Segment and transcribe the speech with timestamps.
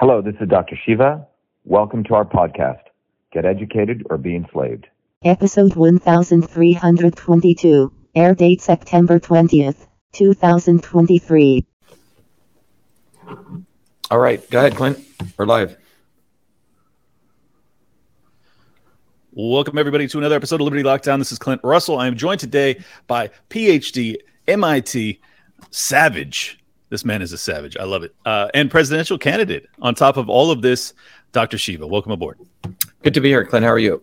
[0.00, 0.78] Hello, this is Dr.
[0.86, 1.26] Shiva.
[1.64, 2.82] Welcome to our podcast,
[3.32, 4.86] Get Educated or Be Enslaved.
[5.24, 7.92] Episode 1322.
[8.14, 11.66] Air date September 20th, 2023.
[14.12, 15.00] All right, go ahead, Clint.
[15.36, 15.76] We're live.
[19.32, 21.18] Welcome, everybody, to another episode of Liberty Lockdown.
[21.18, 21.98] This is Clint Russell.
[21.98, 24.14] I am joined today by PhD,
[24.46, 25.20] MIT,
[25.72, 26.60] Savage.
[26.90, 27.76] This man is a savage.
[27.76, 28.14] I love it.
[28.24, 29.68] Uh, and presidential candidate.
[29.80, 30.94] On top of all of this,
[31.32, 31.58] Dr.
[31.58, 31.86] Shiva.
[31.86, 32.38] Welcome aboard.
[33.02, 33.64] Good to be here, Clint.
[33.64, 34.02] How are you?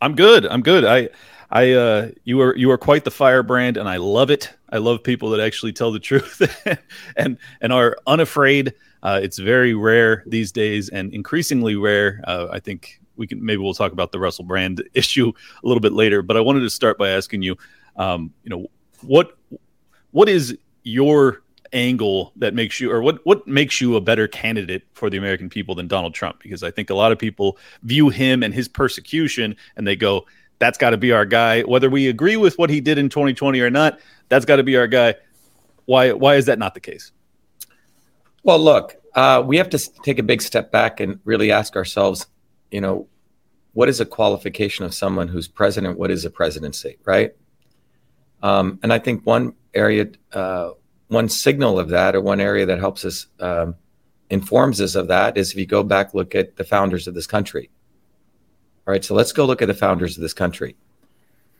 [0.00, 0.46] I'm good.
[0.46, 0.84] I'm good.
[0.84, 1.08] I,
[1.50, 4.52] I, uh, you are you are quite the firebrand, and I love it.
[4.70, 6.42] I love people that actually tell the truth
[7.16, 8.74] and and are unafraid.
[9.02, 12.22] Uh, it's very rare these days, and increasingly rare.
[12.24, 15.32] Uh, I think we can maybe we'll talk about the Russell Brand issue
[15.62, 16.22] a little bit later.
[16.22, 17.56] But I wanted to start by asking you,
[17.96, 18.66] um, you know,
[19.02, 19.36] what
[20.10, 24.82] what is your angle that makes you or what what makes you a better candidate
[24.92, 26.40] for the American people than Donald Trump?
[26.40, 30.26] Because I think a lot of people view him and his persecution and they go
[30.58, 31.62] that's got to be our guy.
[31.62, 34.76] Whether we agree with what he did in 2020 or not that's got to be
[34.76, 35.14] our guy.
[35.86, 37.12] Why why is that not the case?
[38.42, 42.26] Well look uh, we have to take a big step back and really ask ourselves
[42.70, 43.08] you know
[43.72, 45.98] what is a qualification of someone who's president?
[45.98, 47.32] What is a presidency right?
[48.42, 50.72] Um, and I think one area uh,
[51.12, 53.74] one signal of that, or one area that helps us um,
[54.30, 57.26] informs us of that, is if you go back look at the founders of this
[57.26, 57.70] country.
[58.86, 60.74] All right, so let's go look at the founders of this country,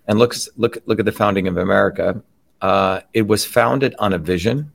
[0.08, 2.23] and look look look at the founding of America.
[2.62, 4.73] Uh, it was founded on a vision,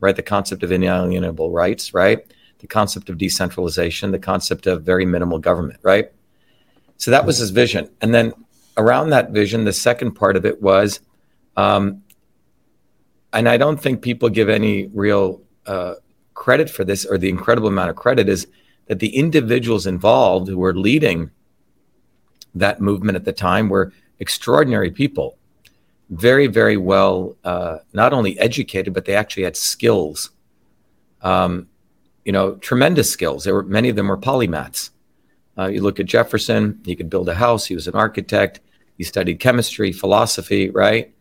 [0.00, 0.14] right?
[0.14, 2.20] The concept of inalienable rights, right?
[2.58, 6.12] The concept of decentralization, the concept of very minimal government, right?
[6.98, 8.32] So that was his vision, and then
[8.76, 11.00] around that vision, the second part of it was
[11.56, 12.02] um,
[13.32, 15.94] and I don't think people give any real uh,
[16.34, 18.46] credit for this, or the incredible amount of credit is
[18.86, 21.30] that the individuals involved who were leading
[22.54, 25.38] that movement at the time were extraordinary people,
[26.10, 30.30] very, very well, uh, not only educated, but they actually had skills.
[31.22, 31.68] Um,
[32.24, 33.44] you know, tremendous skills.
[33.44, 34.90] There were many of them were polymaths.
[35.56, 37.66] Uh, you look at Jefferson; he could build a house.
[37.66, 38.60] He was an architect.
[38.98, 41.12] He studied chemistry, philosophy, right?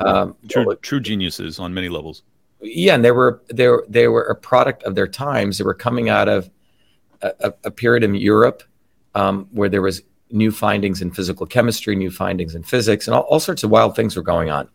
[0.00, 2.22] Um, true, true geniuses on many levels.
[2.60, 5.58] Yeah, and they were they were, they were a product of their times.
[5.58, 6.50] They were coming out of
[7.22, 8.62] a, a period in Europe
[9.14, 13.22] um, where there was new findings in physical chemistry, new findings in physics, and all,
[13.22, 14.68] all sorts of wild things were going on.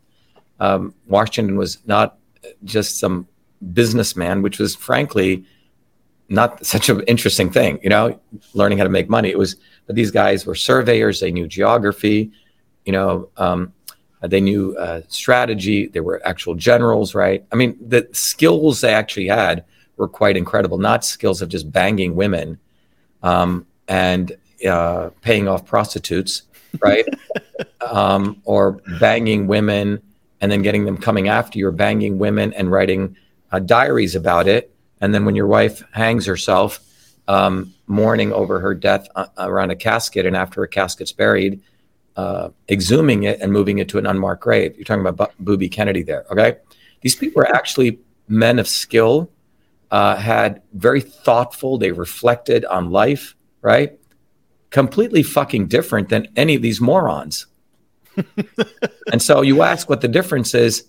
[0.59, 2.18] Um, Washington was not
[2.64, 3.28] just some
[3.74, 5.46] businessman, which was frankly
[6.30, 8.19] not such an interesting thing, you know,
[8.53, 9.30] learning how to make money.
[9.30, 11.19] It was, but these guys were surveyors.
[11.19, 12.31] They knew geography,
[12.85, 13.84] you know, um, uh,
[14.22, 15.88] they knew uh, strategy.
[15.88, 17.46] They were actual generals, right?
[17.52, 19.66] I mean, the skills they actually had
[19.98, 20.78] were quite incredible.
[20.78, 22.59] Not skills of just banging women
[23.24, 24.36] um, and
[24.68, 26.44] uh, paying off prostitutes,
[26.80, 27.06] right?
[27.81, 30.02] um, or banging women
[30.42, 33.16] and then getting them coming after you, or banging women and writing
[33.52, 34.72] uh, diaries about it.
[35.02, 36.80] And then when your wife hangs herself,
[37.28, 41.62] um, mourning over her death uh, around a casket, and after a casket's buried,
[42.16, 44.76] uh, exhuming it and moving it to an unmarked grave.
[44.76, 46.58] You're talking about Booby Kennedy there, okay?
[47.02, 49.30] These people were actually men of skill,
[49.92, 54.00] uh, had very thoughtful, they reflected on life, right?
[54.70, 57.48] Completely fucking different than any of these morons.
[59.12, 60.86] and so you ask what the difference is.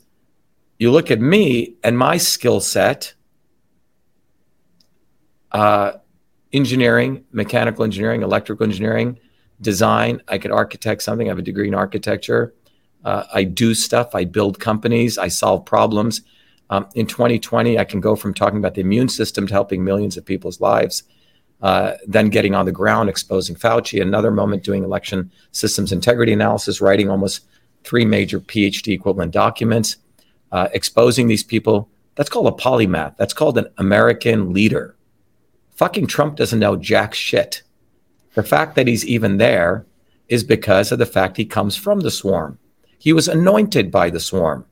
[0.78, 3.14] You look at me and my skill set,
[5.52, 5.92] uh,
[6.52, 9.18] engineering, mechanical engineering, electrical engineering,
[9.60, 10.22] design.
[10.28, 11.28] I could architect something.
[11.28, 12.54] I have a degree in architecture.
[13.04, 14.14] Uh, I do stuff.
[14.14, 15.18] I build companies.
[15.18, 16.22] I solve problems.
[16.70, 20.16] Um, in 2020, I can go from talking about the immune system to helping millions
[20.16, 21.04] of people's lives,
[21.62, 24.02] uh, then getting on the ground, exposing Fauci.
[24.02, 27.46] Another moment doing election systems integrity analysis, writing almost
[27.84, 29.96] three major PhD equivalent documents,
[30.50, 31.88] uh, exposing these people.
[32.16, 33.16] That's called a polymath.
[33.16, 34.96] That's called an American leader.
[35.76, 37.62] Fucking Trump doesn't know jack shit.
[38.36, 39.86] The fact that he's even there
[40.28, 42.58] is because of the fact he comes from the swarm.
[42.98, 44.66] He was anointed by the swarm.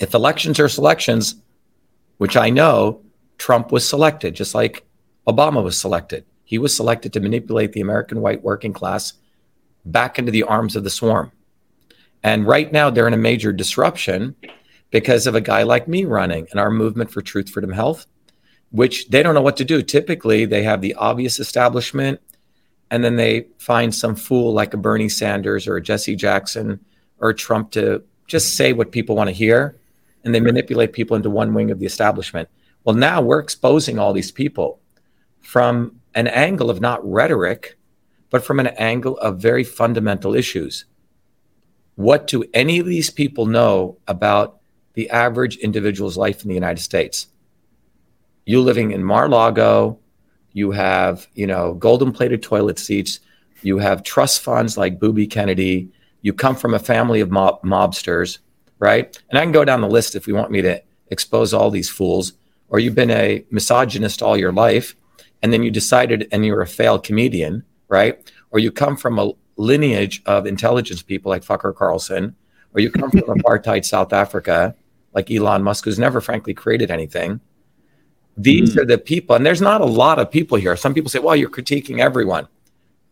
[0.00, 1.36] If elections are selections,
[2.18, 3.00] which I know
[3.38, 4.84] Trump was selected, just like
[5.28, 6.24] Obama was selected.
[6.44, 9.12] He was selected to manipulate the American white working class
[9.84, 11.30] back into the arms of the swarm.
[12.24, 14.34] And right now, they're in a major disruption
[14.90, 18.06] because of a guy like me running and our movement for truth, freedom, health
[18.70, 19.82] which they don't know what to do.
[19.82, 22.20] Typically, they have the obvious establishment,
[22.90, 26.80] and then they find some fool like a Bernie Sanders or a Jesse Jackson
[27.18, 29.76] or Trump to just say what people want to hear,
[30.24, 32.48] and they manipulate people into one wing of the establishment.
[32.84, 34.80] Well, now we're exposing all these people
[35.40, 37.76] from an angle of not rhetoric,
[38.30, 40.84] but from an angle of very fundamental issues.
[41.94, 44.58] What do any of these people know about
[44.94, 47.28] the average individual's life in the United States?
[48.46, 49.98] You living in Mar-Lago,
[50.52, 53.20] you have, you know, golden plated toilet seats,
[53.62, 55.90] you have trust funds like Booby Kennedy,
[56.22, 58.38] you come from a family of mob- mobsters,
[58.78, 59.20] right?
[59.28, 61.90] And I can go down the list if you want me to expose all these
[61.90, 62.32] fools,
[62.68, 64.94] or you've been a misogynist all your life,
[65.42, 68.32] and then you decided and you're a failed comedian, right?
[68.50, 72.34] Or you come from a lineage of intelligence people like Fucker Carlson,
[72.74, 74.74] or you come from apartheid South Africa
[75.14, 77.40] like Elon Musk, who's never frankly created anything.
[78.36, 78.82] These mm.
[78.82, 80.76] are the people, and there's not a lot of people here.
[80.76, 82.46] Some people say, well, you're critiquing everyone.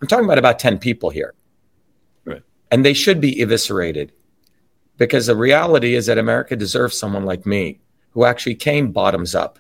[0.01, 1.35] I'm talking about about 10 people here.
[2.25, 2.43] Right.
[2.71, 4.13] And they should be eviscerated
[4.99, 7.81] because the reality is that America deserves someone like me
[8.11, 9.59] who actually came bottoms up,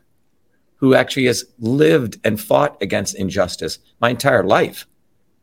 [0.76, 4.86] who actually has lived and fought against injustice my entire life,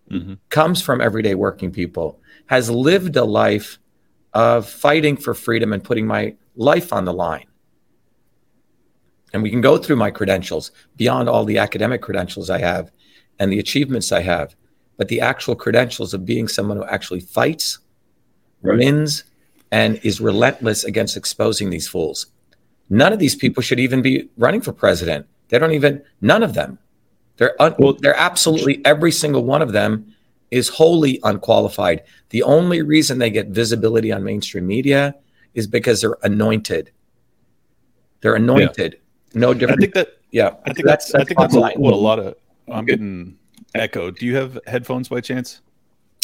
[0.09, 0.35] mm-hmm.
[0.49, 3.79] comes from everyday working people, has lived a life
[4.33, 7.45] of fighting for freedom and putting my life on the line.
[9.33, 12.91] And we can go through my credentials beyond all the academic credentials I have
[13.39, 14.55] and the achievements I have,
[14.97, 17.79] but the actual credentials of being someone who actually fights,
[18.61, 18.77] right.
[18.77, 19.23] wins,
[19.71, 22.27] and is relentless against exposing these fools.
[22.89, 25.25] None of these people should even be running for president.
[25.47, 26.77] They don't even, none of them.
[27.37, 30.13] They're, un, well, they're absolutely, every single one of them
[30.51, 32.03] is wholly unqualified.
[32.29, 35.15] The only reason they get visibility on mainstream media
[35.53, 36.91] is because they're anointed.
[38.19, 38.93] They're anointed.
[38.93, 38.99] Yeah.
[39.33, 39.79] No different.
[39.79, 42.35] I think that, yeah, I think that's, that's I think that's what a lot of,
[42.69, 43.37] I'm getting
[43.73, 44.11] echo.
[44.11, 45.61] Do you have headphones by chance?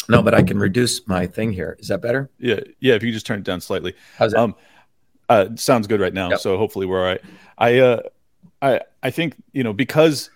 [0.08, 1.76] No, but I can reduce my thing here.
[1.78, 2.30] Is that better?
[2.38, 2.94] Yeah, yeah.
[2.94, 3.94] If you just turn it down slightly.
[4.16, 4.40] How's that?
[4.40, 4.54] Um,
[5.28, 6.30] uh, sounds good right now.
[6.30, 6.40] Yep.
[6.40, 7.20] So hopefully we're all right.
[7.58, 8.00] I, uh,
[8.62, 10.30] I, I think you know because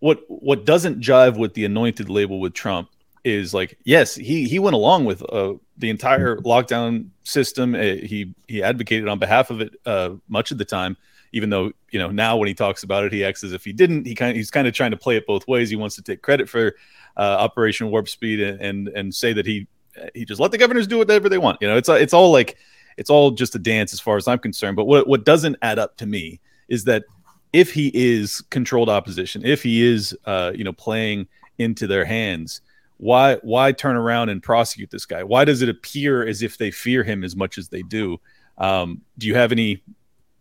[0.00, 2.90] what what doesn't jive with the anointed label with Trump
[3.24, 7.74] is like yes he he went along with uh, the entire lockdown system.
[7.74, 10.96] Uh, he he advocated on behalf of it uh, much of the time.
[11.32, 13.72] Even though you know now when he talks about it, he acts as if he
[13.72, 14.06] didn't.
[14.06, 15.70] He kind of he's kind of trying to play it both ways.
[15.70, 16.74] He wants to take credit for
[17.16, 19.66] uh, Operation Warp Speed and, and and say that he
[20.14, 21.58] he just let the governors do whatever they want.
[21.60, 22.56] You know, it's it's all like
[22.96, 24.76] it's all just a dance as far as I'm concerned.
[24.76, 27.04] But what what doesn't add up to me is that
[27.52, 31.26] if he is controlled opposition, if he is uh, you know playing
[31.58, 32.60] into their hands,
[32.98, 35.22] why why turn around and prosecute this guy?
[35.24, 38.20] Why does it appear as if they fear him as much as they do?
[38.58, 39.82] Um, do you have any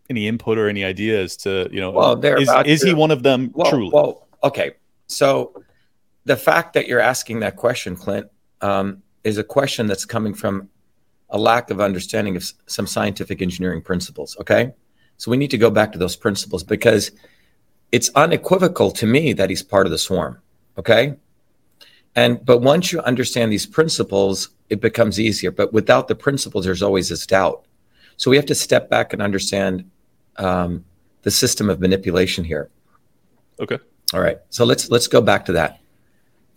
[0.10, 1.92] any input or any ideas to you know?
[1.92, 3.92] Well, is, is to, he one of them well, truly?
[3.94, 4.74] Well, okay.
[5.08, 5.64] So
[6.26, 8.28] the fact that you're asking that question, Clint,
[8.62, 10.70] um, is a question that's coming from
[11.30, 14.36] a lack of understanding of some scientific engineering principles.
[14.40, 14.74] Okay.
[15.18, 17.12] So we need to go back to those principles because
[17.92, 20.40] it's unequivocal to me that he's part of the swarm.
[20.78, 21.16] Okay.
[22.16, 25.52] And, but once you understand these principles, it becomes easier.
[25.52, 27.66] But without the principles, there's always this doubt.
[28.18, 29.90] So we have to step back and understand
[30.40, 30.84] um,
[31.22, 32.70] the system of manipulation here.
[33.60, 33.78] Okay.
[34.14, 34.40] All right.
[34.50, 35.80] So let's let's go back to that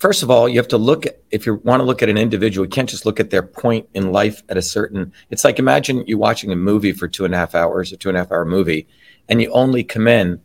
[0.03, 2.19] first of all, you have to look at, if you want to look at an
[2.19, 5.61] individual, you can't just look at their point in life at a certain, it's like
[5.61, 8.21] imagine you watching a movie for two and a half hours, a two and a
[8.21, 8.89] half hour movie,
[9.29, 10.41] and you only come in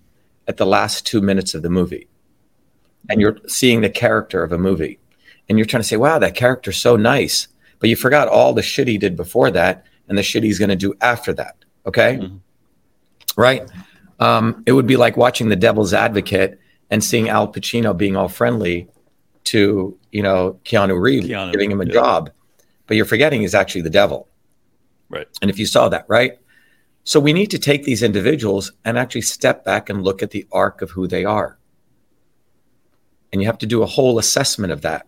[0.48, 2.08] at the last two minutes of the movie.
[3.10, 5.00] And you're seeing the character of a movie.
[5.50, 7.48] And you're trying to say, wow, that character's so nice.
[7.80, 10.70] But you forgot all the shit he did before that and the shit he's going
[10.70, 11.56] to do after that.
[11.88, 12.18] Okay.
[12.18, 12.38] Mm-hmm.
[13.38, 13.70] Right.
[14.20, 18.28] Um, it would be like watching The Devil's Advocate and seeing Al Pacino being all
[18.28, 18.90] friendly
[19.46, 21.94] to you know Keanu Reeves, Keanu, giving him a yeah.
[21.94, 22.32] job,
[22.88, 24.28] but you're forgetting he's actually the devil.
[25.10, 25.28] Right.
[25.42, 26.40] And if you saw that, right?
[27.04, 30.46] So we need to take these individuals and actually step back and look at the
[30.52, 31.58] arc of who they are.
[33.32, 35.08] And you have to do a whole assessment of that.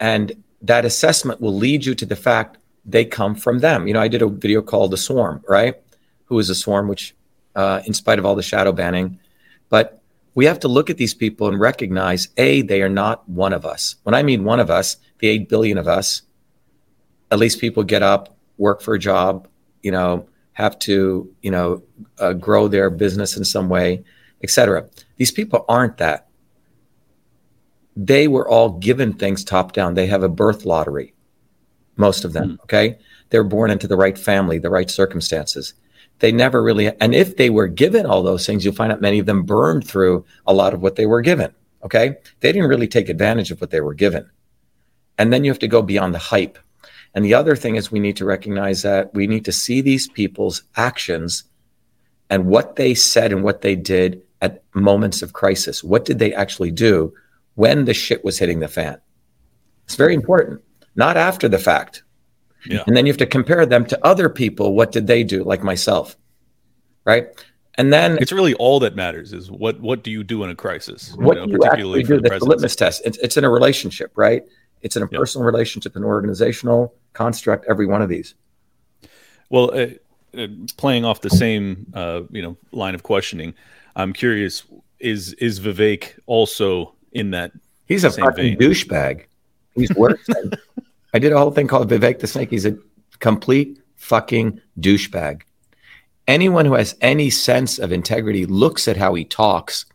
[0.00, 3.86] And that assessment will lead you to the fact they come from them.
[3.86, 5.74] You know, I did a video called The Swarm, right?
[6.26, 7.14] Who is a swarm, which,
[7.56, 9.18] uh, in spite of all the shadow banning,
[9.68, 10.00] but
[10.36, 13.64] we have to look at these people and recognize A, they are not one of
[13.64, 13.96] us.
[14.02, 16.22] When I mean one of us, the 8 billion of us,
[17.30, 19.48] at least people get up, work for a job,
[19.82, 21.82] you know, have to, you know,
[22.18, 24.04] uh, grow their business in some way,
[24.42, 24.86] etc.
[25.16, 26.28] These people aren't that.
[27.96, 29.94] They were all given things top down.
[29.94, 31.14] They have a birth lottery,
[31.96, 32.58] most of them.
[32.58, 32.62] Mm.
[32.64, 32.98] Okay.
[33.30, 35.72] They're born into the right family, the right circumstances
[36.18, 39.18] they never really and if they were given all those things you'll find out many
[39.18, 41.52] of them burned through a lot of what they were given
[41.84, 44.28] okay they didn't really take advantage of what they were given
[45.18, 46.58] and then you have to go beyond the hype
[47.14, 50.06] and the other thing is we need to recognize that we need to see these
[50.06, 51.44] people's actions
[52.28, 55.82] and what they said and what they did at moments of crisis.
[55.82, 57.14] What did they actually do
[57.54, 59.00] when the shit was hitting the fan?
[59.86, 60.62] It's very important,
[60.94, 62.02] not after the fact.
[62.64, 62.82] Yeah.
[62.86, 64.74] And then you have to compare them to other people.
[64.74, 66.16] What did they do, like myself?
[67.04, 67.28] Right.
[67.78, 70.54] And then It's really all that matters is what what do you do in a
[70.54, 71.14] crisis?
[71.18, 72.16] you what know, do you actually do?
[72.16, 72.48] the That's the presidency.
[72.48, 73.02] litmus test.
[73.04, 74.42] It's, it's in a relationship, right?
[74.82, 75.18] It's in a Yeah.
[75.18, 78.34] personal relationship, an organizational construct, every one of these.
[79.50, 79.86] Well, uh,
[80.36, 80.46] uh,
[80.76, 83.54] playing off the same uh, you know line of questioning,
[83.94, 84.64] I'm curious:
[84.98, 87.52] is is Vivek also in that?
[87.86, 88.58] He's a Same fucking vein.
[88.58, 89.24] douchebag.
[89.74, 90.18] He's worse.
[90.26, 90.50] than,
[91.16, 92.50] I did a whole thing called Vivek the Snake.
[92.50, 92.76] He's a
[93.20, 95.44] complete fucking douchebag.
[96.28, 99.86] Anyone who has any sense of integrity looks at how he talks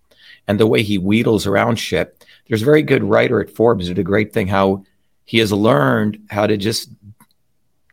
[0.48, 2.26] and the way he wheedles around shit.
[2.48, 4.84] There's a very good writer at Forbes who did a great thing how
[5.24, 6.90] he has learned how to just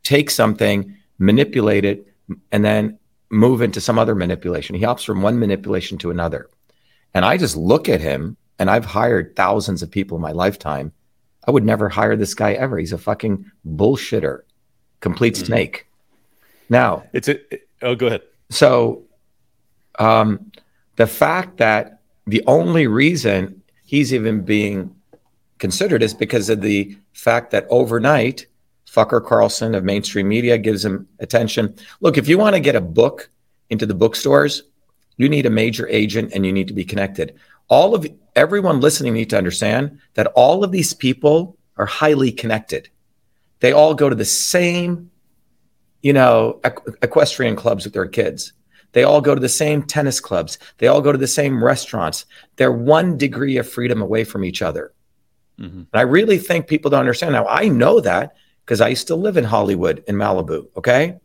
[0.02, 2.10] take something, manipulate it,
[2.50, 4.74] and then move into some other manipulation.
[4.74, 6.48] He hops from one manipulation to another.
[7.12, 10.92] And I just look at him, and I've hired thousands of people in my lifetime.
[11.46, 12.78] I would never hire this guy ever.
[12.78, 14.40] He's a fucking bullshitter,
[15.00, 15.46] complete Mhm.
[15.46, 15.86] snake.
[16.68, 17.38] Now, It's a.
[17.82, 18.22] Oh, go ahead.
[18.50, 19.04] so
[19.98, 20.50] um,
[20.96, 24.94] the fact that the only reason he's even being
[25.58, 28.46] considered is because of the fact that overnight,
[28.86, 31.74] Fucker Carlson of mainstream media gives him attention.
[32.00, 33.28] Look, if you want to get a book
[33.70, 34.62] into the bookstores,
[35.16, 37.34] you need a major agent and you need to be connected.
[37.68, 38.06] All of
[38.38, 42.88] everyone listening need to understand that all of these people are highly connected.
[43.60, 45.10] They all go to the same,
[46.02, 48.52] you know, equ- equestrian clubs with their kids.
[48.92, 50.58] They all go to the same tennis clubs.
[50.78, 52.26] They all go to the same restaurants.
[52.56, 54.92] They're one degree of freedom away from each other.
[55.58, 55.86] Mhm.
[55.92, 57.32] And I really think people don't understand.
[57.32, 60.68] Now, I know that because I used to live in Hollywood in Malibu.
[60.76, 61.16] Okay.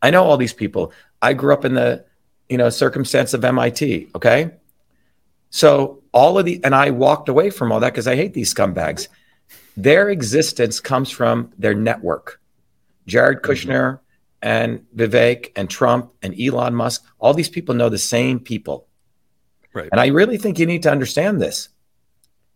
[0.00, 0.92] I know all these people.
[1.20, 2.04] I grew up in the,
[2.48, 4.08] you know, circumstance of MIT.
[4.14, 4.50] Okay.
[5.50, 8.52] So all of the, and I walked away from all that because I hate these
[8.52, 9.08] scumbags.
[9.76, 12.40] Their existence comes from their network.
[13.06, 13.52] Jared mm-hmm.
[13.52, 14.00] Kushner
[14.42, 18.86] and Vivek and Trump and Elon Musk, all these people know the same people.
[19.72, 19.88] Right.
[19.90, 21.68] And I really think you need to understand this.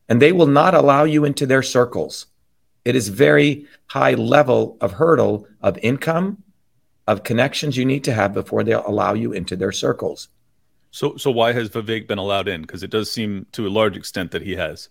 [0.08, 2.26] And they will not allow you into their circles.
[2.84, 6.42] It is very high level of hurdle of income,
[7.06, 10.28] of connections you need to have before they'll allow you into their circles.
[10.92, 12.60] So, so why has Vivek been allowed in?
[12.60, 14.90] Because it does seem, to a large extent, that he has.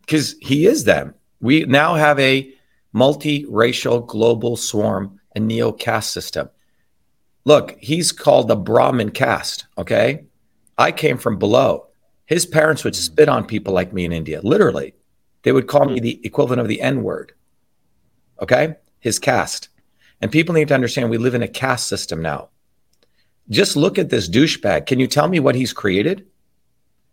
[0.00, 1.14] Because he is them.
[1.40, 2.52] We now have a
[2.94, 6.50] multiracial global swarm, a neo caste system.
[7.44, 9.66] Look, he's called the Brahmin caste.
[9.78, 10.24] Okay.
[10.76, 11.86] I came from below.
[12.26, 14.94] His parents would spit on people like me in India, literally.
[15.42, 17.32] They would call me the equivalent of the N word.
[18.42, 18.74] Okay.
[18.98, 19.68] His caste.
[20.20, 22.49] And people need to understand we live in a caste system now.
[23.48, 24.86] Just look at this douchebag.
[24.86, 26.26] Can you tell me what he's created?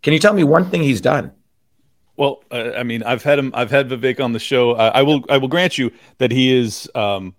[0.02, 1.32] Can you tell me one thing he's done?
[2.16, 3.52] Well, uh, I mean, I've had him.
[3.54, 4.72] I've had Vivek on the show.
[4.74, 5.24] I, I will.
[5.28, 7.34] I will grant you that he is um,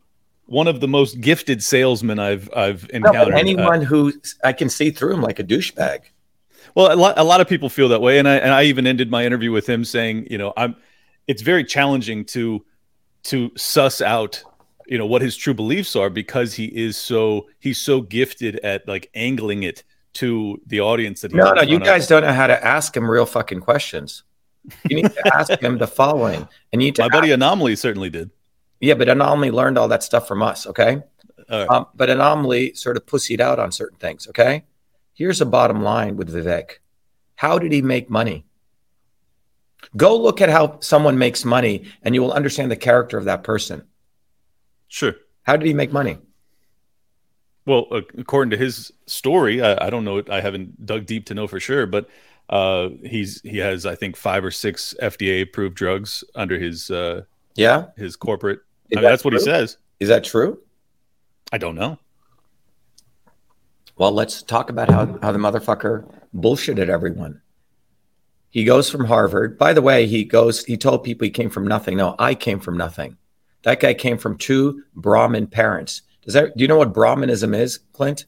[0.45, 3.35] one of the most gifted salesmen I've I've No, encountered.
[3.35, 5.99] Uh, anyone who I can see through him like a douchebag.
[6.75, 8.87] Well, a lot, a lot of people feel that way, and I and I even
[8.87, 10.75] ended my interview with him saying, you know, I'm.
[11.27, 12.65] It's very challenging to
[13.23, 14.43] to suss out,
[14.89, 18.87] you know, what his true beliefs are because he is so he's so gifted at
[18.87, 22.47] like angling it to the audience that he's No, no, you guys don't know how
[22.47, 24.23] to ask him real fucking questions.
[24.89, 27.03] You need to ask him the following, and you need to.
[27.03, 28.31] My buddy ask- Anomaly certainly did.
[28.81, 30.65] yeah, but Anomaly learned all that stuff from us.
[30.65, 31.01] Okay,
[31.49, 31.69] right.
[31.69, 34.27] um, but Anomaly sort of pussied out on certain things.
[34.27, 34.65] Okay,
[35.13, 36.79] here's a bottom line with Vivek:
[37.35, 38.45] How did he make money?
[39.95, 43.43] Go look at how someone makes money, and you will understand the character of that
[43.43, 43.83] person.
[44.89, 45.15] Sure.
[45.43, 46.17] How did he make money?
[47.65, 50.21] Well, uh, according to his story, I, I don't know.
[50.29, 52.09] I haven't dug deep to know for sure, but
[52.49, 57.21] uh, he's he has I think five or six FDA approved drugs under his uh,
[57.55, 58.59] Yeah, his corporate.
[58.91, 59.77] I mean, that that's what he says.
[59.99, 60.59] is that true?
[61.51, 61.97] I don't know.
[63.97, 67.41] Well, let's talk about how, how the motherfucker bullshitted everyone.
[68.49, 69.57] He goes from Harvard.
[69.57, 71.97] By the way, he goes, he told people he came from nothing.
[71.97, 73.17] No, I came from nothing.
[73.63, 76.01] That guy came from two Brahmin parents.
[76.23, 78.25] Does that, do you know what Brahminism is, Clint?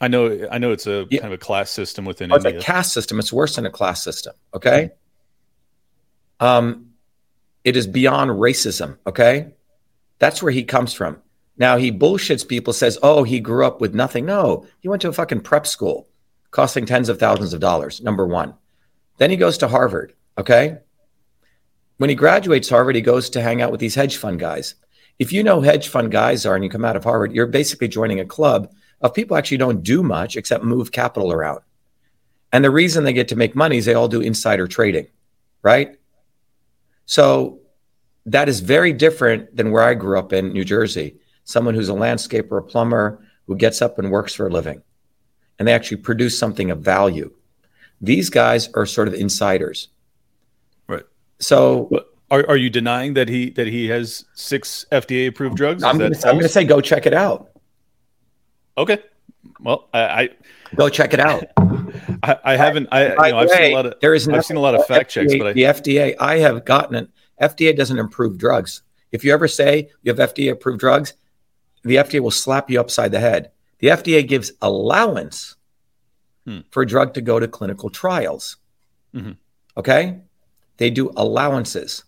[0.00, 0.46] I know.
[0.50, 1.20] I know it's a Yeah.
[1.20, 3.18] kind of a class system within Oh, it's a caste system.
[3.18, 4.34] It's worse than a class system.
[4.52, 4.90] Okay.
[6.40, 6.90] Um,
[7.64, 8.98] it is beyond racism.
[9.06, 9.52] Okay.
[10.18, 11.18] That's where he comes from.
[11.58, 14.26] Now he bullshits people, says, oh, he grew up with nothing.
[14.26, 16.08] No, he went to a fucking prep school
[16.50, 18.54] costing tens of thousands of dollars, number one.
[19.18, 20.12] Then he goes to Harvard.
[20.38, 20.78] Okay.
[21.98, 24.74] When he graduates Harvard, he goes to hang out with these hedge fund guys.
[25.18, 27.88] If you know hedge fund guys are and you come out of Harvard, you're basically
[27.88, 31.60] joining a club of people actually don't do much except move capital around.
[32.52, 35.08] And the reason they get to make money is they all do insider trading,
[35.62, 35.96] right?
[37.06, 37.60] So
[38.26, 41.16] that is very different than where I grew up in New Jersey.
[41.44, 44.82] Someone who's a landscaper, a plumber, who gets up and works for a living,
[45.58, 47.32] and they actually produce something of value.
[48.00, 49.88] These guys are sort of insiders.
[51.38, 55.82] So But are, are you denying that he that he has six FDA approved drugs?
[55.82, 57.50] Is I'm going to say, go check it out.
[58.78, 58.98] okay.
[59.60, 60.30] Well, I
[60.74, 61.44] Go check it out.
[62.24, 64.56] I, I haven't I you know I've seen a lot of there is I've seen
[64.56, 67.08] a lot of fact about checks, but I, the FDA, I have gotten it.
[67.40, 68.82] FDA doesn't approve drugs.
[69.12, 71.14] If you ever say you have FDA approved drugs,
[71.84, 73.52] the FDA will slap you upside the head.
[73.78, 75.54] The FDA gives allowance
[76.44, 76.60] Hmm.
[76.70, 78.56] for a drug to go to clinical trials.
[79.14, 79.36] Mhm.
[79.76, 80.18] Okay?
[80.76, 82.04] They do allowances.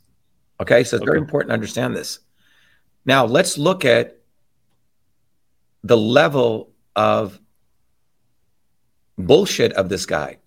[0.60, 0.84] Okay?
[0.84, 2.20] So it's very important to understand this.
[3.04, 4.18] Now, let's look at
[5.82, 7.40] the level of
[9.16, 10.38] bullshit of this guy.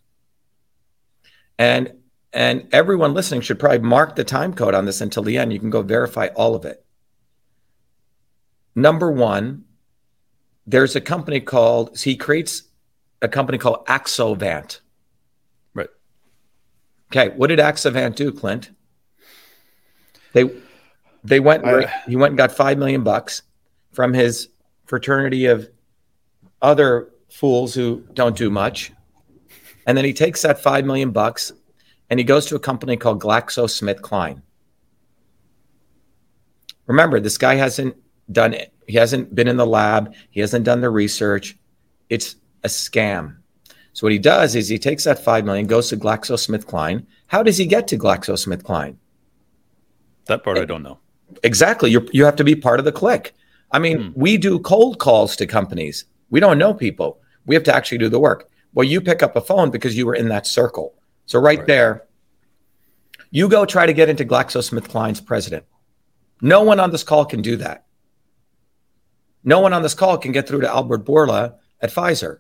[1.57, 1.93] And
[2.33, 5.51] and everyone listening should probably mark the time code on this until the end.
[5.51, 6.85] You can go verify all of it.
[8.73, 9.65] Number one,
[10.65, 12.63] there's a company called, he creates
[13.21, 14.79] a company called Axovant.
[17.11, 18.71] Okay, what did Axovant do, Clint?
[20.31, 20.49] They
[21.25, 23.41] they went I- he went and got five million bucks
[23.91, 24.47] from his
[24.85, 25.69] fraternity of
[26.61, 28.93] other fools who don't do much.
[29.85, 31.51] And then he takes that five million bucks
[32.09, 34.41] and he goes to a company called GlaxoSmithKline.
[36.87, 37.95] Remember, this guy hasn't
[38.31, 38.73] done it.
[38.87, 40.13] He hasn't been in the lab.
[40.29, 41.57] He hasn't done the research.
[42.09, 43.37] It's a scam.
[43.93, 47.05] So what he does is he takes that five million, goes to GlaxoSmithKline.
[47.27, 48.95] How does he get to GlaxoSmithKline?
[50.25, 50.99] That part I eh, don't know.
[51.43, 51.91] Exactly.
[51.91, 53.33] You you have to be part of the clique.
[53.71, 54.19] I mean, hmm.
[54.19, 56.05] we do cold calls to companies.
[56.29, 57.19] We don't know people.
[57.45, 58.49] We have to actually do the work.
[58.73, 60.93] Well, you pick up a phone because you were in that circle.
[61.25, 61.67] So right, Right.
[61.67, 62.07] there,
[63.31, 65.65] you go try to get into GlaxoSmithKline's president.
[66.41, 67.85] No one on this call can do that.
[69.43, 72.39] No one on this call can get through to Albert Bourla at Pfizer.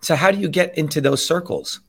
[0.00, 1.80] So how do you get into those circles?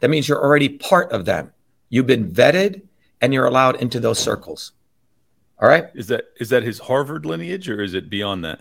[0.00, 1.52] That means you're already part of them.
[1.88, 2.82] You've been vetted
[3.20, 4.72] and you're allowed into those circles.
[5.60, 5.86] All right?
[5.94, 8.60] Is that is that his Harvard lineage or is it beyond that?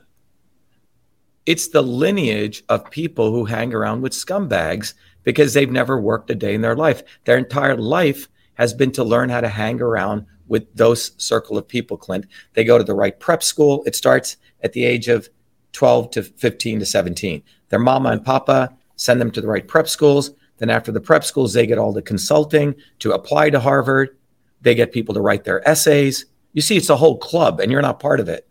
[1.45, 6.35] It's the lineage of people who hang around with scumbags because they've never worked a
[6.35, 7.03] day in their life.
[7.25, 11.67] Their entire life has been to learn how to hang around with those circle of
[11.67, 12.27] people, Clint.
[12.53, 13.83] They go to the right prep school.
[13.85, 15.29] It starts at the age of
[15.73, 17.43] 12 to 15 to 17.
[17.69, 20.31] Their mama and papa send them to the right prep schools.
[20.57, 24.17] Then after the prep schools, they get all the consulting to apply to Harvard.
[24.61, 26.25] They get people to write their essays.
[26.53, 28.47] You see, it's a whole club, and you're not part of it.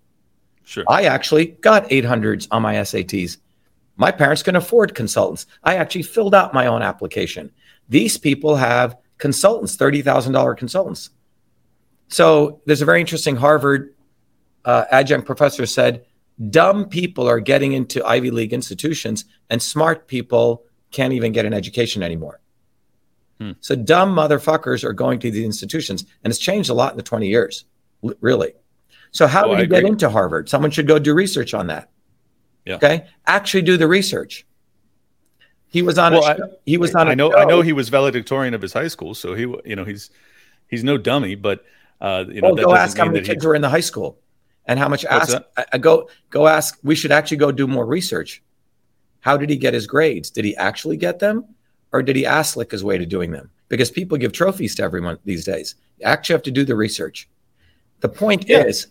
[0.64, 0.84] Sure.
[0.88, 3.38] I actually got 800s on my SATs.
[3.96, 5.46] My parents can afford consultants.
[5.62, 7.50] I actually filled out my own application.
[7.88, 11.10] These people have consultants, $30,000 consultants.
[12.08, 13.94] So there's a very interesting Harvard
[14.64, 16.04] uh, adjunct professor said,
[16.50, 21.52] dumb people are getting into Ivy League institutions and smart people can't even get an
[21.54, 22.40] education anymore.
[23.40, 23.52] Hmm.
[23.60, 26.04] So dumb motherfuckers are going to these institutions.
[26.24, 27.64] And it's changed a lot in the 20 years,
[28.20, 28.52] really.
[29.10, 30.48] So how Oh, I he get into Harvard?
[30.48, 31.90] Someone should go do research on that.
[32.64, 32.76] Yeah.
[32.76, 33.06] Okay.
[33.26, 34.46] Actually do the research.
[35.66, 37.72] He was on Well, a I- he was on I know I show- know he
[37.72, 40.10] was valedictorian of his high school, so he you know he's
[40.68, 41.64] he's no dummy, but
[42.00, 43.80] uh, you know well, go ask how many that he- kids were in the high
[43.80, 44.18] school
[44.72, 47.52] and how much What's ask I, I uh, go go ask we should actually go
[47.52, 48.42] do more research.
[49.20, 50.30] How did he get his grades?
[50.30, 51.44] Did he actually get them
[51.92, 53.50] or did he ask like his way to doing them?
[53.68, 55.74] Because people give trophies to everyone these days.
[55.98, 57.28] You actually have to do the research.
[58.00, 58.64] The point Yeah.
[58.64, 58.86] is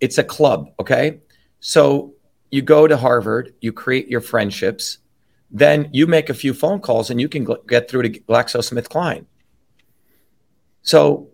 [0.00, 1.20] it's a club, okay?
[1.60, 2.14] So
[2.50, 4.98] you go to Harvard, you create your friendships,
[5.50, 9.24] then you make a few phone calls and you can get through to GlaxoSmithKline.
[10.82, 11.31] So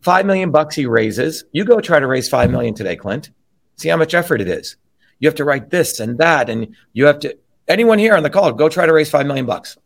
[0.00, 1.44] five million bucks he raises.
[1.52, 3.30] You go try to raise five million today, Clint.
[3.76, 4.76] See how much effort it is.
[5.18, 7.36] You have to write this and that, and you have to.
[7.68, 9.76] Anyone here on the call, go try to raise five million bucks.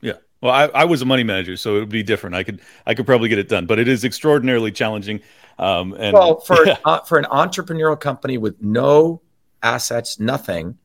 [0.00, 0.14] Yeah.
[0.40, 2.36] Well, I, I was a money manager, so it would be different.
[2.36, 5.20] I could I could probably get it done, but it is extraordinarily challenging.
[5.58, 6.76] Um, and Well, for yeah.
[6.84, 9.22] uh, for an entrepreneurial company with no
[9.62, 10.76] assets, nothing,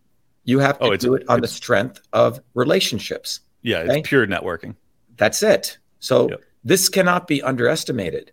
[0.43, 3.41] you have to Oh, do it on the strength of relationships.
[3.63, 3.99] yeah, okay.
[3.99, 4.75] it's pure networking.
[5.17, 5.77] That's it.
[5.99, 6.41] So Yep.
[6.67, 8.31] This cannot be underestimated.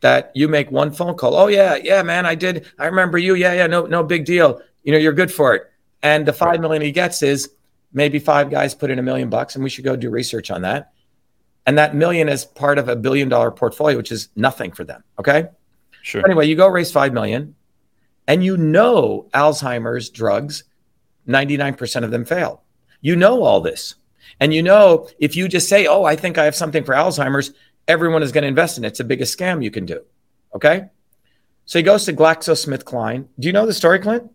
[0.00, 1.34] That you make one phone call.
[1.34, 2.66] Oh yeah, yeah, man, I did.
[2.78, 3.34] I remember you.
[3.34, 4.60] Yeah, yeah, no, no big deal.
[4.84, 5.70] You know, you're good for it.
[6.02, 7.50] And the five million he gets is
[7.92, 10.62] maybe five guys put in a million bucks, and we should go do research on
[10.62, 10.92] that.
[11.66, 15.02] And that million is part of a billion dollar portfolio, which is nothing for them.
[15.18, 15.48] Okay.
[16.02, 16.24] Sure.
[16.24, 17.56] Anyway, you go raise five million,
[18.28, 20.64] and you know Alzheimer's drugs
[21.28, 22.62] 99% of them fail.
[23.00, 23.94] You know all this.
[24.40, 27.52] And you know, if you just say, oh, I think I have something for Alzheimer's,
[27.86, 28.88] everyone is going to invest in it.
[28.88, 30.02] It's the biggest scam you can do.
[30.54, 30.88] Okay.
[31.64, 33.26] So he goes to GlaxoSmithKline.
[33.38, 34.30] Do you know the story, Clint?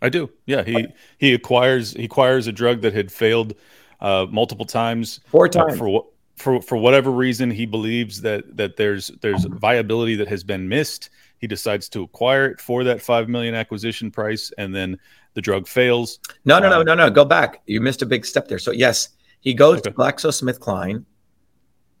[0.00, 0.30] I do.
[0.46, 0.62] Yeah.
[0.62, 0.86] He,
[1.18, 3.54] he acquires, he acquires a drug that had failed
[4.00, 5.20] uh, multiple times.
[5.26, 5.72] Four times.
[5.72, 6.06] Uh, for,
[6.36, 11.10] for, for whatever reason, he believes that, that there's, there's viability that has been missed.
[11.38, 14.52] He decides to acquire it for that 5 million acquisition price.
[14.56, 14.98] And then
[15.34, 16.20] the drug fails.
[16.44, 17.10] No, no, no, no, no.
[17.10, 17.62] Go back.
[17.66, 18.58] You missed a big step there.
[18.58, 19.90] So yes, he goes okay.
[19.90, 21.04] to GlaxoSmithKline.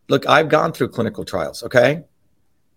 [0.08, 1.62] Look, I've gone through clinical trials.
[1.62, 2.04] Okay,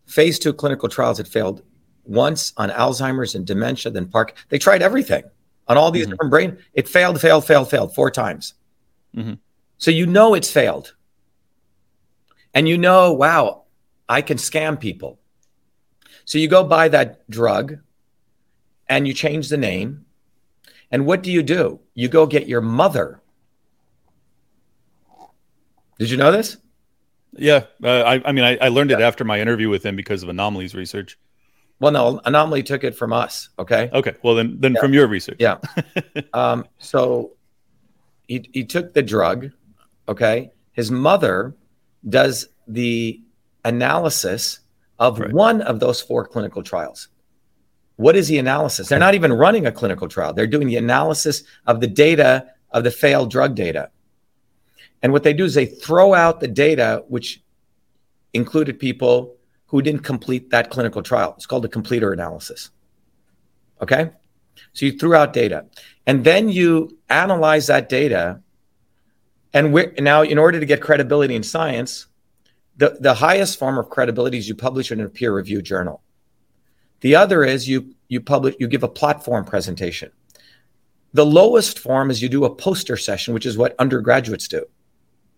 [0.06, 1.64] phase two clinical trials had failed
[2.04, 4.36] once on Alzheimer's and dementia, then Park.
[4.50, 5.24] They tried everything
[5.68, 6.12] on all these mm-hmm.
[6.12, 6.58] different brain.
[6.74, 8.56] It failed, failed, failed, failed four times.
[9.16, 9.34] Mm-hmm.
[9.78, 10.96] So you know it's failed,
[12.54, 13.64] and you know, wow,
[14.10, 15.20] I can scam people.
[16.26, 17.80] So you go buy that drug,
[18.88, 20.06] and you change the name
[20.92, 21.80] and what do you do?
[21.96, 23.22] You go get your mother.
[26.02, 26.58] Did you know this?
[27.34, 28.98] Yeah, uh, I, I, mean, I, I learned yeah.
[28.98, 31.16] it after my interview with him because of Anomaly's research.
[31.80, 33.50] Well, no, Anomaly took it from us.
[33.60, 33.88] Okay.
[33.94, 34.16] Okay.
[34.24, 34.82] Well, then, then yeah.
[34.82, 35.36] from your research.
[35.38, 35.58] Yeah.
[36.34, 37.34] um, so
[38.28, 39.52] he he took the drug.
[40.10, 40.52] Okay.
[40.72, 41.54] His mother
[42.10, 43.22] does the
[43.64, 44.62] analysis
[44.98, 45.32] of right.
[45.32, 47.10] one of those four clinical trials.
[47.98, 48.90] What is the analysis?
[48.90, 50.34] They're not even running a clinical trial.
[50.34, 53.92] They're doing the analysis of the data of the failed drug data.
[55.04, 57.42] And what they do is they throw out the data which
[58.34, 59.36] included people
[59.68, 61.34] who didn't complete that clinical trial.
[61.38, 62.72] It's called a completer analysis.
[63.82, 64.12] Okay?
[64.74, 65.66] So you threw out data.
[66.06, 68.42] And then you analyze that data.
[69.54, 72.08] And now, in order to get credibility in science,
[72.78, 76.02] the, the highest form of credibility is you publish it in a peer reviewed journal.
[77.02, 80.12] The other is you you publish you give a platform presentation.
[81.14, 84.66] The lowest form is you do a poster session, which is what undergraduates do.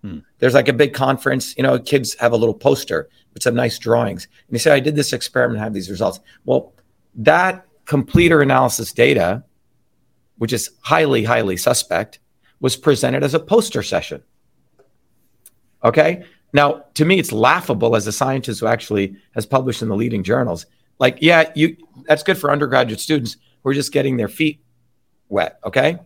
[0.03, 0.19] Hmm.
[0.39, 3.79] There's like a big conference, you know, kids have a little poster with some nice
[3.79, 4.27] drawings.
[4.47, 6.19] And they say, I did this experiment, have these results.
[6.45, 6.73] Well,
[7.15, 9.43] that completer analysis data,
[10.37, 12.19] which is highly, highly suspect,
[12.59, 14.21] was presented as a poster session.
[15.83, 16.25] Okay.
[16.53, 20.23] Now, to me, it's laughable as a scientist who actually has published in the leading
[20.23, 20.65] journals
[20.99, 24.63] like, yeah, you that's good for undergraduate students who are just getting their feet
[25.29, 25.97] wet, okay?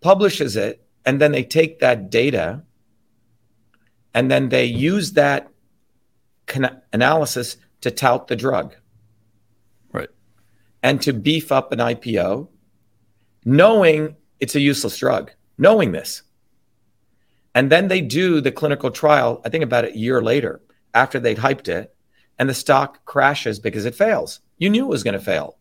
[0.00, 2.62] Publishes it, and then they take that data
[4.14, 5.48] and then they use that
[6.46, 8.74] con- analysis to tout the drug.
[9.92, 10.08] Right.
[10.82, 12.48] And to beef up an IPO,
[13.44, 16.22] knowing it's a useless drug, knowing this.
[17.54, 20.60] And then they do the clinical trial, I think about a year later,
[20.92, 21.94] after they'd hyped it
[22.38, 24.40] and the stock crashes because it fails.
[24.58, 25.58] You knew it was going to fail,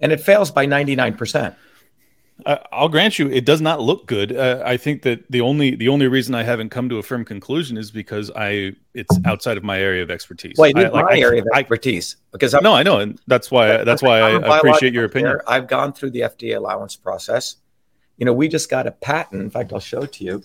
[0.00, 1.54] and it fails by 99%.
[2.46, 4.36] I'll grant you, it does not look good.
[4.36, 7.24] Uh, I think that the only the only reason I haven't come to a firm
[7.24, 10.56] conclusion is because I it's outside of my area of expertise.
[10.58, 13.50] Wait, I, like, my I, area of expertise because I'm, no, I know, and that's
[13.50, 15.38] why that's why I appreciate your opinion.
[15.46, 17.56] I've gone through the FDA allowance process.
[18.16, 19.40] You know, we just got a patent.
[19.40, 20.42] In fact, I'll show it to you.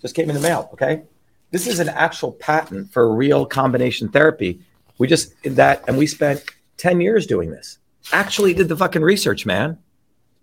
[0.00, 0.68] Just came in the mail.
[0.74, 1.02] Okay,
[1.50, 4.60] this is an actual patent for real combination therapy
[5.00, 6.44] we just did that, and we spent
[6.76, 7.78] ten years doing this.
[8.12, 9.78] Actually, did the fucking research, man.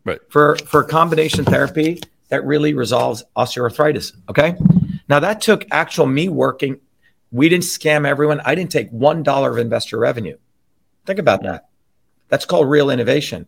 [0.08, 0.20] Right.
[0.30, 4.14] For for combination therapy that really resolves osteoarthritis.
[4.30, 4.56] Okay.
[5.10, 6.80] Now that took actual me working.
[7.32, 8.40] We didn't scam everyone.
[8.46, 10.38] I didn't take one dollar of investor revenue.
[11.06, 11.68] Think about that.
[12.30, 13.48] That's called real innovation.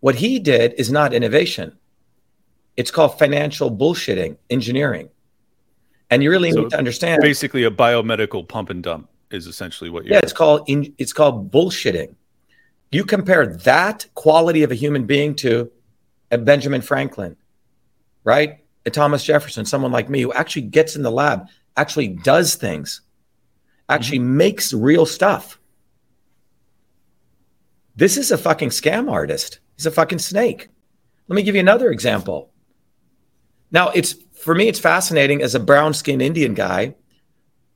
[0.00, 1.76] What he did is not innovation.
[2.78, 5.10] It's called financial bullshitting, engineering.
[6.08, 7.20] And you really so need to understand.
[7.20, 10.14] Basically, a biomedical pump and dump is essentially what you're.
[10.14, 12.14] Yeah, it's called in, it's called bullshitting.
[12.90, 15.70] You compare that quality of a human being to
[16.30, 17.36] a Benjamin Franklin,
[18.24, 18.64] right?
[18.86, 23.02] A Thomas Jefferson, someone like me who actually gets in the lab, actually does things,
[23.88, 24.36] actually mm-hmm.
[24.36, 25.58] makes real stuff.
[27.96, 29.60] This is a fucking scam artist.
[29.76, 30.68] He's a fucking snake.
[31.28, 32.50] Let me give you another example.
[33.70, 36.94] Now, it's for me, it's fascinating as a brown skinned Indian guy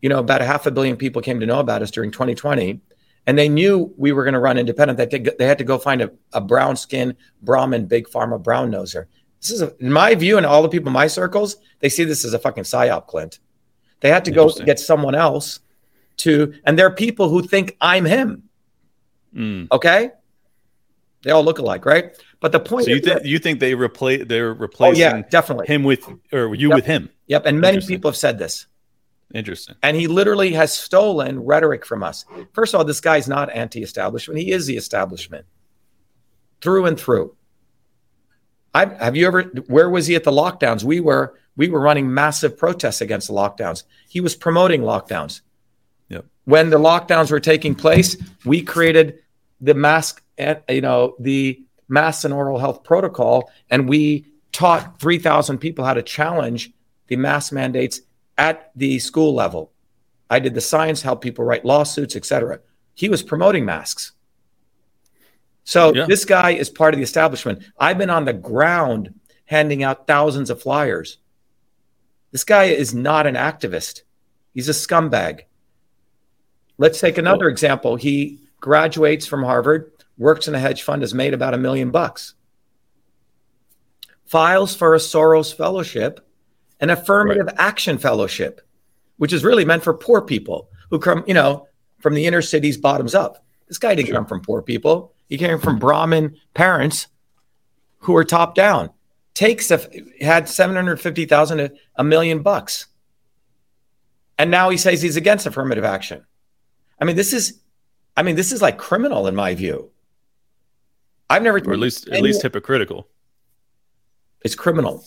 [0.05, 2.79] you know, about a half a billion people came to know about us during 2020.
[3.27, 4.99] And they knew we were going to run independent.
[4.99, 9.07] That they had to go find a, a brown skin Brahmin big pharma brown noser.
[9.41, 12.05] This is, a, in my view, and all the people in my circles, they see
[12.05, 13.41] this as a fucking psyop, Clint.
[14.01, 15.61] They had to go get someone else
[16.19, 18.45] to, and there are people who think I'm him.
[19.35, 19.69] Mm.
[19.73, 20.11] Okay,
[21.23, 22.17] they all look alike, right?
[22.41, 22.85] But the point.
[22.85, 25.03] So you, th- you think they replace they're replacing?
[25.03, 26.77] Oh, yeah, definitely him with or you yep.
[26.77, 27.11] with him.
[27.27, 28.67] Yep, and many people have said this.
[29.35, 29.75] Interesting.
[29.83, 32.25] And he literally has stolen rhetoric from us.
[32.53, 35.45] First of all, this guy's not anti establishment, he is the establishment
[36.61, 37.35] through and through.
[38.73, 39.43] I, have you ever?
[39.67, 40.85] Where was he at the lockdowns?
[40.85, 43.85] We were we were running massive protests against the lockdowns.
[44.09, 45.41] He was promoting lockdowns.
[46.09, 46.27] Yep.
[46.45, 49.21] When the lockdowns were taking place, we created
[49.61, 55.59] the mask, and you know, the mass and oral health protocol, and we taught 3,000
[55.59, 56.73] people how to challenge
[57.09, 58.01] the mask mandates
[58.37, 59.73] at the school level.
[60.31, 62.61] I did the science, help people write lawsuits, etc.
[62.95, 64.13] He was promoting masks.
[65.65, 66.07] So Yeah.
[66.07, 67.63] this guy is part of the establishment.
[67.79, 69.15] I've been on the ground
[69.47, 71.19] handing out thousands of flyers.
[72.33, 74.03] This guy is not an activist.
[74.53, 75.43] He's a scumbag.
[76.79, 77.97] Let's take another example.
[77.97, 82.35] He graduates from Harvard, works in a hedge fund, has made about a million bucks.
[84.25, 86.24] Files for a Soros fellowship,
[86.85, 88.61] an affirmative action fellowship,
[89.17, 91.67] which is really meant for poor people who come, you know,
[91.99, 93.43] from the inner cities bottoms up.
[93.69, 95.15] This guy didn't come from poor people.
[95.27, 97.07] He came from Brahmin parents
[98.01, 98.91] who were top down.
[99.33, 99.81] Takes a,
[100.21, 102.87] had 750,000 a, a million bucks.
[104.37, 106.27] And now he says he's against affirmative action.
[107.01, 107.61] I mean, this is
[108.15, 109.91] I mean, this is like criminal in my view.
[111.31, 113.09] I've never or at least at least hypocritical.
[114.45, 115.03] it's criminal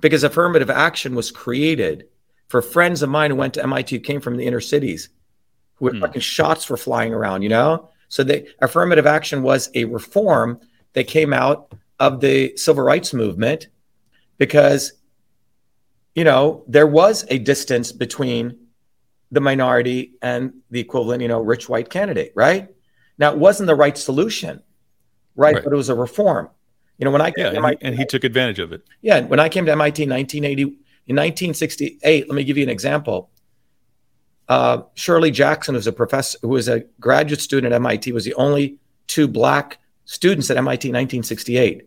[0.00, 2.06] because affirmative action was created
[2.48, 5.10] for friends of mine who went to MIT who came from the inner cities
[5.76, 6.00] who had Hmm.
[6.02, 7.88] fucking shots were flying around, you know?
[8.08, 10.60] So the affirmative action was a reform
[10.94, 13.68] that came out of the civil rights movement
[14.38, 14.94] because
[16.14, 18.56] you know there was a distance between
[19.30, 22.68] the minority and the equivalent, you know, rich white candidate, right?
[23.16, 24.60] Now it wasn't the right solution,
[25.36, 25.54] right?
[25.54, 25.62] Right.
[25.64, 26.48] But it was a reform.
[27.00, 28.72] You know, when I came Yeah, to and he, MIT and he took advantage of
[28.72, 28.82] it.
[29.00, 32.68] yeah, when I came to MIT in 1980, in 1968, let me give you an
[32.68, 33.30] example.
[34.48, 38.34] Uh, Shirley Jackson, who's a professor, who was a graduate student at MIT, was the
[38.34, 41.86] only two black students at MIT in 1968.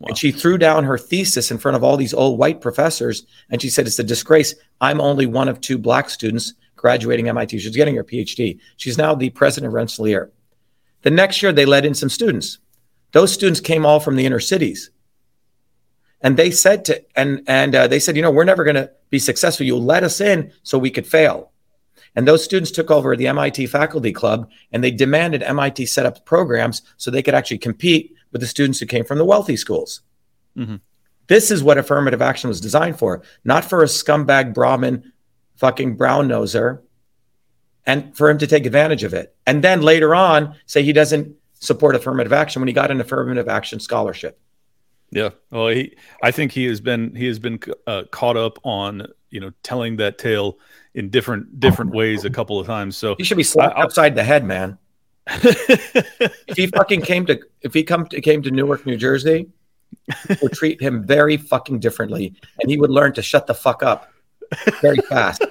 [0.00, 0.06] Wow.
[0.08, 3.60] And she threw down her thesis in front of all these old white professors, and
[3.62, 4.54] she said, "It's a disgrace.
[4.80, 8.58] I'm only one of two black students graduating MIT." She's getting her PhD.
[8.78, 10.30] She's now the president of Rensselaer.
[11.02, 12.58] The next year, they let in some students.
[13.12, 14.90] Those students came all from the inner cities.
[16.22, 18.90] And they said to and and uh, they said you know we're never going to
[19.08, 19.66] be successful.
[19.66, 21.50] You let us in so we could fail.
[22.14, 26.24] And those students took over the mit faculty club and they demanded mit set up
[26.26, 30.02] programs so they could actually compete with the students who came from the wealthy schools.
[30.56, 30.80] Mhm.
[31.28, 35.12] this is what affirmative action was designed for not for a scumbag brahmin
[35.54, 36.80] fucking brown noser
[37.86, 39.34] and for him to take advantage of it.
[39.46, 43.48] And then later on say he doesn't support affirmative action when he got an affirmative
[43.48, 44.38] action scholarship
[45.10, 45.30] Yeah.
[45.50, 49.40] Well, he, I think he has been he has been uh, caught up on you
[49.40, 50.58] know telling that tale
[50.94, 52.96] in different different ways a couple of times.
[52.96, 54.78] So He should be slapped I- upside the head, man.
[56.48, 59.48] If he fucking came to if he come to, came to Newark, New Jersey,
[60.42, 64.10] would treat him very fucking differently, and he would learn to shut the fuck up
[64.80, 65.44] very fast.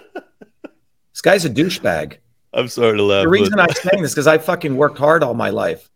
[1.14, 2.18] this guy's a douchebag.
[2.54, 3.24] I'm sorry to laugh.
[3.24, 5.90] The reason but- I'm saying this because I fucking worked hard all my life.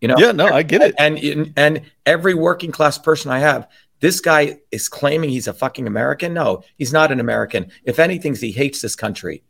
[0.00, 0.94] You know, yeah, no, I get it.
[0.98, 3.68] and and every working class person I have,
[4.00, 6.32] this guy is claiming he's a fucking American.
[6.34, 7.70] No, he's not an American.
[7.84, 9.42] If anything, he hates this country.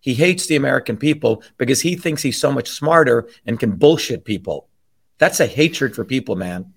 [0.00, 4.24] He hates the American people because he thinks he's so much smarter and can bullshit
[4.24, 4.68] people.
[5.18, 6.72] That's a hatred for people, man.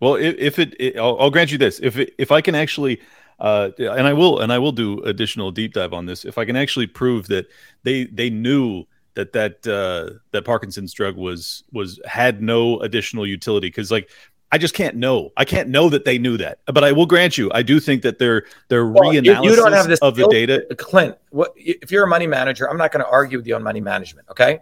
[0.00, 1.78] Well, if, if it, it I'll, I'll grant you this.
[1.80, 3.00] If it, if I can actually,
[3.38, 6.24] uh, and I will, and I will do additional deep dive on this.
[6.24, 7.46] If I can actually prove that
[7.84, 8.84] they they knew
[9.18, 14.08] that that uh, that Parkinson's drug was was had no additional utility, because like
[14.52, 15.32] I just can't know.
[15.36, 16.60] I can't know that they knew that.
[16.66, 19.72] But I will grant you, I do think that their their Well, reanalysis you don't
[19.72, 20.64] have this of the data.
[20.78, 23.62] Clint, what, if you're a money manager, I'm not going to argue with you on
[23.62, 24.28] money management.
[24.30, 24.60] Okay.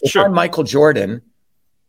[0.00, 0.24] If Sure.
[0.24, 1.20] I'm Michael Jordan,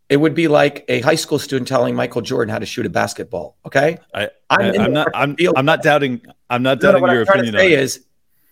[0.09, 2.89] it would be like a high school student telling Michael Jordan how to shoot a
[2.89, 3.55] basketball.
[3.67, 3.99] Okay.
[4.13, 5.07] I, I'm I, I'm not.
[5.13, 5.35] I'm.
[5.55, 6.21] I'm not doubting.
[6.49, 7.79] I'm not No, no, doubting what your I'm trying opinion to on say it.
[7.79, 8.05] is,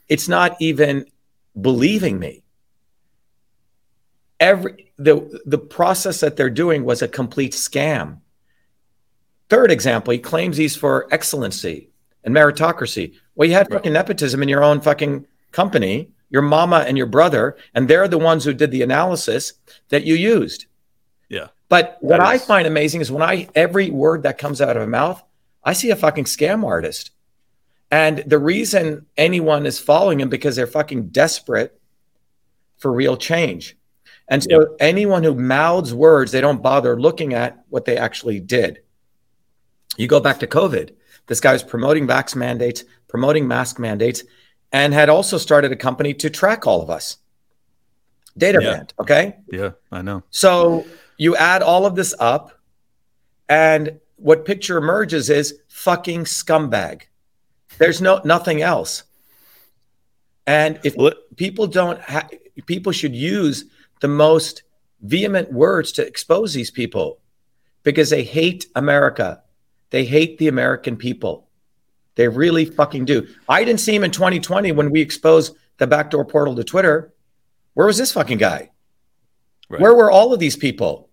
[0.07, 1.05] it's not even
[1.59, 2.43] believing me.
[4.41, 8.17] Every the the process that they're doing was a complete scam.
[9.49, 11.89] Third example, he claims he's for excellency
[12.23, 13.13] and meritocracy.
[13.35, 13.77] Well, you had Right.
[13.77, 18.17] fucking nepotism in your own fucking company, your mama and your brother, and they're the
[18.17, 19.53] ones who did the analysis
[19.89, 20.65] that you used.
[21.29, 21.47] Yeah.
[21.69, 24.87] But what I find amazing is when I every word that comes out of a
[24.87, 25.23] mouth,
[25.63, 27.11] I see a fucking scam artist.
[27.91, 31.79] And the reason anyone is following him because they're fucking desperate
[32.77, 33.77] for real change.
[34.31, 38.81] And so anyone who mouths words, they don't bother looking at what they actually did.
[39.97, 40.91] You go back to COVID.
[41.27, 44.23] This guy was promoting vax mandates, promoting mask mandates,
[44.71, 47.17] and had also started a company to track all of us.
[48.37, 48.71] Data Yeah.
[48.73, 49.35] band, okay?
[49.51, 50.23] Yeah, I know.
[50.31, 50.85] So
[51.17, 52.57] you add all of this up,
[53.49, 57.01] And what picture emerges is fucking scumbag.
[57.79, 59.03] There's no nothing else.
[60.47, 60.95] And if
[61.35, 62.29] people don't, ha-
[62.65, 63.65] people should use
[64.01, 64.63] the most
[65.01, 67.19] vehement words to expose these people
[67.83, 69.41] because they hate America.
[69.89, 71.47] They hate the American people.
[72.15, 73.27] They really fucking do.
[73.47, 77.13] I didn't see him in 2020 when we exposed the backdoor portal to Twitter.
[77.73, 78.71] Where was this fucking guy?
[79.69, 79.81] Right.
[79.81, 81.09] Where were all of these people?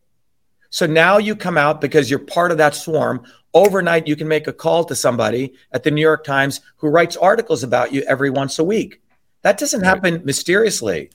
[0.70, 3.24] So now you come out because you're part of that swarm.
[3.54, 7.16] Overnight, you can make a call to somebody at the New York Times who writes
[7.16, 9.00] articles about you every once a week.
[9.42, 9.88] That doesn't Right.
[9.88, 11.10] happen mysteriously.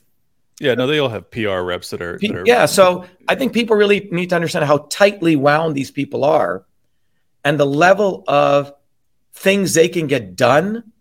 [0.60, 2.66] Yeah, no, they all have PR reps that are, that are Yeah.
[2.66, 6.64] So I think people really need to understand how tightly wound these people are
[7.44, 8.72] and the level of
[9.32, 10.92] things they can get done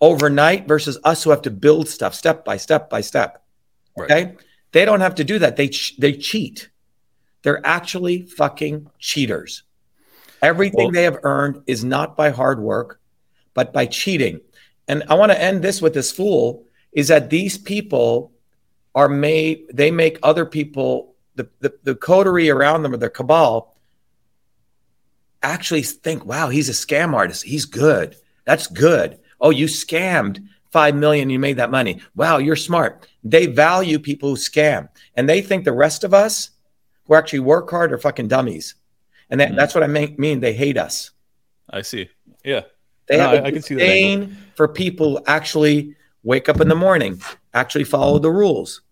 [0.00, 3.44] overnight versus us who have to build stuff step by step by step.
[3.96, 4.10] Right.
[4.10, 4.36] Okay.
[4.72, 5.56] They don't have to do that.
[5.56, 6.70] They, ch- they cheat.
[7.42, 9.62] They're actually fucking cheaters.
[10.40, 13.00] Everything Well- they have earned is not by hard work,
[13.54, 14.40] but by cheating.
[14.88, 18.31] And I want to end this with this fool is that these people
[18.94, 23.74] are made, they make other people, the, the, the coterie around them or the cabal
[25.42, 27.42] actually think, wow, he's a scam artist.
[27.42, 28.16] He's good.
[28.44, 29.18] That's good.
[29.40, 32.00] Oh, you scammed five million, you made that money.
[32.14, 33.06] Wow, you're smart.
[33.24, 34.88] They value people who scam.
[35.16, 36.50] And they think the rest of us
[37.06, 38.74] who actually work hard are fucking dummies.
[39.30, 39.56] And that, Mhm.
[39.56, 40.40] that's what I mean, mean.
[40.40, 41.10] They hate us.
[41.70, 42.08] I see.
[42.44, 42.62] Yeah.
[43.06, 46.60] They No, have a I- I can see that for people who actually wake up
[46.60, 47.20] in the morning,
[47.54, 48.82] actually follow the rules.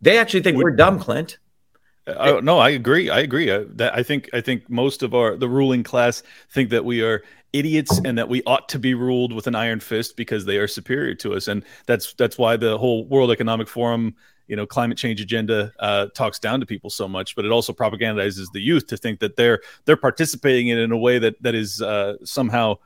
[0.00, 1.38] They actually think Would- we're dumb, Clint.
[2.06, 3.08] I, no, I agree.
[3.08, 3.50] I agree.
[3.50, 7.00] I, that I think I think most of our the ruling class think that we
[7.00, 7.22] are
[7.54, 10.68] idiots and that we ought to be ruled with an iron fist because they are
[10.68, 14.14] superior to us, and that's that's why the whole World Economic Forum,
[14.48, 17.34] you know, climate change agenda uh, talks down to people so much.
[17.34, 20.92] But it also propagandizes the youth to think that they're they're participating in it in
[20.92, 22.76] a way that that is uh, somehow.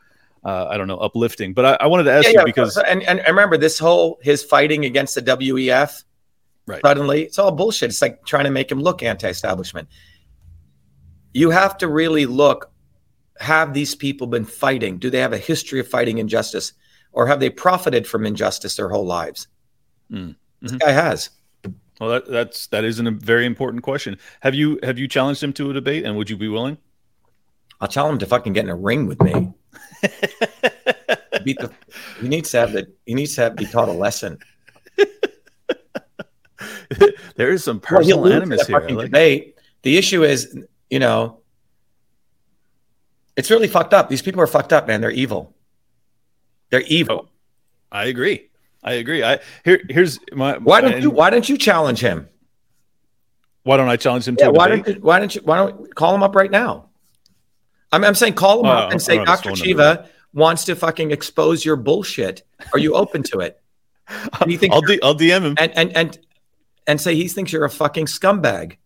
[0.45, 1.53] Uh, I don't know, uplifting.
[1.53, 4.19] But I, I wanted to ask Yeah, you yeah, because and, and remember this whole
[4.23, 6.05] his fighting against the WEF.
[6.67, 6.81] Right.
[6.85, 7.91] Suddenly, it's all bullshit.
[7.91, 9.89] It's like trying to make him look anti-establishment.
[11.33, 12.71] You have to really look.
[13.41, 14.99] Have these people been fighting?
[14.99, 16.73] Do they have a history of fighting injustice,
[17.13, 19.47] or have they profited from injustice their whole lives?
[20.11, 20.35] Mm.
[20.61, 20.79] This Mhm.
[20.81, 21.31] guy has.
[22.01, 24.19] well, that, that's that is a very important question.
[24.41, 26.79] Have you have you challenged him to a debate, and would you be willing?
[27.81, 29.53] I'll tell him to fucking get in a ring with me.
[31.45, 31.71] Beat the.
[32.21, 32.93] He needs to have the.
[33.07, 34.39] He needs to have be taught a lesson.
[37.37, 38.81] there is some personal lose animus here.
[38.81, 39.55] Like- debate.
[39.83, 40.59] The issue is,
[40.91, 41.39] you know,
[43.37, 44.09] it's really fucked up.
[44.09, 45.01] These people are fucked up, man.
[45.01, 45.55] They're evil.
[46.71, 47.27] They're evil.
[47.29, 47.33] Oh,
[47.93, 48.51] I agree.
[48.83, 49.23] I agree.
[49.23, 51.11] I here here's my why don't you?
[51.11, 52.29] Why don't you challenge him?
[53.63, 54.49] why don't I challenge him to Yeah.
[54.49, 54.85] a Why debate?
[54.87, 55.01] don't you?
[55.03, 55.41] Why don't you?
[55.45, 56.88] Why don't we call him up right now?
[57.93, 59.65] I'm, I'm saying call him Oh, up and say don't have his Dr.
[59.65, 62.43] Shiva wants to fucking expose your bullshit.
[62.73, 63.61] Are you open to it?
[64.41, 65.55] And you think I'll D- I'll DM him.
[65.59, 66.19] and and and
[66.87, 68.77] and say he thinks you're a fucking scumbag.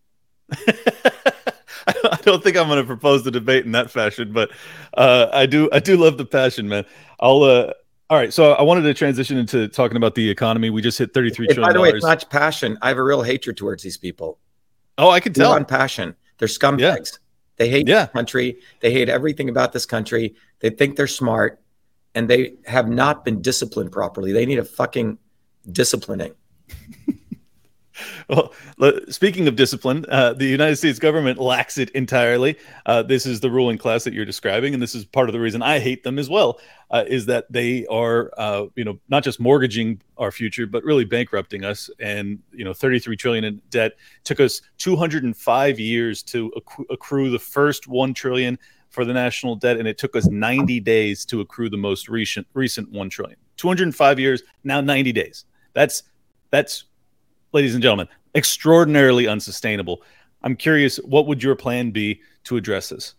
[0.67, 4.51] I don't think I'm going to propose the debate in that fashion, but
[4.95, 6.85] uh, I do I do love the passion, man.
[7.19, 7.73] I'll uh,
[8.09, 8.33] all right.
[8.33, 10.69] So I wanted to transition into talking about the economy.
[10.69, 12.77] We just hit 33 Hey, trillion by the way, it's not passion.
[12.81, 14.39] I have a real hatred towards these people.
[14.97, 15.53] Oh, I can tell.
[15.53, 16.15] On passion.
[16.37, 17.19] They're scumbags.
[17.57, 18.05] They hate Yeah.
[18.05, 18.59] this country.
[18.81, 20.35] They hate everything about this country.
[20.59, 21.61] They think they're smart,
[22.15, 24.31] and they have not been disciplined properly.
[24.31, 25.17] They need a fucking
[25.71, 26.33] disciplining.
[28.77, 32.57] Well, speaking of discipline, uh, the United States government lacks it entirely.
[32.85, 35.39] Uh, this is the ruling class that you're describing, and this is part of the
[35.39, 36.59] reason I hate them as well.
[36.89, 41.05] Uh, is that they are, uh, you know, not just mortgaging our future, but really
[41.05, 41.89] bankrupting us.
[41.99, 47.39] And you know, 33 trillion in debt took us 205 years to acc- accrue the
[47.39, 48.57] first one trillion
[48.89, 52.45] for the national debt, and it took us 90 days to accrue the most recent
[52.53, 53.37] recent one trillion.
[53.57, 55.45] 205 years, now 90 days.
[55.73, 56.03] That's
[56.51, 56.85] that's
[57.53, 60.01] ladies and gentlemen, extraordinarily unsustainable.
[60.41, 63.15] I'm curious, what would your plan be to address this?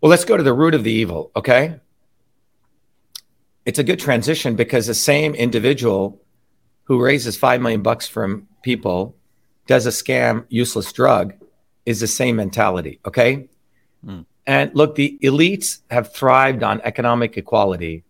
[0.00, 1.78] Well, let's go to the root of the evil, okay?
[3.64, 6.20] It's a good transition because the same individual
[6.84, 9.14] who raises 5 million bucks from people
[9.68, 11.34] does a scam useless drug
[11.86, 13.48] is the same mentality, okay?
[14.04, 14.22] Hmm.
[14.46, 18.02] And look, the elites have thrived on economic equality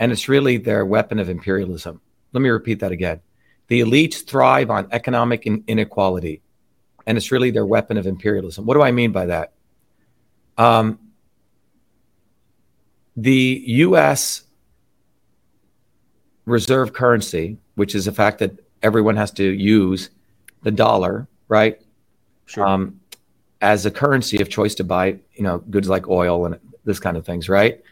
[0.00, 2.00] and it's really their weapon of imperialism.
[2.32, 3.20] Let me repeat that again.
[3.70, 6.42] The elites thrive on economic in- inequality
[7.06, 8.66] and it's really their weapon of imperialism.
[8.66, 9.52] What do I mean by that?
[10.58, 10.98] Um,
[13.16, 14.42] the US
[16.44, 18.52] reserve currency, which is the fact that
[18.82, 20.10] everyone has to use
[20.62, 21.80] the dollar, right?
[22.46, 22.66] Sure.
[22.66, 23.00] Um,
[23.60, 27.16] as a currency of choice to buy, you know, goods like oil and this kind
[27.16, 27.82] of things, right?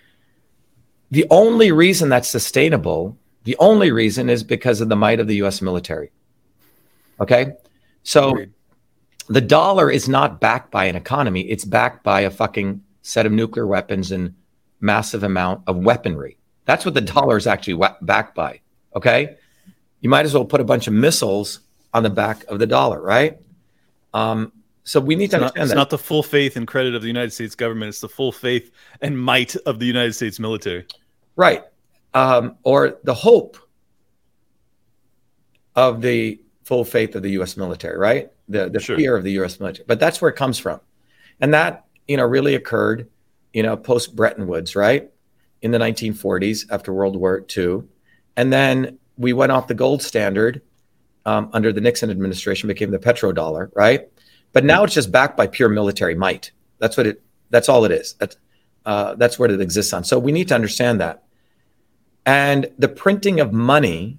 [1.11, 5.36] The only reason that's sustainable, the only reason is because of the might of the
[5.36, 6.11] US military.
[7.20, 7.53] Okay?
[8.03, 8.53] So Agreed.
[9.28, 13.32] the dollar is not backed by an economy, it's backed by a fucking set of
[13.32, 14.34] nuclear weapons and
[14.80, 16.36] massive amount of weaponry.
[16.64, 18.61] That's what the dollar is actually wa- backed by.
[18.95, 19.36] Okay?
[20.01, 21.61] You might as well put a bunch of missiles
[21.95, 23.39] on the back of the dollar, right?
[24.14, 24.53] Um,
[24.84, 25.76] so we need It's to not, understand it's that.
[25.76, 27.89] not the full faith and credit of the United States government.
[27.91, 28.70] It's the full faith
[29.03, 30.86] and might of the United States military.
[31.36, 31.64] Right.
[32.15, 33.57] Um, or the hope
[35.77, 38.31] of the full faith of the US military, right?
[38.49, 38.97] The, the Sure.
[38.97, 39.85] fear of the US military.
[39.87, 40.81] But that's where it comes from.
[41.41, 43.09] And that, you know, really occurred,
[43.53, 45.11] you know, post Bretton Woods, right?
[45.63, 47.83] In the 1940s after World War II.
[48.37, 50.63] And then we went off the gold standard
[51.27, 54.09] um, under the Nixon administration, became the petrodollar, right?
[54.53, 56.51] But now it's just backed by pure military might.
[56.79, 58.15] That's what it, that's all it is.
[58.15, 58.37] That's,
[58.85, 60.05] uh, that's what it exists on.
[60.05, 61.25] So we need to understand that.
[62.29, 64.18] And the printing of money,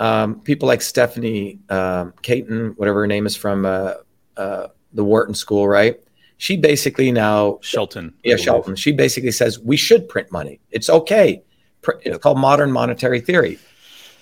[0.00, 3.94] um, people like Stephanie um, Caton, whatever her name is from uh,
[4.36, 6.00] uh, the Wharton School, right?
[6.36, 8.12] She basically now, Shelton.
[8.24, 8.34] Yeah.
[8.34, 10.58] Shelton, she basically says we should print money.
[10.72, 11.44] It's okay.
[12.02, 13.60] It's called modern monetary theory.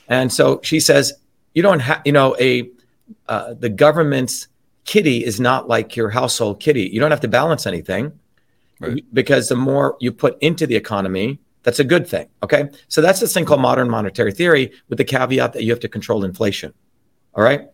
[0.09, 1.15] And so she says,
[1.55, 2.69] you don't have, you know, a
[3.29, 4.49] uh, the government's
[4.85, 6.83] kitty is not like your household kitty.
[6.93, 8.13] You don't have to balance anything
[8.79, 9.03] Right.
[9.15, 12.29] because the more you put into the economy, that's a good thing.
[12.43, 12.69] Okay.
[12.89, 15.89] So that's this thing called modern monetary theory with the caveat that you have to
[15.89, 16.73] control inflation.
[17.35, 17.69] All right.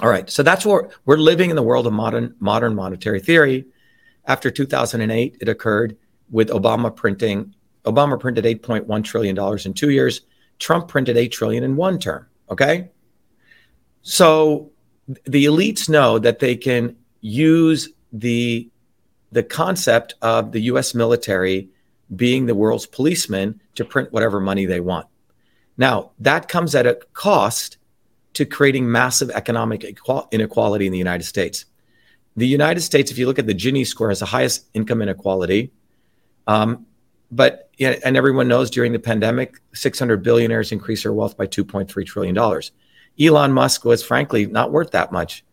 [0.00, 0.28] All right.
[0.28, 3.66] So that's where we're living in the world of modern modern monetary theory.
[4.26, 5.96] After 2008, it occurred
[6.30, 7.54] with Obama printing.
[7.84, 10.22] Obama printed 8.1 trillion dollars in two years.
[10.58, 12.26] Trump printed 8 trillion in one term.
[12.50, 12.90] Okay.
[14.02, 14.70] So
[15.24, 18.68] the elites know that they can use the
[19.30, 21.68] the concept of the US military
[22.14, 25.06] being the world's policeman to print whatever money they want.
[25.76, 27.78] Now, that comes at a cost
[28.34, 29.84] to creating massive economic
[30.30, 31.64] inequality in the United States.
[32.36, 35.70] The United States, if you look at the Gini score, has the highest income inequality.
[36.46, 36.86] Um,
[37.30, 42.34] but and everyone knows during the pandemic, 600 billionaires increased their wealth by 2.3 trillion
[42.34, 42.72] dollars.
[43.20, 45.44] Elon Musk was frankly not worth that much.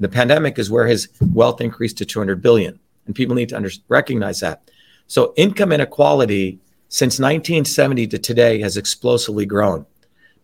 [0.00, 3.70] The pandemic is where his wealth increased to 200 billion, and people need to under-
[3.88, 4.70] recognize that.
[5.06, 9.86] So income inequality since 1970 to today has explosively grown.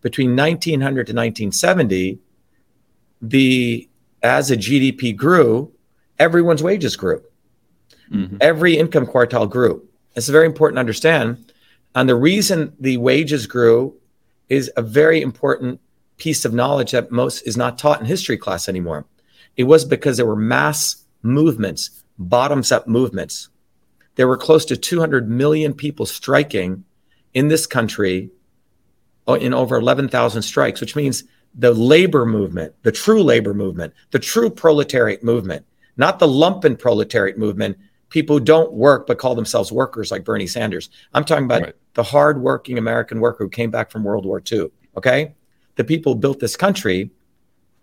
[0.01, 2.19] Between 1900 to 1970,
[3.21, 3.87] the
[4.21, 5.71] as the GDP grew,
[6.19, 7.21] everyone's wages grew.
[8.11, 8.37] Mhm.
[8.39, 9.83] Every income quartile grew.
[10.15, 11.51] It's very important to understand.
[11.95, 13.95] And the reason the wages grew
[14.49, 15.79] is a very important
[16.17, 19.05] piece of knowledge that most is not taught in history class anymore.
[19.57, 23.49] It was because there were mass movements, bottoms up movements.
[24.15, 26.83] There were close to 200 million people striking
[27.33, 28.29] in this country
[29.27, 31.23] oh, in over 11,000 strikes, which means
[31.55, 35.65] the labor movement, the true labor movement, the true proletariat movement,
[35.97, 37.77] not the lumpen proletariat movement,
[38.09, 40.89] people who don't work but call themselves workers like Bernie Sanders.
[41.13, 41.75] I'm talking about Right.
[41.95, 44.69] the hardworking American worker who came back from World War II.
[44.97, 45.33] Okay.
[45.75, 47.09] The people who built this country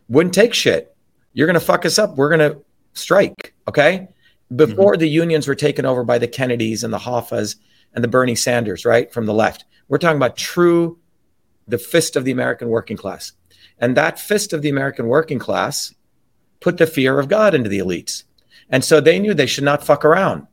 [0.08, 0.94] wouldn't take shit.
[1.32, 2.16] You're going to fuck us up.
[2.16, 2.60] We're going to
[2.92, 3.54] strike.
[3.68, 4.08] Okay.
[4.54, 5.00] Before mm-hmm.
[5.00, 7.56] the unions were taken over by the Kennedys and the Hoffas
[7.94, 9.12] and the Bernie Sanders, right?
[9.12, 9.64] From the left.
[9.88, 10.98] We're talking about true,
[11.68, 13.32] the fist of the American working class.
[13.78, 15.94] And that fist of the American working class
[16.60, 18.24] put the fear of God into the elites.
[18.68, 20.46] And so they knew they should not fuck around.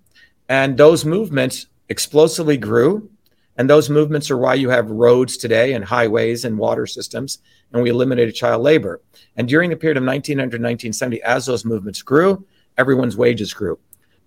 [0.49, 3.09] And those movements explosively grew.
[3.57, 7.39] And those movements are why you have roads today and highways and water systems.
[7.73, 9.01] And we eliminated child labor.
[9.35, 12.45] And during the period of 1900 1970, as those movements grew,
[12.77, 13.77] everyone's wages grew.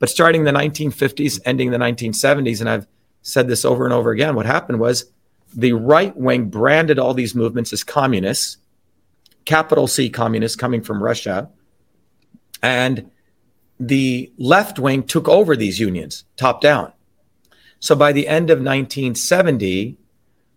[0.00, 2.88] But starting the 1950s, ending the 1970s, and I've
[3.22, 5.12] said this over and over again, what happened was
[5.54, 8.56] the right wing branded all these movements as communists,
[9.44, 11.50] capital C communists coming from Russia.
[12.62, 13.10] And
[13.78, 16.92] the left wing took over these unions top down.
[17.78, 19.96] So by the end of 1970,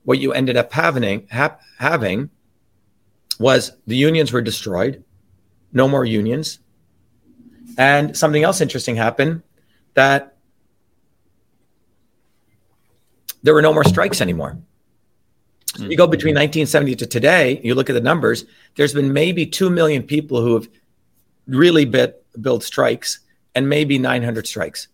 [0.04, 2.30] what you ended up having, ha- having
[3.39, 5.04] was the unions were destroyed,
[5.72, 6.60] no more unions.
[7.78, 9.41] And something else interesting happened
[9.93, 10.36] that
[13.43, 14.57] there were no more strikes anymore.
[15.76, 18.45] So you go between 1970 to today, you look at the numbers,
[18.76, 20.67] there's been maybe 2 million people who have
[21.47, 23.19] really bit, built strikes
[23.55, 24.88] and maybe 900 strikes.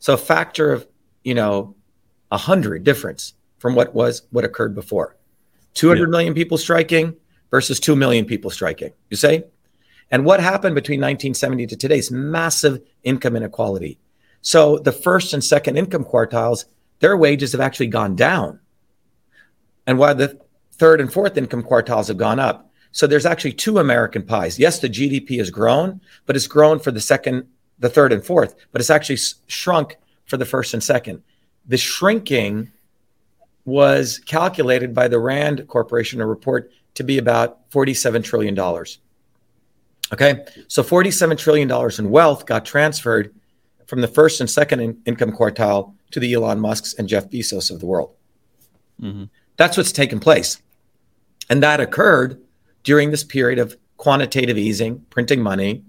[0.00, 0.86] So a factor of,
[1.22, 1.74] you know,
[2.28, 5.16] 100 difference from what was what occurred before.
[5.74, 6.10] Two hundred Yeah.
[6.10, 7.14] million people striking
[7.50, 8.92] versus 2 million people striking.
[9.10, 9.44] You say?
[10.10, 13.98] And what happened between 1970 to today is massive income inequality.
[14.40, 16.66] So the first and second income quartiles,
[17.00, 18.60] their wages have actually gone down.
[19.86, 20.40] And while the
[20.76, 22.70] third and fourth income quartiles have gone up.
[22.92, 24.58] So there's actually two American pies.
[24.58, 27.46] Yes, the GDP has grown, but it's grown for the second,
[27.78, 31.22] the third, and fourth, but it's actually shrunk for the first and second.
[31.66, 32.72] The shrinking
[33.64, 38.56] was calculated by the Rand Corporation, a report, to be about $47 trillion.
[40.12, 43.34] Okay, so $47 trillion in wealth got transferred
[43.86, 47.70] from the first and second in- income quartile to the Elon Musks and Jeff Bezos
[47.70, 48.14] of the world.
[49.00, 49.24] Mm-hmm.
[49.56, 50.60] That's what's taken place.
[51.50, 52.40] And that occurred
[52.84, 55.84] during this period of quantitative easing, printing money,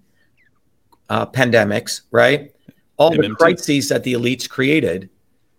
[1.09, 2.53] uh, pandemics, right?
[2.97, 5.09] All the crises that the elites created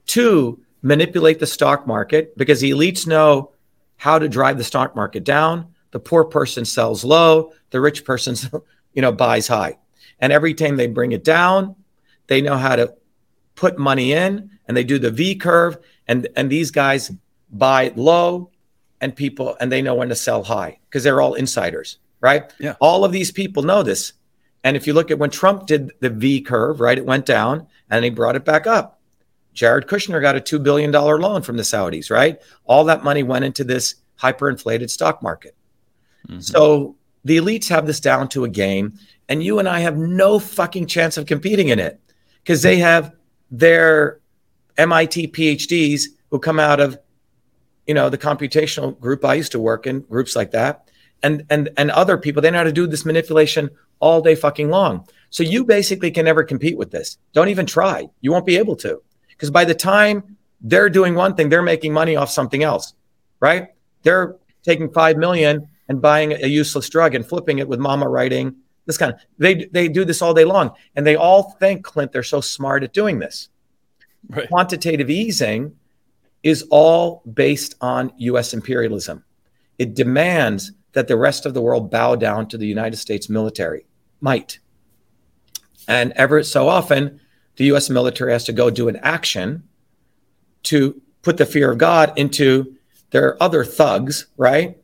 [0.06, 3.52] to manipulate the stock market because the elites know
[3.96, 5.72] how to drive the stock market down.
[5.90, 8.36] The poor person sells low, the rich person,
[8.92, 9.78] you know, buys high.
[10.20, 11.76] And every time they bring it down,
[12.26, 12.94] they know how to
[13.54, 15.78] put money in and they do the V curve.
[16.06, 17.10] And, and these guys
[17.50, 18.50] buy low
[19.00, 22.52] and people and they know when to sell high because they're all insiders, right?
[22.58, 22.74] Yeah.
[22.80, 24.12] All of these people know this.
[24.64, 27.66] And if you look at when Trump did the V curve, right, it went down
[27.90, 29.00] and he brought it back up.
[29.54, 32.40] Jared Kushner got a $2 billion loan from the Saudis, right?
[32.64, 35.56] All that money went into this hyperinflated stock market.
[36.28, 36.40] Mm-hmm.
[36.40, 38.98] So the elites have this down to a game,
[39.28, 42.00] and you and I have no fucking chance of competing in it
[42.42, 43.14] because they have
[43.50, 44.20] their
[44.76, 46.98] MIT PhDs who come out of
[47.86, 50.90] you know the computational group I used to work in, groups like that,
[51.22, 52.42] and and and other people.
[52.42, 53.70] They know how to do this manipulation
[54.00, 55.06] all day fucking long.
[55.30, 57.18] So you basically can never compete with this.
[57.32, 58.08] Don't even try.
[58.20, 61.92] You won't be able to because by the time they're doing one thing, they're making
[61.92, 62.94] money off something else,
[63.40, 63.68] right?
[64.02, 68.54] They're taking five million and buying a useless drug and flipping it with mama writing
[68.86, 72.12] this kind of they they do this all day long and they all think clint
[72.12, 73.48] they're so smart at doing this
[74.28, 74.48] right.
[74.48, 75.74] quantitative easing
[76.42, 79.24] is all based on US imperialism.
[79.78, 83.86] It demands that the rest of the world bow down to the United States military
[84.20, 84.58] might.
[85.86, 87.20] And ever so often,
[87.56, 89.64] the US military has to go do an action
[90.64, 92.76] to put the fear of God into
[93.10, 94.78] their other thugs, right?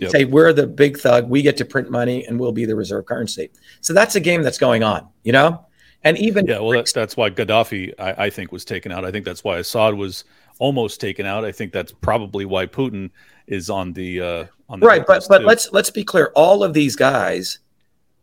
[0.00, 0.10] Yep.
[0.10, 3.06] Say, we're the big thug, we get to print money and we'll be the reserve
[3.06, 3.50] currency.
[3.80, 5.66] So that's a game that's going on, you know?
[6.04, 9.04] And even yeah, well, that's that's why Gaddafi, I, I, think, was taken out.
[9.04, 10.24] I think that's why Assad was
[10.60, 11.44] almost taken out.
[11.44, 13.10] I think that's probably why Putin
[13.48, 15.04] is on the uh, on the right.
[15.04, 15.46] But but too.
[15.46, 16.30] let's let's be clear.
[16.36, 17.58] All of these guys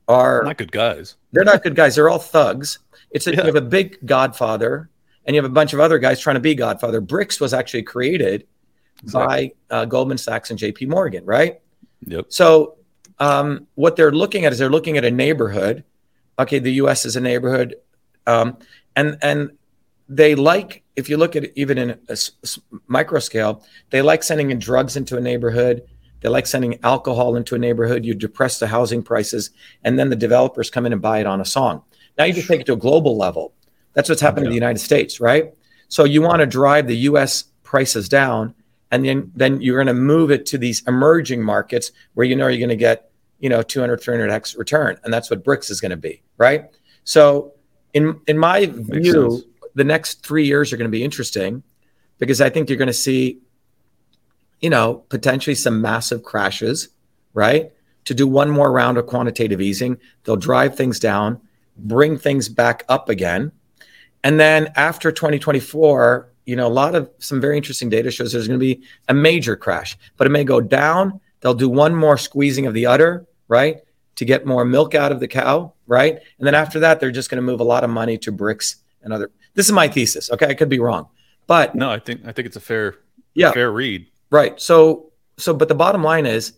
[0.07, 1.15] are not good guys.
[1.33, 1.95] They're not good guys.
[1.95, 2.79] They're all thugs.
[3.11, 3.41] It's a, yeah.
[3.41, 4.89] you have a big Godfather,
[5.25, 7.01] and you have a bunch of other guys trying to be Godfather.
[7.01, 8.47] BRICS was actually created
[9.03, 9.53] exactly.
[9.69, 10.85] by uh, Goldman Sachs and J.P.
[10.85, 11.59] Morgan, right?
[12.07, 12.25] Yep.
[12.29, 12.77] So
[13.19, 15.83] um, what they're looking at is they're looking at a neighborhood.
[16.37, 17.05] Okay, the U.S.
[17.05, 17.75] is a neighborhood,
[18.27, 18.57] um,
[18.95, 19.51] and and
[20.07, 22.17] they like if you look at it even in a
[22.87, 25.81] micro scale they like sending in drugs into a neighborhood
[26.21, 29.49] they like sending alcohol into a neighborhood you depress the housing prices
[29.83, 31.81] and then the developers come in and buy it on a song
[32.17, 33.53] now you just take it to a global level
[33.93, 34.49] that's what's happening yeah.
[34.49, 35.53] in the united states right
[35.87, 38.53] so you want to drive the us prices down
[38.91, 42.47] and then then you're going to move it to these emerging markets where you know
[42.47, 43.09] you're going to get
[43.39, 46.69] you know 200 300x return and that's what brics is going to be right
[47.03, 47.53] so
[47.93, 51.61] in in my view sense the next three years are going to be interesting
[52.17, 53.39] because I think you're going to see,
[54.61, 56.89] you know, potentially some massive crashes,
[57.33, 57.71] right?
[58.05, 61.41] To do one more round of quantitative easing, they'll drive things down,
[61.77, 63.51] bring things back up again.
[64.23, 68.47] And then after 2024, you know, a lot of some very interesting data shows there's
[68.47, 71.19] going to be a major crash, but it may go down.
[71.41, 73.81] They'll do one more squeezing of the udder, right?
[74.15, 76.19] To get more milk out of the cow, right?
[76.37, 78.75] And then after that, they're just going to move a lot of money to BRICS
[79.03, 80.29] and other this is my thesis.
[80.31, 81.07] Okay, I could be wrong,
[81.47, 82.95] but no, I think I think it's a fair
[83.33, 84.05] yeah fair read.
[84.29, 84.59] Right.
[84.61, 86.53] So so, but the bottom line is,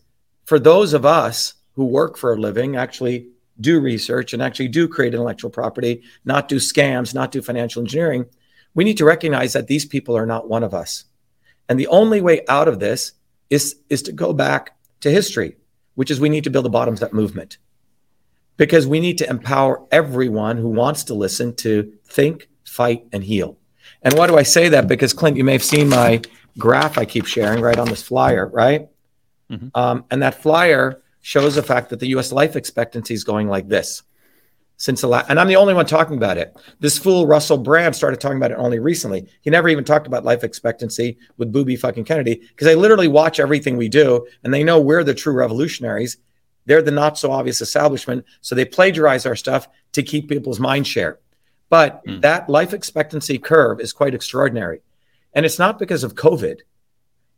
[0.46, 3.28] for those of us who work for a living, actually
[3.60, 8.26] do research and actually do create intellectual property, not do scams, not do financial engineering,
[8.78, 11.06] we need to recognize that these people are not one of us.
[11.68, 13.14] And the only way out of this
[13.50, 15.58] is, is to go back to history,
[15.96, 17.58] which is we need to build a bottoms up movement
[18.56, 23.58] because we need to empower everyone who wants to listen to think, fight, and heal.
[24.04, 24.88] And why do I say that?
[24.88, 26.22] Because Clint, you may have seen my
[26.60, 28.90] graph I keep sharing right on this flyer, right?
[29.50, 29.70] Mm-hmm.
[29.74, 32.32] Um, and that flyer shows the fact that the U.S.
[32.32, 34.04] life expectancy is going like this
[34.78, 36.56] since the last, and I'm the only one talking about it.
[36.80, 39.28] This fool Russell Brand started talking about it only recently.
[39.42, 43.40] He never even talked about life expectancy with booby fucking Kennedy because they literally watch
[43.40, 46.18] everything we do and they know we're the true revolutionaries.
[46.68, 48.26] They're the not so obvious establishment.
[48.42, 51.20] So they plagiarize our stuff to keep people's mind share.
[51.70, 52.22] But Mm.
[52.22, 54.82] that life expectancy curve is quite extraordinary.
[55.34, 56.60] And it's not because of COVID.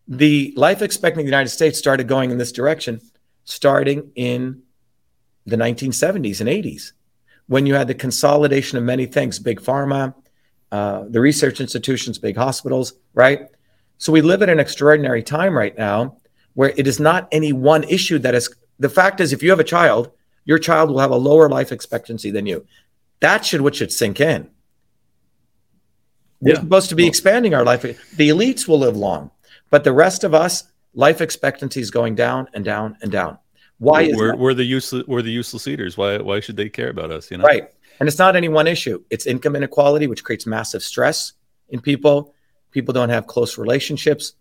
[0.07, 3.01] The life expectancy in the United States started going in this direction
[3.45, 4.61] starting in
[5.45, 6.91] the 1970s and 80s
[7.49, 10.13] when you had the consolidation of many things big pharma,
[10.71, 13.47] uh, the research institutions, big hospitals, right?
[13.97, 16.17] So we live at an extraordinary time right now
[16.53, 18.55] where it is not any one issue that is.
[18.77, 20.11] The fact is, if you have a child,
[20.45, 22.65] your child will have a lower life expectancy than you.
[23.19, 24.47] That should what should sink in.
[26.39, 26.61] We're Yeah.
[26.61, 27.81] supposed to be expanding our life.
[27.81, 29.31] The elites will live long,
[29.71, 33.39] but the rest of us, life expectancy is going down and down and down.
[33.79, 34.39] Why is we're, that?
[34.39, 35.97] we're the useless we're the useless eaters.
[35.97, 37.31] Why why should they care about us?
[37.31, 37.69] You know, Right.
[37.99, 39.03] And it's not any one issue.
[39.09, 41.33] It's income inequality, which creates massive stress
[41.69, 42.33] in people.
[42.71, 44.33] People don't have close relationships.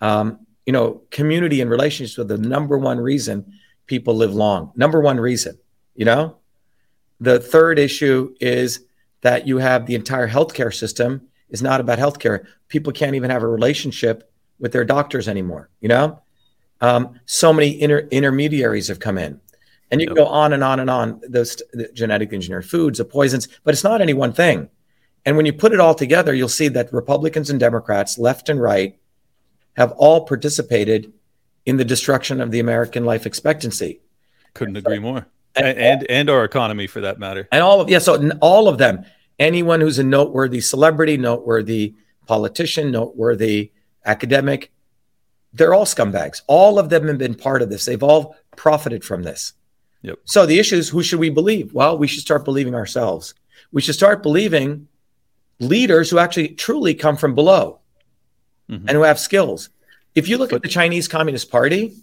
[0.00, 3.52] Um, you know, community and relationships are the number one reason
[3.86, 4.72] people live long.
[4.76, 5.58] Number one reason,
[5.94, 6.36] you know?
[7.20, 8.84] The third issue is
[9.22, 12.46] that you have the entire healthcare system is not about healthcare.
[12.68, 16.20] People can't even have a relationship with their doctors anymore, you know?
[16.80, 19.40] Um, so many inter- intermediaries have come in.
[19.90, 23.04] And you can go on and on and on, those the genetic engineered foods, the
[23.04, 24.68] poisons, but it's not any one thing.
[25.24, 28.60] And when you put it all together, you'll see that Republicans and Democrats, left and
[28.60, 28.98] right,
[29.76, 31.12] have all participated
[31.66, 34.00] in the destruction of the American life expectancy.
[34.54, 35.26] couldn't agree more.
[35.54, 37.48] And- And, and and our economy for that matter.
[37.50, 39.04] And all of yeah, so all of them,
[39.38, 41.94] anyone who's a noteworthy celebrity, noteworthy
[42.26, 43.72] politician, noteworthy
[44.04, 44.70] academic,
[45.56, 46.42] they're all scumbags.
[46.46, 47.84] All of them have been part of this.
[47.84, 49.52] They've all profited from this.
[50.02, 50.18] Yep.
[50.24, 51.72] So the issue is who should we believe?
[51.72, 53.34] Well, we should start believing ourselves.
[53.72, 54.88] We should start believing
[55.58, 57.80] leaders who actually truly come from below
[58.70, 58.80] Mhm.
[58.86, 59.70] and who have skills.
[60.14, 61.94] If you look at the Chinese Communist Party,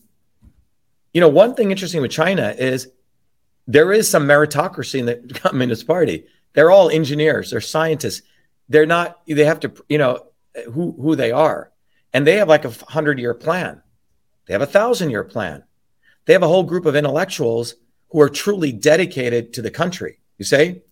[1.13, 2.87] you know, one thing interesting with China is
[3.67, 6.25] there is some meritocracy in the Communist Party.
[6.53, 8.21] They're all engineers, they're scientists.
[8.69, 10.25] They're not, they have to, you know,
[10.71, 11.69] who, who they are.
[12.13, 13.81] And they have like a hundred year plan.
[14.45, 15.63] They have a thousand year plan.
[16.25, 17.75] They have a whole group of intellectuals
[18.09, 20.83] who are truly dedicated to the country, you say?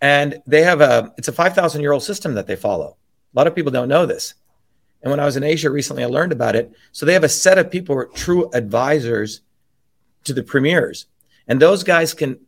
[0.00, 2.96] And they have a, it's a 5,000 year old system that they follow.
[3.34, 4.34] A lot of people don't know this.
[5.02, 6.72] And when I was in Asia recently, I learned about it.
[6.92, 9.42] So they have a set of people who are true advisors
[10.24, 11.06] to the premiers.
[11.46, 12.40] And those guys can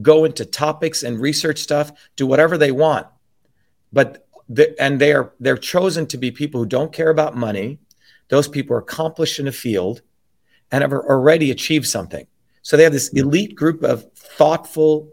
[0.00, 3.06] go into topics and research stuff, do whatever they want.
[3.92, 7.78] But the, and they are they're chosen to be people who don't care about money.
[8.28, 10.02] Those people are accomplished in a field
[10.70, 12.26] and have already achieved something.
[12.62, 13.18] So they have this hmm.
[13.18, 15.12] elite group of thoughtful,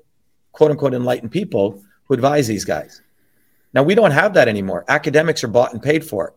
[0.52, 3.02] quote unquote, enlightened people who advise these guys.
[3.74, 4.86] Now we don't have that anymore.
[4.88, 6.34] Academics are bought and paid for,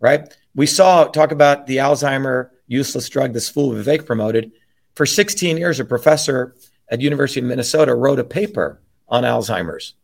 [0.00, 0.32] right?
[0.54, 4.52] We saw talk about the Alzheimer useless drug this fool Vivek promoted.
[4.94, 6.54] For 16 years, a professor
[6.90, 9.94] at University of Minnesota wrote a paper on Alzheimer's,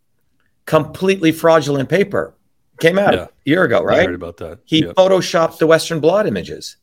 [0.67, 2.35] completely fraudulent paper.
[2.81, 3.23] Came out Yeah.
[3.25, 4.01] a year ago, right?
[4.01, 4.59] I heard about that.
[4.65, 6.77] He Yeah, photoshopped the Western blot images.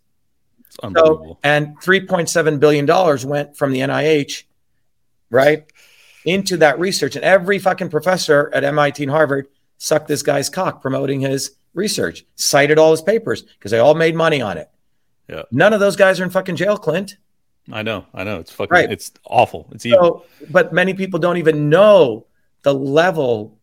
[0.66, 1.34] it's unbelievable.
[1.34, 4.44] So, and 3.7 billion dollars went from the NIH,
[5.30, 5.66] right,
[6.26, 7.16] into that research.
[7.18, 12.24] And every fucking professor at MIT and Harvard sucked this guy's cock promoting his research,
[12.36, 14.70] cited all his papers because they all made money on it.
[15.28, 15.44] Yeah.
[15.52, 17.18] None of those guys are in fucking jail, Clint.
[17.72, 18.40] I know, I know.
[18.40, 18.72] It's fucking.
[18.72, 18.90] Right.
[18.92, 19.68] It's awful.
[19.74, 20.26] It's evil.
[20.40, 22.28] So, but many people don't even know
[22.64, 23.58] the level.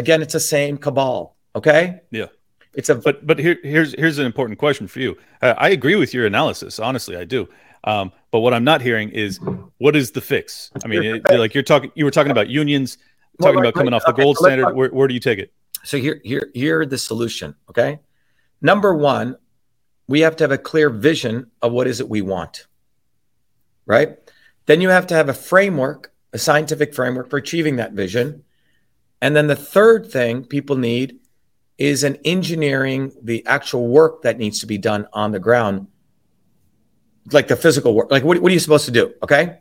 [0.00, 1.36] Again, it's the same cabal.
[1.54, 2.00] Okay.
[2.10, 2.26] Yeah.
[2.72, 5.14] It's a but but here here's here's an important question for you.
[5.42, 6.78] Uh, I agree with your analysis.
[6.78, 7.46] Honestly, I do.
[7.84, 9.38] Um, but what I'm not hearing is
[9.76, 10.70] what is the fix?
[10.82, 12.96] I mean, it, like you're talking, you were talking about unions,
[13.38, 14.74] Well, talking right, about coming off the gold standard.
[14.74, 15.52] Where, where do you take it?
[15.84, 17.54] So here, here, here the solution.
[17.68, 17.98] Okay.
[18.62, 19.36] Number one,
[20.06, 22.66] we have to have a clear vision of what is it we want.
[23.84, 24.16] Right.
[24.66, 28.44] Then you have to have a framework, a scientific framework for achieving that vision.
[29.20, 31.18] And then the third thing people need
[31.78, 35.86] is an engineering the actual work that needs to be done on the ground,
[37.32, 38.10] like the physical work.
[38.10, 39.14] Like, what, what are you supposed to do?
[39.22, 39.58] Okay.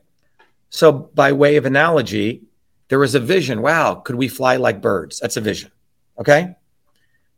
[0.69, 2.43] So, by way of analogy,
[2.89, 3.61] there was a vision.
[3.61, 5.19] Wow, could we fly like birds?
[5.19, 5.71] That's a vision.
[6.19, 6.55] Okay.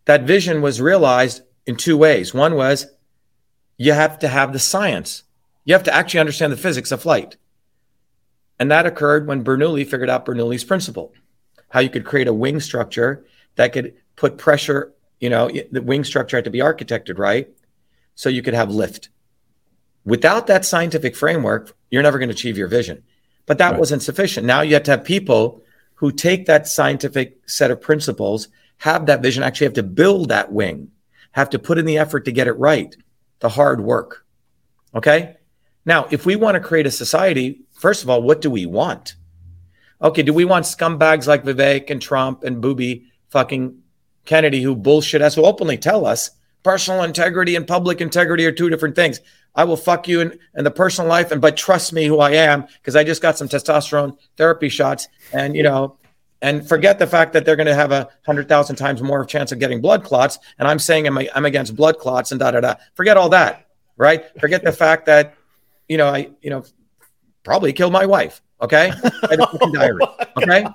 [0.05, 2.33] That vision was realized in two ways.
[2.33, 2.87] One was
[3.77, 5.23] you have to have the science,
[5.63, 7.37] you have to actually understand the physics of flight.
[8.59, 11.13] And that occurred when Bernoulli figured out Bernoulli's principle
[11.71, 16.03] how you could create a wing structure that could put pressure, you know, the wing
[16.03, 17.49] structure had to be architected right
[18.13, 19.09] so you could have lift.
[20.03, 23.03] Without that scientific framework, you're never going to achieve your vision.
[23.45, 23.79] But that Right.
[23.79, 24.45] wasn't sufficient.
[24.45, 25.63] Now you have to have people
[25.95, 30.51] who take that scientific set of principles, have that vision, actually have to build that
[30.51, 30.89] wing,
[31.31, 32.95] have to put in the effort to get it right,
[33.39, 34.25] the hard work.
[34.93, 35.37] Okay.
[35.85, 39.15] Now, if we want to create a society first of all, what do we want?
[40.03, 43.77] Okay, do we want scumbags like Vivek and Trump and Booby fucking
[44.25, 46.31] Kennedy who bullshit us, who openly tell us
[46.63, 49.19] personal integrity and public integrity are two different things?
[49.53, 52.31] I will fuck you in, in the personal life, and but trust me who I
[52.31, 55.97] am because I just got some testosterone therapy shots, and you know,
[56.41, 59.51] and forget the fact that they're going to have a hundred thousand times more chance
[59.51, 62.61] of getting blood clots, and I'm saying I'm, I'm against blood clots and da da
[62.61, 62.75] da.
[62.95, 64.23] Forget all that, right?
[64.39, 65.35] Forget the fact that
[65.89, 66.63] you know I you know
[67.43, 68.41] probably killed my wife.
[68.61, 68.91] Okay,
[69.23, 70.01] oh diary.
[70.37, 70.65] Okay.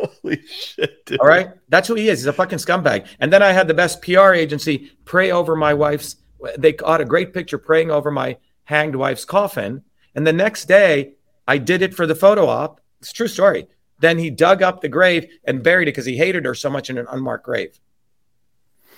[0.00, 1.06] Holy shit.
[1.06, 1.20] Dude.
[1.20, 1.50] All right.
[1.68, 2.20] That's who he is.
[2.20, 3.06] He's a fucking scumbag.
[3.20, 6.16] And then I had the best PR agency pray over my wife's
[6.58, 9.82] they caught a great picture praying over my hanged wife's coffin.
[10.14, 11.14] And the next day,
[11.46, 12.80] I did it for the photo op.
[13.00, 13.66] It's true story.
[14.00, 16.88] Then he dug up the grave and buried it because he hated her so much
[16.88, 17.78] in an unmarked grave.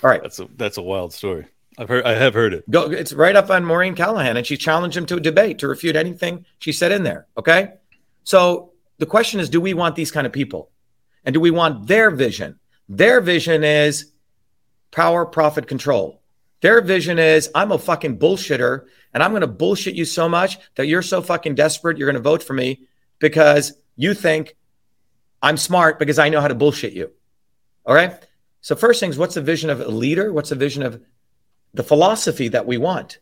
[0.01, 0.21] All right.
[0.21, 1.47] That's a that's a wild story.
[1.77, 2.69] I've heard I have heard it.
[2.69, 5.67] Go it's right up on Maureen Callahan, and she challenged him to a debate to
[5.67, 7.27] refute anything she said in there.
[7.37, 7.73] Okay.
[8.23, 10.69] So the question is, do we want these kind of people?
[11.25, 12.59] And do we want their vision?
[12.89, 14.11] Their vision is
[14.91, 16.21] power, profit, control.
[16.61, 20.57] Their vision is I'm a fucking bullshitter and I'm going to bullshit you so much
[20.75, 22.87] that you're so fucking desperate you're going to vote for me
[23.19, 24.55] because you think
[25.41, 27.11] I'm smart because I know how to bullshit you.
[27.85, 28.25] All right?
[28.61, 30.31] So first things what's the vision of a leader?
[30.31, 31.01] What's the vision of
[31.73, 33.19] the philosophy that we want?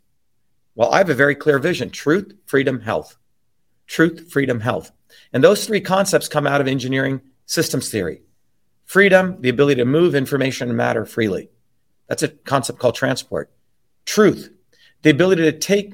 [0.76, 1.90] Well, I have a very clear vision.
[1.90, 3.18] Truth, freedom, health.
[3.88, 4.92] Truth, freedom, health.
[5.34, 8.22] And those three concepts come out of engineering systems theory.
[8.86, 11.50] Freedom, the ability to move information and matter freely.
[12.08, 13.52] That's a concept called transport.
[14.06, 14.52] Truth,
[15.02, 15.94] the ability to take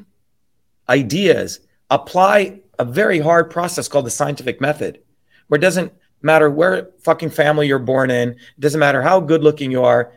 [0.89, 5.01] ideas, apply a very hard process called the scientific method,
[5.47, 9.43] where it doesn't matter where fucking family you're born in, it doesn't matter how good
[9.43, 10.13] looking you are.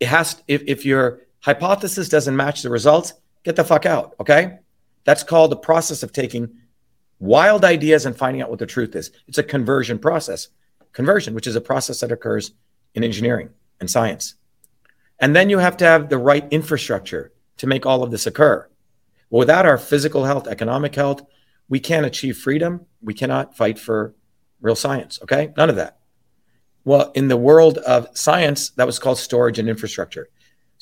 [0.00, 3.12] It has, if, if your hypothesis doesn't match the results,
[3.44, 4.14] get the fuck out.
[4.18, 4.58] Okay.
[5.04, 6.58] That's called the process of taking
[7.18, 9.10] wild ideas and finding out what the truth is.
[9.28, 10.48] It's a conversion process.
[10.92, 12.52] Conversion, which is a process that occurs
[12.94, 14.34] in engineering and science.
[15.18, 18.68] And then you have to have the right infrastructure to make all of this occur.
[19.30, 21.22] Without our physical health, economic health,
[21.68, 22.86] we can't achieve freedom.
[23.00, 24.14] We cannot fight for
[24.60, 25.18] real science.
[25.22, 25.52] Okay.
[25.56, 25.98] None of that.
[26.84, 30.28] Well, in the world of science, that was called storage and infrastructure.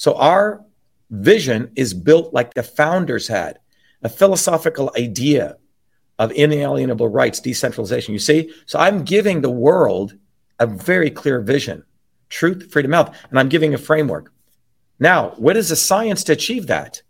[0.01, 0.65] So our
[1.11, 3.59] vision is built like the founders had
[4.03, 5.59] a philosophical idea
[6.19, 8.15] of inalienable rights, decentralization.
[8.15, 8.51] You see?
[8.65, 10.15] So I'm giving the world
[10.59, 11.85] a very clear vision
[12.31, 13.15] truth, freedom, health.
[13.29, 14.33] And I'm giving a framework.
[14.99, 17.03] Now, what is the science to achieve that?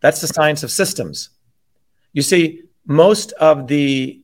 [0.00, 1.28] That's the science of systems.
[2.14, 4.22] You see, most of the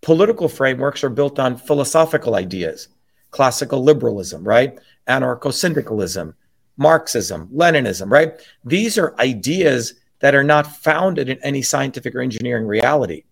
[0.00, 2.88] political frameworks are built on philosophical ideas,
[3.32, 4.78] classical liberalism, right?
[5.06, 6.36] Anarcho syndicalism,
[6.76, 8.34] Marxism, Leninism, right?
[8.64, 13.24] These are ideas that are not founded in any scientific or engineering reality.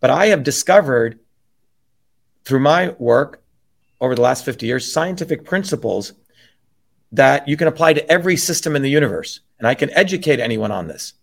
[0.00, 1.18] But I have discovered
[2.44, 3.42] through my work
[4.00, 6.14] over the last 50 years scientific principles
[7.12, 9.40] that you can apply to every system in the universe.
[9.58, 11.14] And I can educate anyone on this.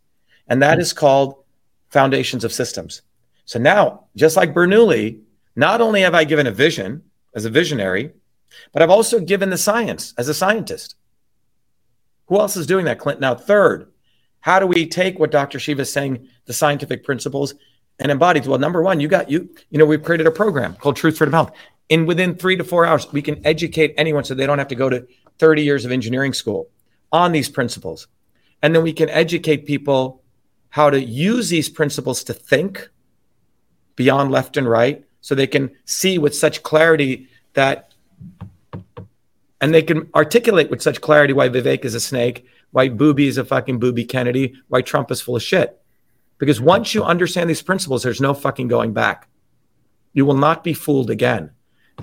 [0.48, 1.44] And that is called
[1.90, 3.02] foundations of systems.
[3.46, 5.22] So now, just like Bernoulli,
[5.56, 7.02] not only have I given a vision
[7.34, 8.12] as a visionary,
[8.74, 10.96] but I've also given the science as a scientist.
[12.28, 13.20] Who else is doing that, Clint?
[13.20, 13.92] Now, third,
[14.42, 15.60] how do we take what Dr.
[15.60, 17.56] Shiva is saying, the scientific principles,
[18.00, 18.40] and embody?
[18.42, 21.34] Well, number one, you got you, you know, we've created a program called Truth Freedom
[21.34, 21.52] Health
[21.90, 24.76] in within three to four hours, we can educate anyone so they don't have to
[24.76, 25.08] go to
[25.40, 26.70] 30 years of engineering school
[27.12, 28.08] on these principles.
[28.62, 30.22] And then we can educate people
[30.70, 32.90] how to use these principles to think
[33.96, 37.87] beyond left and right so they can see with such clarity that,
[39.62, 43.38] and they can articulate with such clarity why Vivek is a snake, why Booby is
[43.38, 45.82] a fucking Booby Kennedy, why Trump is full of shit.
[46.38, 49.28] Because once you understand these principles, there's no fucking going back.
[50.14, 51.52] You will not be fooled again.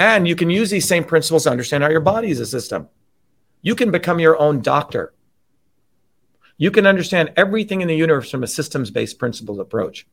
[0.00, 2.88] And you can use these same principles to understand how your body is a system.
[3.62, 5.14] You can become your own doctor.
[6.56, 10.06] You can understand everything in the universe from a systems based principles approach.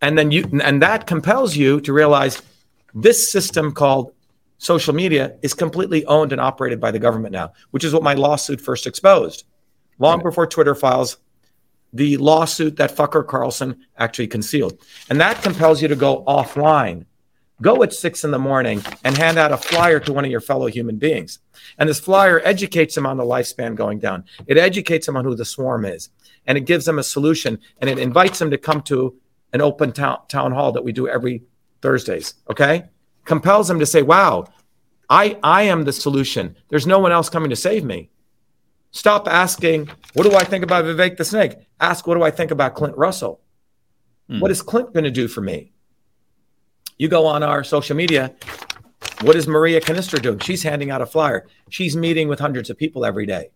[0.00, 2.42] And then you, and that compels you to realize
[2.94, 4.12] this system called
[4.62, 8.14] social media is completely owned and operated by the government now, which is what my
[8.14, 9.44] lawsuit first exposed.
[9.98, 10.24] Long right.
[10.24, 11.18] before Twitter files,
[11.92, 14.78] the lawsuit that fucker Carlson actually concealed.
[15.10, 17.04] And that compels you to go offline
[17.62, 20.40] Go at six in the morning and hand out a flyer to one of your
[20.40, 21.38] fellow human beings.
[21.78, 24.24] And this flyer educates them on the lifespan going down.
[24.48, 26.08] It educates them on who the swarm is.
[26.44, 27.60] And it gives them a solution.
[27.80, 29.14] And it invites them to come to
[29.52, 31.44] an open town, town hall that we do every
[31.82, 32.34] Thursdays.
[32.50, 32.82] Okay?
[33.24, 34.46] Compels them to say, wow,
[35.08, 36.56] I, I am the solution.
[36.68, 38.10] There's no one else coming to save me.
[38.90, 41.54] Stop asking, what do I think about Vivek the Snake?
[41.80, 43.40] Ask, what do I think about Clint Russell?
[44.28, 44.40] Hmm.
[44.40, 45.72] What is Clint going to do for me?
[46.98, 48.34] You go on our social media.
[49.22, 50.38] What is Maria Kanister doing?
[50.40, 51.46] She's handing out a flyer.
[51.70, 53.50] She's meeting with hundreds of people every day.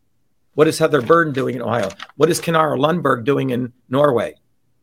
[0.55, 1.91] What is Heather Burden doing in Ohio?
[2.17, 4.35] What is Knarre Lundberg doing in Norway?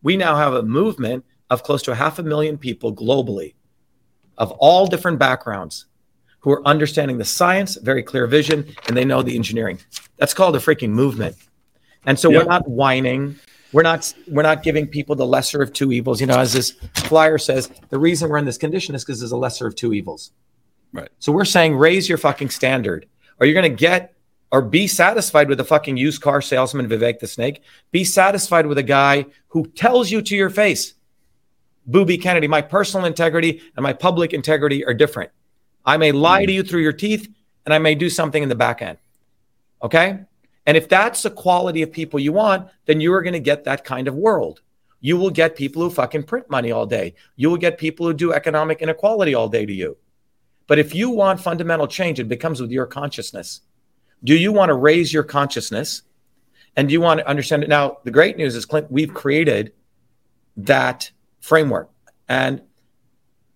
[0.03, 3.55] We now have a movement of close to a half a million people globally
[4.37, 5.85] of all different backgrounds
[6.39, 9.79] who are understanding the science, very clear vision, and they know the engineering.
[10.17, 11.35] That's called a freaking movement.
[12.05, 13.39] And so we're not whining.
[13.71, 16.19] We're not we're not giving people the lesser of two evils.
[16.19, 19.31] You know, as this flyer says, the reason we're in this condition is because there's
[19.31, 20.31] a lesser of two evils.
[20.91, 21.09] Right.
[21.19, 23.07] So we're saying raise your fucking standard.
[23.39, 24.13] Are you going to get
[24.51, 27.63] or be satisfied with a fucking used car salesman, Vivek the Snake?
[27.91, 30.93] Be satisfied with a guy who tells you to your face,
[31.85, 35.31] Booby Kennedy, my personal integrity and my public integrity are different.
[35.85, 36.47] I may lie hmm.
[36.47, 37.27] to you through your teeth
[37.65, 38.97] and I may do something in the back end.
[39.81, 40.19] Okay.
[40.65, 43.65] And if that's the quality of people you want, then you are going to get
[43.65, 44.61] that kind of world.
[45.01, 47.15] You will get people who fucking print money all day.
[47.35, 49.97] You will get people who do economic inequality all day to you.
[50.67, 53.61] But if you want fundamental change, it becomes with your consciousness.
[54.23, 56.03] Do you want to raise your consciousness?
[56.77, 57.69] And do you want to understand it?
[57.69, 59.73] Now, the great news is, Clint, we've created
[60.55, 61.11] that
[61.43, 61.89] framework.
[62.27, 62.61] And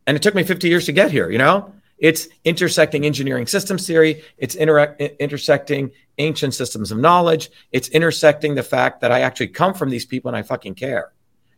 [0.06, 1.74] and it took me 50 years to get here, you know?
[1.98, 4.24] It's intersecting engineering systems theory.
[4.38, 7.50] It's inter- intersecting ancient systems of knowledge.
[7.72, 11.12] It's intersecting the fact that I actually come from these people and I fucking care,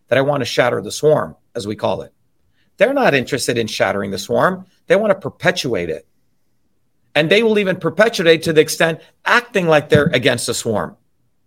[0.08, 2.14] that I want to shatter the swarm, as we call it.
[2.78, 6.08] They're not interested in shattering the swarm, they want to perpetuate it.
[7.14, 10.96] And they will even perpetuate to the extent acting like they're against the swarm,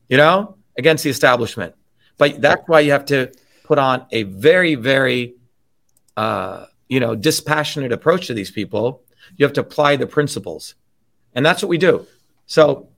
[0.09, 1.75] you know, against the establishment.
[2.19, 3.33] But that's why you have to
[3.65, 5.35] put on a very, very,
[6.17, 9.03] uh, you know, dispassionate approach to these people,
[9.37, 10.75] you have to apply the principles.
[11.35, 12.07] And that's what we do.
[12.47, 12.89] So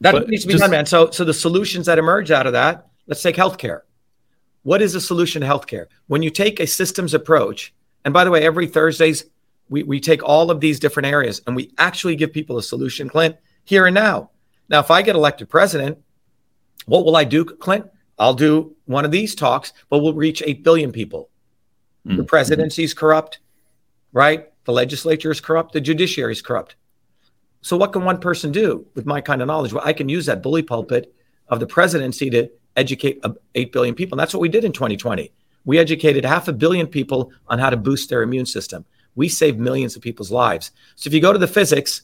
[0.00, 0.86] that but needs to be just, done, man.
[0.86, 3.82] So, so the solutions that emerge out of that, let's take healthcare.
[4.62, 5.86] What is the solution to healthcare?
[6.08, 7.72] When you take a systems approach,
[8.04, 9.24] and by the way, every Thursdays,
[9.68, 13.08] we, we take all of these different areas and we actually give people a solution,
[13.08, 14.30] Clint, here and now.
[14.68, 15.98] Now, if I get elected president,
[16.86, 17.86] what will I do, Clint?
[18.18, 21.28] I'll do one of these talks, but we'll reach 8 billion people.
[22.06, 22.18] Mm-hmm.
[22.18, 23.40] The presidency is corrupt,
[24.12, 24.48] right?
[24.64, 25.72] The legislature is corrupt.
[25.72, 26.76] The judiciary is corrupt.
[27.62, 29.72] So, what can one person do with my kind of knowledge?
[29.72, 31.12] Well, I can use that bully pulpit
[31.48, 33.22] of the presidency to educate
[33.54, 34.16] 8 billion people.
[34.16, 35.32] And that's what we did in 2020.
[35.64, 38.84] We educated half a billion people on how to boost their immune system.
[39.16, 40.70] We saved millions of people's lives.
[40.94, 42.02] So, if you go to the physics,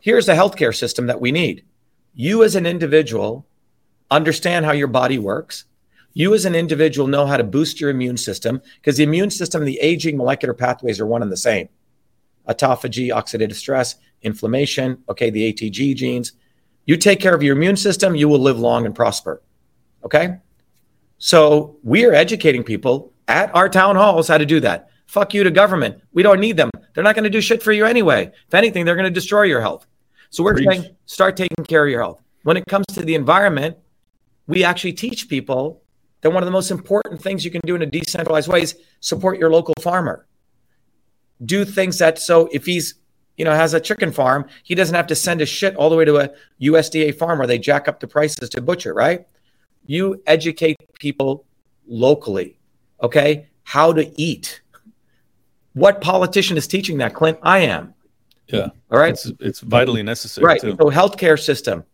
[0.00, 1.64] here's the healthcare system that we need.
[2.14, 3.46] You, as an individual,
[4.10, 5.64] understand how your body works
[6.18, 9.60] you as an individual know how to boost your immune system because the immune system
[9.60, 11.68] and the aging molecular pathways are one and the same
[12.48, 16.32] autophagy, oxidative stress, inflammation, okay, the ATG genes.
[16.86, 19.42] You take care of your immune system, you will live long and prosper.
[20.04, 20.38] Okay?
[21.18, 24.88] So we are educating people at our town halls how to do that.
[25.06, 26.00] Fuck you to government.
[26.14, 26.70] We don't need them.
[26.94, 28.32] They're not going to do shit for you anyway.
[28.46, 29.86] If anything, they're going to destroy your health.
[30.30, 30.68] So we're Preach.
[30.68, 32.22] saying start taking care of your health.
[32.44, 33.76] When it comes to the environment,
[34.46, 35.82] we actually teach people
[36.20, 38.78] that one of the most important things you can do in a decentralized way is
[39.00, 40.26] support your local farmer.
[41.44, 42.94] Do things that so if he's
[43.36, 45.96] you know has a chicken farm, he doesn't have to send his shit all the
[45.96, 46.30] way to a
[46.62, 49.26] USDA farm where they jack up the prices to butcher, right?
[49.84, 51.44] You educate people
[51.86, 52.58] locally,
[53.02, 53.48] okay?
[53.64, 54.62] How to eat.
[55.74, 57.38] What politician is teaching that, Clint?
[57.42, 57.94] I am.
[58.48, 58.68] Yeah.
[58.90, 59.12] All right.
[59.12, 60.46] It's, it's vitally necessary.
[60.46, 60.60] Right.
[60.60, 60.76] Too.
[60.80, 61.84] So healthcare system,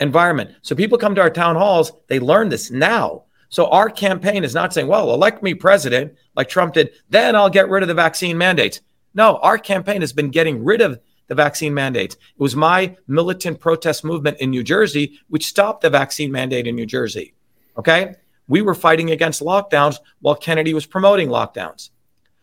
[0.00, 0.54] environment.
[0.62, 3.24] So people come to our town halls, they learn this now.
[3.48, 7.50] So our campaign is not saying, well, elect me president like Trump did, then I'll
[7.50, 8.80] get rid of the vaccine mandates.
[9.14, 12.14] No, our campaign has been getting rid of the vaccine mandates.
[12.14, 16.74] It was my militant protest movement in New Jersey which stopped the vaccine mandate in
[16.74, 17.34] New Jersey.
[17.78, 18.14] Okay?
[18.48, 21.90] We were fighting against lockdowns while Kennedy was promoting lockdowns.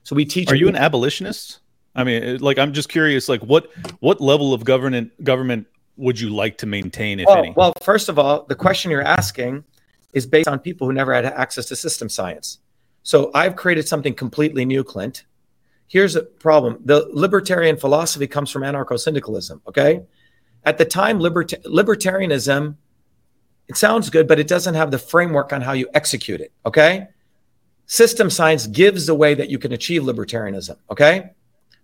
[0.03, 1.59] So we teach Are you an abolitionist?
[1.95, 6.29] I mean, like I'm just curious like what what level of government government would you
[6.29, 7.53] like to maintain if well, any?
[7.55, 9.63] Well, first of all, the question you're asking
[10.13, 12.59] is based on people who never had access to system science.
[13.03, 15.25] So I've created something completely new, Clint.
[15.87, 19.61] Here's a problem the libertarian philosophy comes from anarcho syndicalism.
[19.67, 20.03] Okay.
[20.65, 22.77] At the time, liberta- libertarianism,
[23.67, 26.53] it sounds good, but it doesn't have the framework on how you execute it.
[26.65, 27.07] Okay.
[27.85, 30.77] System science gives the way that you can achieve libertarianism.
[30.89, 31.31] Okay.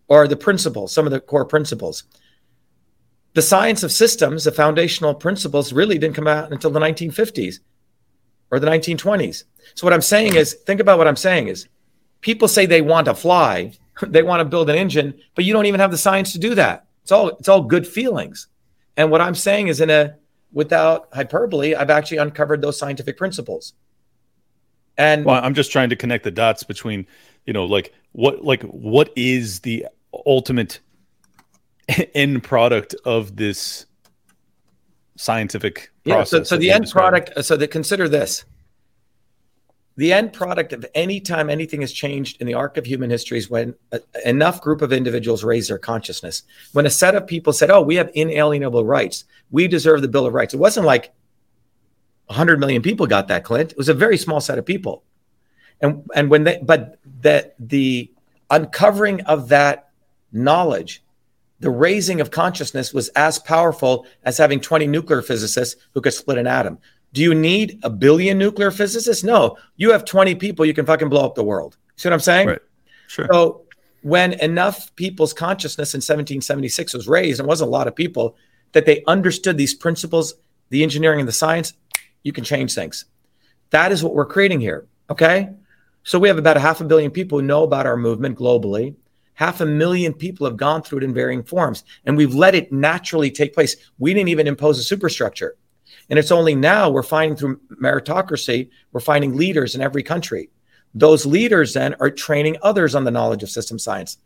[0.08, 2.06] Or the principles, some of the core principles.
[3.34, 7.60] The science of systems, the foundational principles, really didn't come out until the 1950s
[8.52, 9.44] or the 1920s.
[9.76, 11.68] So what I'm saying is, think about what I'm saying is,
[12.22, 15.68] people say they want to fly, they want to build an engine, but you don't
[15.68, 16.88] even have the science to do that.
[17.04, 18.48] It's all it's all good feelings.
[18.98, 20.16] And what I'm saying is, in a
[20.52, 23.74] without hyperbole, I've actually uncovered those scientific principles.
[24.98, 27.08] And Well, I'm just trying to connect the dots between,
[27.46, 29.88] you know, like what like what is the
[30.26, 30.80] ultimate
[32.16, 33.86] end product of this
[35.16, 36.50] scientific yeah, process?
[36.50, 38.46] so, so the end product, so that consider this.
[39.98, 43.38] The end product of any time anything has changed in the arc of human history
[43.38, 46.44] is when a, enough group of individuals raise their consciousness.
[46.72, 49.26] When a set of people said, "Oh, we have inalienable rights.
[49.52, 51.12] We deserve the Bill of Rights." It wasn't like
[52.28, 53.72] 100 million people got that, Clint.
[53.72, 55.04] It was a very small set of people.
[55.82, 58.10] And and when they but that the
[58.50, 59.90] uncovering of that
[60.32, 61.04] knowledge,
[61.60, 66.38] the raising of consciousness was as powerful as having 20 nuclear physicists who could split
[66.38, 66.80] an atom.
[67.14, 69.24] Do you need a billion nuclear physicists?
[69.24, 69.58] No.
[69.76, 71.78] You have 20 people, you can fucking blow up the world.
[71.96, 72.48] See what I'm saying?
[72.48, 72.62] Right.
[73.08, 73.28] Sure.
[73.32, 73.66] So
[74.04, 78.38] when enough people's consciousness in 1776 was raised, and it wasn't a lot of people,
[78.72, 80.36] that they understood these principles,
[80.70, 81.74] the engineering and the science,
[82.24, 83.06] you can change things.
[83.72, 84.88] That is what we're creating here.
[85.10, 85.50] Okay.
[86.04, 88.96] So we have about a half a billion people who know about our movement globally.
[89.40, 92.74] Half a million people have gone through it in varying forms, and we've let it
[92.74, 93.78] naturally take place.
[93.98, 95.56] We didn't even impose a superstructure.
[96.10, 100.50] And it's only now we're finding through meritocracy, we're finding leaders in every country.
[100.94, 104.18] Those leaders then are training others on the knowledge of system science.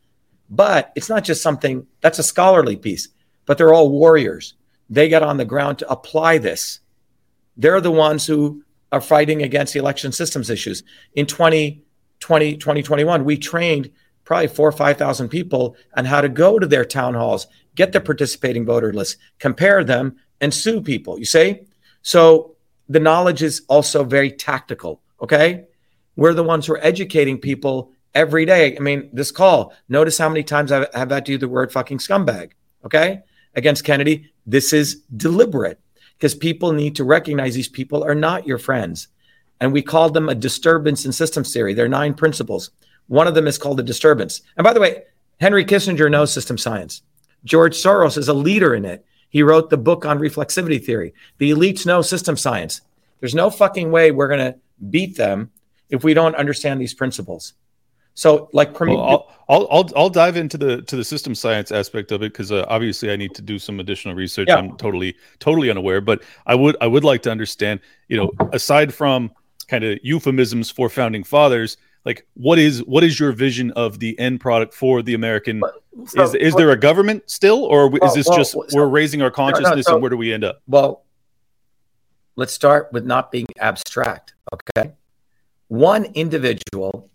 [0.49, 3.09] But it's not just something that's a scholarly piece,
[3.45, 4.55] but they're all warriors.
[4.89, 6.79] They get on the ground to apply this.
[7.55, 10.81] They're the ones who are fighting against the election systems issues.
[11.13, 13.91] In 2020, 2021, we trained
[14.23, 18.01] probably four or 5,000 people on how to go to their town halls, get the
[18.01, 21.19] participating voter lists, compare them, and sue people.
[21.19, 21.61] You see?
[22.01, 22.55] So
[22.89, 25.01] the knowledge is also very tactical.
[25.21, 25.65] Okay.
[26.15, 28.77] We're the ones who are educating people every day.
[28.77, 31.71] I mean, this call, notice how many times I have had to use the word
[31.71, 32.51] fucking scumbag.
[32.85, 33.21] Okay.
[33.55, 34.31] Against Kennedy.
[34.45, 35.79] This is deliberate
[36.17, 39.07] because people need to recognize these people are not your friends.
[39.61, 41.73] And we called them a disturbance in systems theory.
[41.73, 42.71] There are nine principles.
[43.07, 44.41] One of them is called a disturbance.
[44.57, 45.03] And by the way,
[45.39, 47.01] Henry Kissinger knows system science.
[47.43, 49.05] George Soros is a leader in it.
[49.29, 51.13] He wrote the book on reflexivity theory.
[51.39, 52.81] The elites know system science.
[53.19, 55.51] There's no fucking way we're going to beat them
[55.89, 57.53] if we don't understand these principles.
[58.15, 62.21] So, like, well, I'll, I'll I'll dive into the to the system science aspect of
[62.21, 64.49] it because uh, obviously I need to do some additional research.
[64.49, 64.57] Yeah.
[64.57, 67.79] I'm totally totally unaware, but I would I would like to understand.
[68.09, 69.31] You know, aside from
[69.67, 74.17] kind of euphemisms for founding fathers, like what is what is your vision of the
[74.19, 75.61] end product for the American?
[76.07, 78.87] so- is is there a government still, or is Well, this well, just so- we're
[78.87, 80.61] raising our consciousness so- and where do we end up?
[80.67, 81.05] Well,
[82.35, 84.33] let's start with not being abstract.
[84.53, 84.91] Okay.
[85.67, 87.09] One individual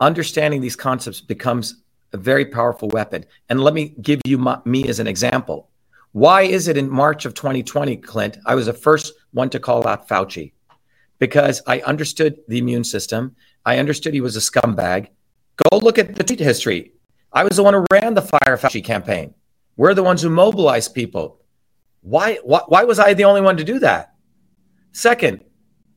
[0.00, 1.82] understanding these concepts becomes
[2.12, 3.24] a very powerful weapon.
[3.48, 5.68] And let me give you my, me as an example.
[6.12, 9.86] Why is it in March of 2020, Clint, I was the first one to call
[9.86, 10.52] out Fauci
[11.18, 13.36] because I understood the immune system.
[13.68, 15.08] I understood he was a scumbag.
[15.56, 16.92] Go look at the tweet history.
[17.34, 19.34] I was the one who ran the Fire Fauci campaign.
[19.76, 21.42] We're the ones who mobilized people.
[22.00, 24.14] Why, why, why was I the only one to do that?
[24.92, 25.44] Second,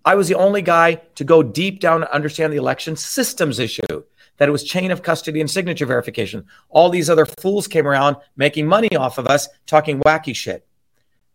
[0.04, 4.04] I was the only guy to go deep down and understand the election systems issue,
[4.36, 6.44] that it was chain of custody and signature verification.
[6.70, 10.68] All these other fools came around making money off of us, talking wacky shit.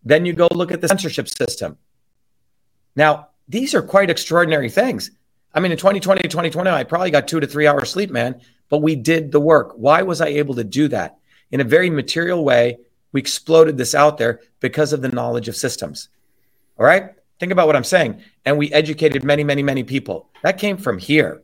[0.04, 1.78] Then you go look at the censorship system.
[2.94, 5.12] Now, these are quite extraordinary things.
[5.56, 8.42] I mean, in 2020 to 2020, I probably got two to three hours sleep, man,
[8.68, 9.72] but we did the work.
[9.76, 11.16] Why was I able to do that?
[11.50, 12.76] In a very material way,
[13.12, 16.10] we exploded this out there because of the knowledge of systems.
[16.78, 17.12] All right?
[17.40, 18.20] Think about what I'm saying.
[18.44, 20.28] And we educated many, many, many people.
[20.42, 21.42] That came from here,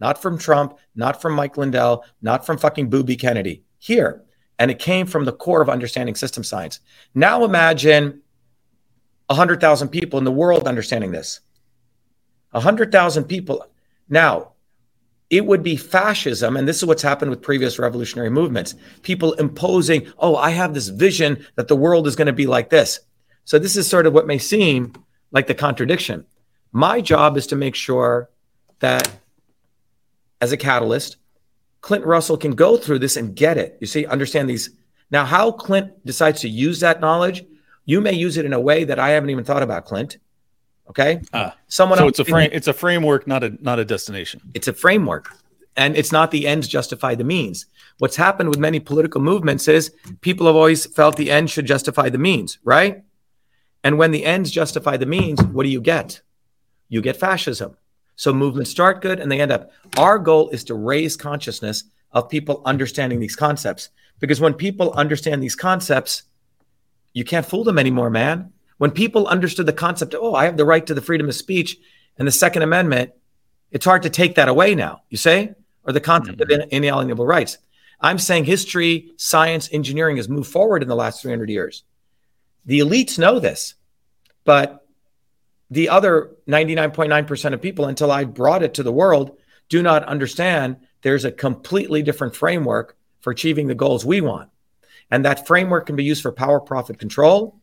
[0.00, 3.62] not from Trump, not from Mike Lindell, not from fucking Booby Kennedy.
[3.78, 4.24] Here.
[4.58, 6.80] And it came from the core of understanding system science.
[7.14, 8.22] Now imagine
[9.28, 11.40] 100,000 people in the world understanding this.
[12.56, 13.66] 100,000 people.
[14.08, 14.52] Now,
[15.28, 18.74] it would be fascism, and this is what's happened with previous revolutionary movements.
[19.02, 22.70] People imposing, oh, I have this vision that the world is going to be like
[22.70, 23.00] this.
[23.44, 24.94] So, this is sort of what may seem
[25.32, 26.24] like the contradiction.
[26.72, 28.30] My job is to make sure
[28.80, 29.10] that
[30.40, 31.16] as a catalyst,
[31.80, 33.76] Clint Russell can go through this and get it.
[33.80, 34.70] You see, understand these.
[35.10, 37.44] Now, how Clint decides to use that knowledge,
[37.84, 40.18] you may use it in a way that I haven't even thought about, Clint.
[40.88, 41.20] Okay.
[41.32, 42.50] Ah, Someone so else it's a frame.
[42.52, 44.40] It's a framework, not a not a destination.
[44.54, 45.28] it's a framework
[45.76, 47.66] and it's not the ends justify the means
[47.98, 52.08] what's happened with many political movements is people have always felt the end should justify
[52.08, 53.02] the means right
[53.84, 56.22] and when the ends justify the means what do you get
[56.88, 57.76] you get fascism
[58.14, 62.28] so movements start good and they end up our goal is to raise consciousness of
[62.30, 66.22] people understanding these concepts because when people understand these concepts
[67.12, 70.56] you can't fool them anymore man when people understood the concept of oh i have
[70.56, 71.78] the right to the freedom of speech
[72.18, 73.12] And the Second Amendment,
[73.70, 75.54] it's hard to take that away now, you say?
[75.84, 76.60] Or the concept mm-hmm.
[76.60, 77.58] of inalienable rights.
[78.00, 81.84] I'm saying history, science, engineering has moved forward in the last 300 years.
[82.64, 83.74] The elites know this,
[84.44, 84.86] but
[85.70, 89.36] the other 99.9% of people, until I brought it to the world,
[89.68, 94.50] do not understand there's a completely different framework for achieving the goals we want.
[95.10, 97.60] And that framework can be used for power, profit, control,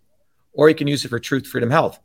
[0.54, 2.00] or you can use it for truth, freedom, health.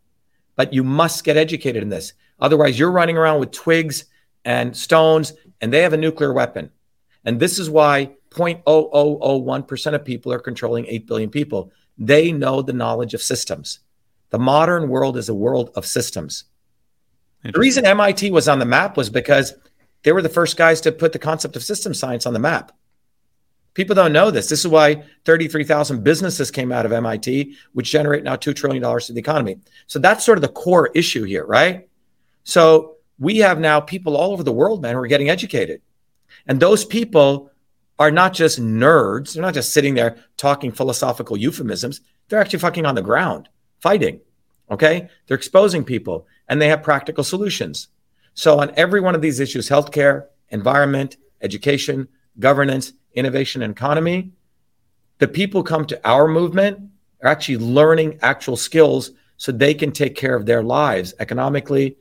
[0.57, 2.15] But you must get educated in this.
[2.41, 4.07] Otherwise, you're running around with twigs
[4.45, 6.71] and stones, and they have a nuclear weapon.
[7.25, 11.73] And this is why 0.0001% of people are controlling 8 billion people.
[11.97, 13.81] They know the knowledge of systems.
[14.31, 16.45] The modern world is a world of systems.
[17.43, 19.55] The reason MIT was on the map was because
[20.03, 22.73] they were the first guys to put the concept of system science on the map.
[23.75, 24.49] People don't know this.
[24.49, 29.13] This is why 33,000 businesses came out of MIT, which generate now $2 trillion to
[29.13, 29.59] the economy.
[29.87, 31.89] So that's sort of the core issue here, right?
[32.45, 35.81] So we have now people all over the world, man, who are getting educated.
[36.47, 37.51] And those people
[37.99, 39.35] are not just nerds.
[39.35, 42.01] They're not just sitting there talking philosophical euphemisms.
[42.29, 43.49] They're actually fucking on the ground
[43.81, 44.21] fighting.
[44.71, 45.09] Okay.
[45.27, 47.89] They're exposing people and they have practical solutions.
[48.35, 52.07] So, on every one of these issues healthcare, environment, education,
[52.39, 54.33] governance, innovation, and economy
[55.19, 56.79] the people come to our movement
[57.23, 61.97] are actually learning actual skills so they can take care of their lives economically,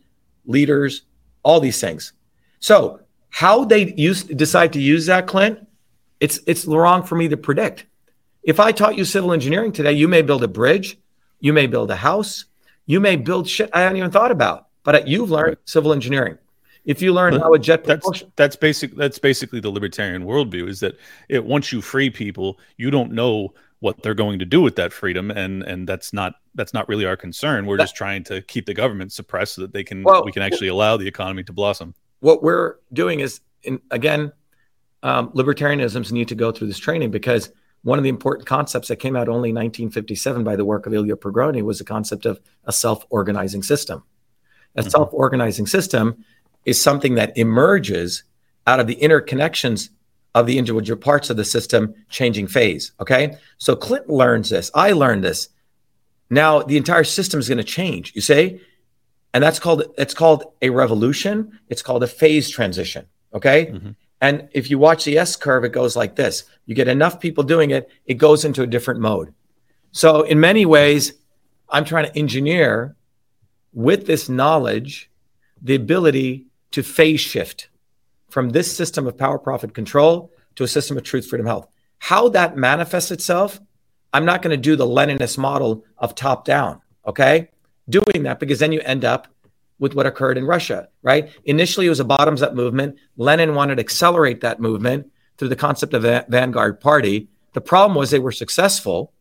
[0.46, 1.02] leaders,
[1.44, 2.14] all these things.
[2.60, 5.68] So, how they use decide to use that, Clint,
[6.20, 7.86] it's it's wrong for me to predict.
[8.44, 10.98] If I taught you civil engineering today, you may build a bridge,
[11.40, 12.46] you may build a house,
[12.86, 16.38] you may build shit I hadn't even thought about but you've learned civil engineering.
[16.88, 20.80] If you learn how a jet that's that's basic that's basically the libertarian worldview is
[20.80, 24.78] that it once you free people, you don't know what they're going to do with
[24.78, 27.66] that freedom and and that's not that's not really our concern.
[27.66, 30.32] We're that, just trying to keep the government suppressed so that they can well, we
[30.32, 31.94] can actually allow the economy to blossom.
[32.22, 34.32] What we're doing is in, again
[35.04, 37.52] um, libertarianisms need to go through this training because
[37.84, 40.94] one of the important concepts that came out only in 1957 by the work of
[40.94, 44.04] Ilya Prigogine was the concept of a self-organizing system.
[44.76, 44.90] A mm-hmm.
[44.90, 46.24] self organizing system
[46.68, 48.24] is something that emerges
[48.68, 49.90] out of the interconnections
[50.36, 52.92] of the individual parts of the system changing phase.
[53.00, 53.38] Okay.
[53.58, 54.70] So Clinton learns this.
[54.76, 55.48] I learned this.
[56.30, 58.60] Now the entire system is going to change, you say?
[59.34, 61.58] And that's called it's called a revolution.
[61.70, 63.08] It's called a phase transition.
[63.34, 63.68] Okay.
[63.68, 63.92] Mm-hmm.
[64.20, 66.44] And if you watch the S curve, it goes like this.
[66.66, 69.34] You get enough people doing it, it goes into a different mode.
[69.92, 71.14] So in many ways,
[71.70, 72.96] I'm trying to engineer
[73.74, 75.10] with this knowledge,
[75.62, 76.47] the ability
[76.78, 77.70] to phase shift
[78.30, 81.68] from this system of power profit control to a system of truth, freedom, health.
[81.98, 83.60] How that manifests itself,
[84.14, 87.50] I'm not going to do the Leninist model of top down, okay?
[87.90, 89.28] Doing that because then you end up
[89.80, 91.32] with what occurred in Russia, right?
[91.46, 92.96] Initially, it was a bottoms up movement.
[93.16, 97.28] Lenin wanted to accelerate that movement through the concept of a vanguard party.
[97.54, 99.14] The problem was they were successful,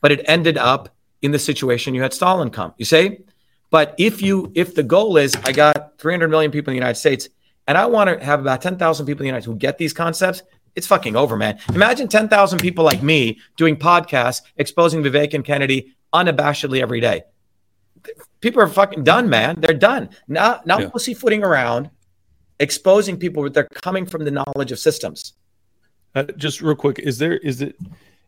[0.00, 0.90] but it ended up
[1.22, 2.72] in the situation you had Stalin come.
[2.78, 3.22] You say,
[3.70, 6.98] but if you if the goal is I got 300 million people in the United
[6.98, 7.28] States
[7.66, 9.92] and I want to have about 10,000 people in the United States who get these
[9.92, 10.42] concepts,
[10.74, 11.58] it's fucking over, man.
[11.74, 17.22] Imagine 10,000 people like me doing podcasts exposing Vivek and Kennedy unabashedly every day.
[18.40, 19.60] People are fucking done, man.
[19.60, 20.08] They're done.
[20.26, 20.88] Not not yeah.
[20.88, 21.90] pussyfooting around,
[22.58, 23.42] exposing people.
[23.42, 25.34] But they're coming from the knowledge of systems.
[26.14, 27.76] Uh, just real quick, is there is it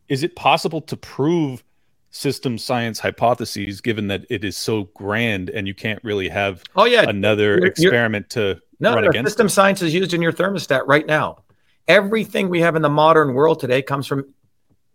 [0.08, 1.64] is it possible to prove
[2.12, 6.84] system science hypotheses given that it is so grand and you can't really have oh
[6.84, 9.50] yeah another you're, experiment you're, to no, run no against system it.
[9.50, 11.42] science is used in your thermostat right now
[11.88, 14.26] everything we have in the modern world today comes from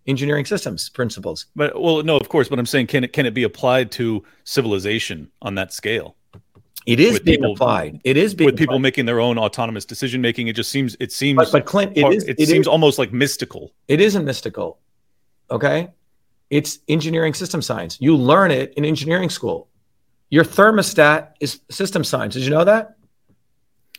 [0.06, 3.34] engineering systems principles but well no of course but i'm saying can it can it
[3.34, 6.16] be applied to civilization on that scale
[6.86, 8.00] it is being people, applied.
[8.06, 8.82] It is being with people applied.
[8.84, 10.48] making their own autonomous decision making.
[10.48, 11.36] It just seems it seems.
[11.36, 13.74] But, but Clint, it, is, it, it seems is, almost like mystical.
[13.90, 14.80] It isn't mystical.
[15.52, 15.90] Okay,
[16.50, 17.98] it's engineering system science.
[18.00, 19.70] You learn it in engineering school.
[20.30, 22.34] Your thermostat is system science.
[22.34, 22.98] Did you know that?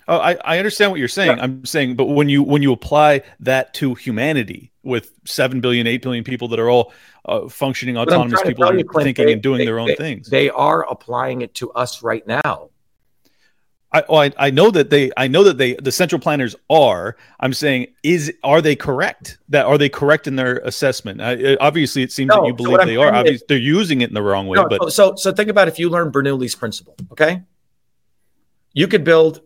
[0.06, 1.36] Oh, I, I understand what you're saying.
[1.36, 1.42] Yeah.
[1.42, 6.02] I'm saying, but when you when you apply that to humanity with 7 billion, 8
[6.02, 6.94] billion people that are all
[7.26, 10.28] uh, functioning autonomous people you, Clint, thinking they, and doing they, their own they, things.
[10.30, 12.70] They are applying it to us right now.
[13.90, 17.16] I, oh, I, I know that they I know that they the central planners are.
[17.40, 19.38] I'm saying is are they correct?
[19.48, 21.22] That are they correct in their assessment?
[21.22, 23.12] I, obviously, it seems no, that you believe so they are.
[23.14, 24.56] Obviously, they're using it in the wrong way.
[24.56, 26.96] No, but so so think about if you learn Bernoulli's principle.
[27.12, 27.42] Okay,
[28.74, 29.40] you could build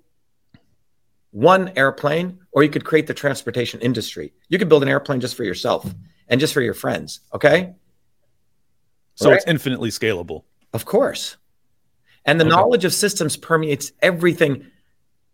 [1.30, 4.32] one airplane, or you could create the transportation industry.
[4.48, 5.88] You could build an airplane just for yourself
[6.26, 7.20] and just for your friends.
[7.32, 7.74] Okay,
[9.14, 9.36] so right?
[9.36, 10.42] it's infinitely scalable.
[10.72, 11.36] Of course.
[12.24, 12.54] And the Okay.
[12.54, 14.66] knowledge of systems permeates everything.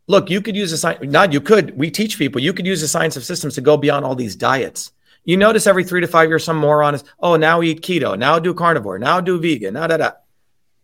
[0.07, 2.81] Look, you could use a science, not you could, we teach people, you could use
[2.81, 4.93] the science of systems to go beyond all these diets.
[5.25, 8.39] You notice every three to five years, some moron is, oh, now eat keto, now
[8.39, 10.13] do carnivore, now do vegan, now da da.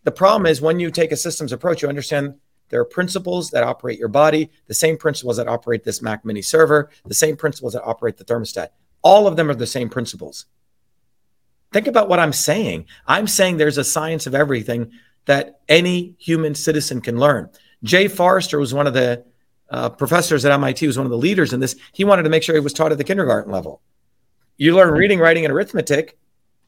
[0.03, 2.35] The problem is when you take a systems approach, you understand
[2.69, 6.43] there are principles that operate your body, the same principles that operate this Mac mini
[6.43, 8.69] server, the same principles that operate the thermostat.
[9.01, 10.45] All of them are the same principles.
[11.73, 12.87] Think about what I'm saying.
[13.07, 14.93] I'm saying there's a science of everything
[15.27, 17.49] that any human citizen can learn.
[17.83, 19.25] Jay Forrester was one of the
[19.71, 21.77] uh, professors at MIT, was one of the leaders in this.
[21.93, 23.81] He wanted to make sure he was taught at the kindergarten level.
[24.57, 26.17] You learn reading, writing, and arithmetic.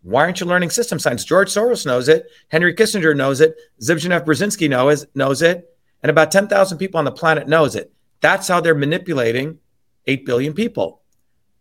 [0.03, 1.25] Why aren't you learning system science?
[1.25, 2.27] George Soros knows it.
[2.49, 3.57] Henry Kissinger knows it.
[3.81, 5.77] Zbigniew Brzezinski knows, knows it.
[6.03, 7.93] And about 10,000 people on the planet knows it.
[8.21, 9.59] That's how they're manipulating
[10.07, 11.01] 8 billion people.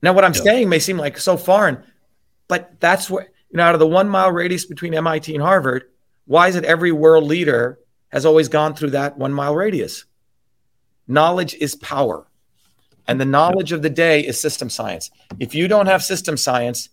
[0.02, 0.42] Now, what I'm Yeah.
[0.44, 1.84] saying may seem like so foreign,
[2.48, 5.86] but that's where, you know, out of the one mile radius between MIT and Harvard,
[6.26, 7.80] why is it every world leader
[8.10, 10.06] has always gone through that one mile radius?
[11.08, 12.28] Knowledge is power.
[13.08, 15.12] And the knowledge of the day is system science.
[15.40, 16.90] If you don't have system science,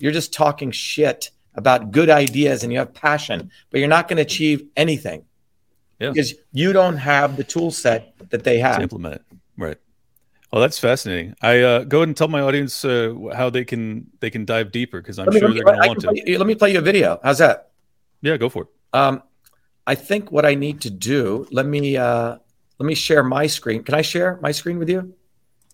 [0.00, 4.18] you're just talking shit about good ideas and you have passion, but you're not going
[4.18, 5.24] to achieve anything
[5.98, 6.10] Yeah.
[6.10, 8.80] because you don't have the tool set that they to have.
[8.82, 9.22] implement it.
[9.56, 9.78] Right.
[10.52, 11.34] Oh, that's fascinating.
[11.42, 14.70] I uh, go ahead and tell my audience uh, how they can they can dive
[14.70, 16.38] deeper because I'm Let sure me, they're going to want to.
[16.38, 17.18] let me play you a video.
[17.24, 17.67] How's that?
[18.22, 18.68] Yeah, go for it.
[18.92, 19.22] Um,
[19.86, 21.46] I think what I need to do.
[21.50, 22.36] Let me uh,
[22.78, 23.82] let me share my screen.
[23.82, 25.14] Can I share my screen with you?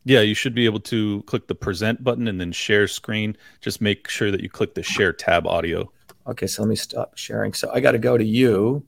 [0.04, 3.36] Yeah, you should be able to click the present button and then share screen.
[3.60, 5.90] Just make sure that you click the share tab audio.
[6.26, 7.54] Okay, so let me stop sharing.
[7.54, 8.84] So I got to go to you.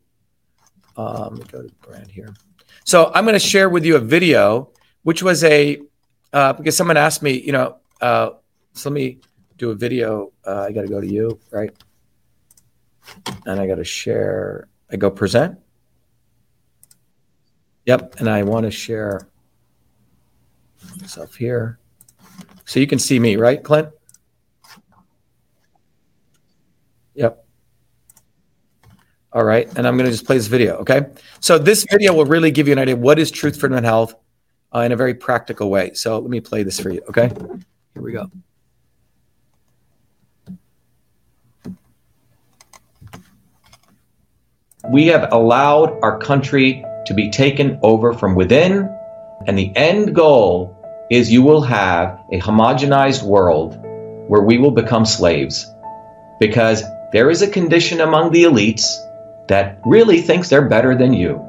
[0.97, 2.35] Um, let me go to brand here.
[2.85, 4.71] So I'm going to share with you a video,
[5.03, 5.81] which was a
[6.33, 8.31] uh, because someone asked me, you know, uh,
[8.75, 9.19] so let me
[9.57, 10.33] do a video.
[10.47, 11.75] Uh, I got to go to you, right?
[13.47, 14.69] And I got to share.
[14.91, 15.59] I go present.
[17.87, 19.29] Yep, and I want to share
[21.01, 21.79] myself here,
[22.65, 23.89] so you can see me, right, Clint?
[27.15, 27.45] Yep.
[29.33, 29.69] All right.
[29.77, 30.77] And I'm going to just play this video.
[30.79, 31.07] Okay.
[31.41, 34.15] So this video will really give you an idea what is truth, for and health
[34.75, 35.93] uh, in a very practical way.
[35.95, 37.03] So let me play this for you.
[37.09, 37.31] Okay.
[37.95, 38.31] Here we go.
[44.85, 48.89] We have allowed our country to be taken over from within,
[49.47, 50.77] and the end goal
[51.11, 53.79] is you will have a homogenized world
[54.29, 55.73] where we will become slaves.
[56.41, 56.83] Because
[57.13, 58.97] there is a condition among the elites
[59.49, 61.43] that really thinks they're better than you,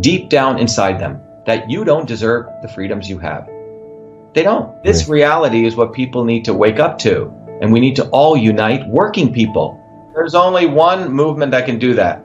[0.00, 3.46] deep down inside them, that you don't deserve the freedoms you have.
[4.32, 4.82] They don't.
[4.84, 8.36] This reality is what people need to wake up to, and we need to all
[8.36, 9.76] unite working people.
[10.14, 12.24] There's only one movement that can do that.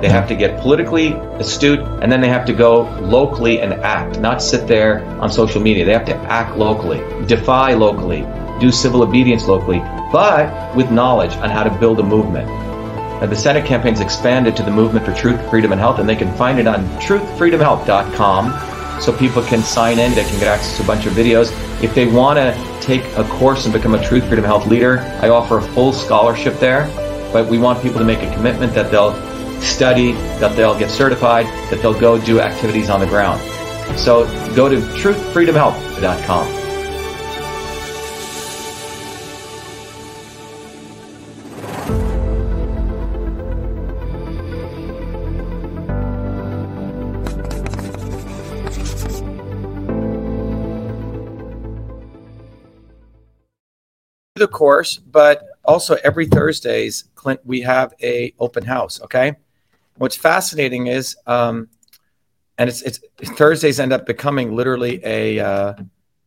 [0.00, 4.20] They have to get politically astute and then they have to go locally and act,
[4.20, 5.84] not sit there on social media.
[5.84, 8.26] They have to act locally, defy locally,
[8.60, 9.78] do civil obedience locally,
[10.12, 12.48] but with knowledge on how to build a movement.
[13.22, 16.16] And the Senate campaign's expanded to the Movement for Truth, Freedom, and Health, and they
[16.16, 20.82] can find it on truthfreedomhealth.com so people can sign in, they can get access to
[20.82, 21.50] a bunch of videos.
[21.82, 25.30] If they want to take a course and become a Truth, Freedom, Health leader, I
[25.30, 26.86] offer a full scholarship there,
[27.32, 29.14] but we want people to make a commitment that they'll
[29.60, 33.40] study, that they'll get certified, that they'll go do activities on the ground.
[33.98, 36.64] So go to truthfreedomhealth.com.
[54.44, 59.00] the course, but also every Thursdays, Clint, we have a open house.
[59.00, 59.36] Okay,
[59.96, 61.68] what's fascinating is, um,
[62.58, 63.00] and it's it's
[63.32, 65.74] Thursdays end up becoming literally a uh,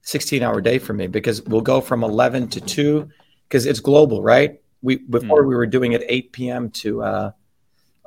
[0.01, 3.07] 16 hour day for me because we'll go from 11 to 2
[3.47, 4.61] because it's global, right?
[4.81, 5.47] We before mm.
[5.47, 6.69] we were doing it 8 p.m.
[6.71, 7.31] to uh,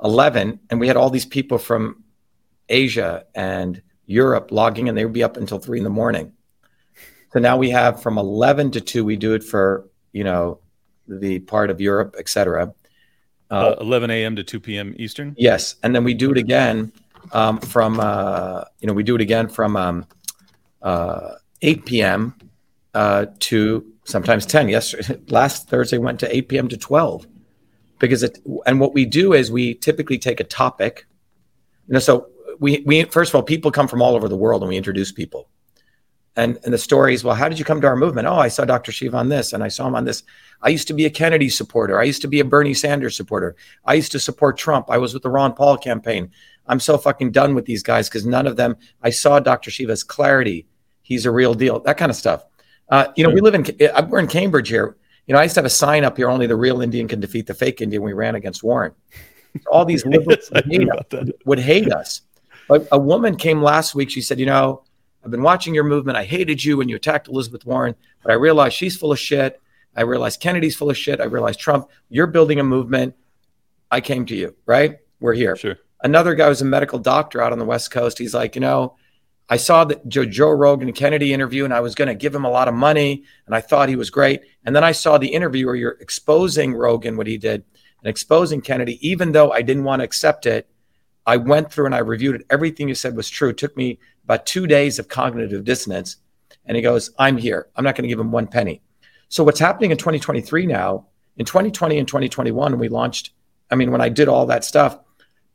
[0.03, 2.03] 11, and we had all these people from
[2.69, 6.33] Asia and Europe logging, and they would be up until three in the morning.
[7.33, 10.59] So now we have from 11 to 2, we do it for, you know,
[11.07, 12.73] the part of Europe, etc.
[13.51, 14.35] Uh, 11 a.m.
[14.37, 14.95] to 2 p.m.
[14.97, 15.35] Eastern.
[15.37, 16.93] Yes, and then we do it again
[17.33, 20.05] um, from uh, you know we do it again from um,
[20.81, 22.35] uh, 8 p.m.
[22.93, 24.69] Uh, to sometimes 10.
[24.69, 24.95] Yes,
[25.27, 26.67] last Thursday went to 8 p.m.
[26.69, 27.27] to 12
[27.99, 28.39] because it.
[28.65, 31.05] And what we do is we typically take a topic.
[31.87, 32.29] You know, so
[32.59, 35.11] we we first of all people come from all over the world and we introduce
[35.11, 35.49] people
[36.35, 38.27] and and the stories well how did you come to our movement?
[38.27, 40.23] Oh i saw dr shiva on this and i saw him on this.
[40.63, 41.99] I used to be a kennedy supporter.
[41.99, 43.55] I used to be a bernie sanders supporter.
[43.85, 44.89] I used to support trump.
[44.89, 46.31] I was with the ron paul campaign.
[46.67, 50.03] I'm so fucking done with these guys because none of them i saw dr shiva's
[50.03, 50.67] clarity.
[51.01, 52.45] He's a real deal that kind of stuff.
[52.89, 54.95] Uh, you know we live in uh, we're in cambridge here.
[55.27, 57.19] You know i used to have a sign up here only the real indian can
[57.19, 58.01] defeat the fake indian.
[58.03, 58.93] We ran against warren.
[59.69, 62.21] All these liberals would, hate us, would hate us.
[62.69, 64.09] But a woman came last week.
[64.09, 64.83] She said you know
[65.23, 66.17] I've been watching your movement.
[66.17, 69.61] I hated you when you attacked Elizabeth Warren, but I realized she's full of shit.
[69.95, 71.19] I realized Kennedy's full of shit.
[71.19, 71.89] I realized Trump.
[72.09, 73.15] You're building a movement.
[73.91, 74.99] I came to you, right?
[75.19, 75.55] We're here.
[75.55, 75.77] Sure.
[76.03, 78.17] Another guy was a medical doctor out on the West Coast.
[78.17, 78.95] He's like, you know,
[79.49, 82.45] I saw the Joe, Joe Rogan Kennedy interview and I was going to give him
[82.45, 84.41] a lot of money and I thought he was great.
[84.63, 87.65] And then I saw the interview where you're exposing Rogan, what he did,
[88.01, 90.69] and exposing Kennedy, even though I didn't want to accept it.
[91.25, 92.47] I went through and I reviewed it.
[92.49, 93.49] Everything you said was true.
[93.49, 96.17] It took me about two days of cognitive dissonance.
[96.65, 97.67] And he goes, I'm here.
[97.75, 98.81] I'm not going to give him one penny.
[99.29, 101.07] So what's happening in 2023 now,
[101.37, 103.31] in 2020 and 2021, when we launched,
[103.69, 104.99] I mean, when I did all that stuff,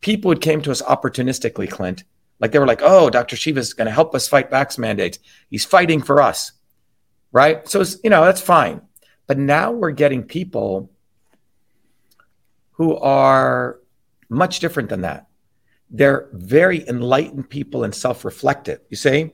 [0.00, 2.04] people would came to us opportunistically, Clint.
[2.38, 3.36] Like they were like, oh, Dr.
[3.36, 5.18] Shiva is going to help us fight vax mandates.
[5.50, 6.52] He's fighting for us.
[7.32, 7.66] Right.
[7.68, 8.82] So, you know, that's fine.
[9.26, 10.90] But now we're getting people
[12.72, 13.78] who are
[14.28, 15.25] much different than that.
[15.90, 18.80] They're very enlightened people and self-reflective.
[18.90, 19.32] You see,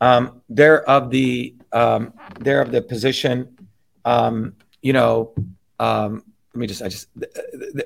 [0.00, 3.56] um, they're of the um, they're of the position.
[4.04, 5.32] Um, you know,
[5.78, 7.08] um, let me just I just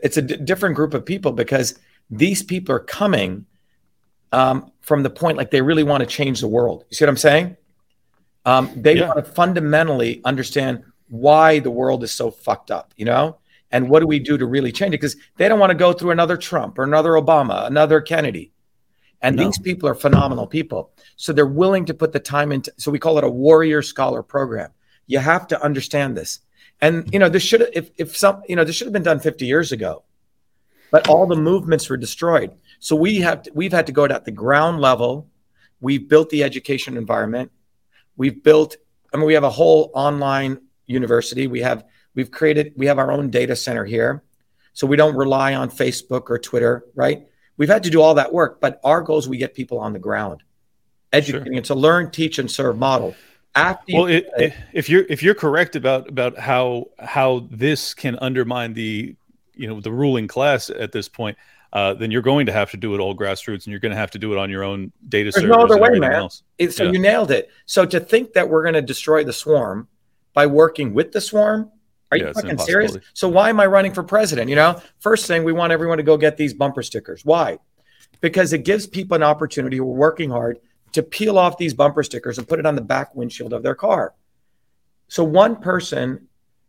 [0.03, 1.79] it's a d- different group of people because
[2.11, 3.47] these people are coming
[4.33, 6.85] um, from the point like they really want to change the world.
[6.91, 7.57] You see what I'm saying?
[8.45, 9.09] Um, they Yeah.
[9.09, 13.39] want to fundamentally understand why the world is so fucked up, you know?
[13.73, 15.01] And what do we do to really change it?
[15.01, 18.53] Because they don't want to go through another Trump or another Obama, another Kennedy.
[19.23, 19.45] And No.
[19.45, 20.93] these people are phenomenal people.
[21.17, 24.23] So they're willing to put the time into so we call it a warrior scholar
[24.23, 24.71] program.
[25.07, 26.41] You have to understand this.
[26.81, 29.21] And you know, this should if if some you know, this should have been done
[29.21, 30.05] 50 years ago.
[30.93, 32.53] But all the movements were destroyed.
[32.79, 35.29] So we have to, we've had to go at the ground level.
[35.81, 37.51] We've built the education environment.
[38.17, 38.77] We've built
[39.13, 41.47] I mean we have a whole online university.
[41.47, 41.85] We have
[42.17, 44.25] we've created we have our own data center here.
[44.73, 47.27] So we don't rely on Facebook or Twitter, right?
[47.57, 49.93] We've had to do all that work, but our goal is we get people on
[49.95, 50.43] the ground,
[51.13, 53.15] educating It's a learn, teach, and serve model.
[53.55, 57.95] After you Well, it, it- if you're if you're correct about about how how this
[57.95, 59.15] can undermine the
[59.55, 61.39] you know the ruling class at this point,
[61.73, 63.97] uh, then you're going to have to do it all grassroots, and you're going to
[63.99, 66.29] have to do it on your own data There's no other way, man.
[66.59, 66.93] It- so Yeah.
[66.93, 67.49] you nailed it.
[67.65, 69.89] So to think that we're going to destroy the swarm
[70.35, 71.71] by working with the swarm,
[72.11, 72.97] are you Yeah, it's fucking serious?
[73.15, 74.49] So why am I running for president?
[74.49, 77.25] You know, first thing we want everyone to go get these bumper stickers.
[77.25, 77.59] Why?
[78.21, 80.61] Because it gives people an opportunity who are working hard
[80.93, 83.75] to peel off these bumper stickers and put it on the back windshield of their
[83.75, 84.15] car.
[85.09, 86.29] So one person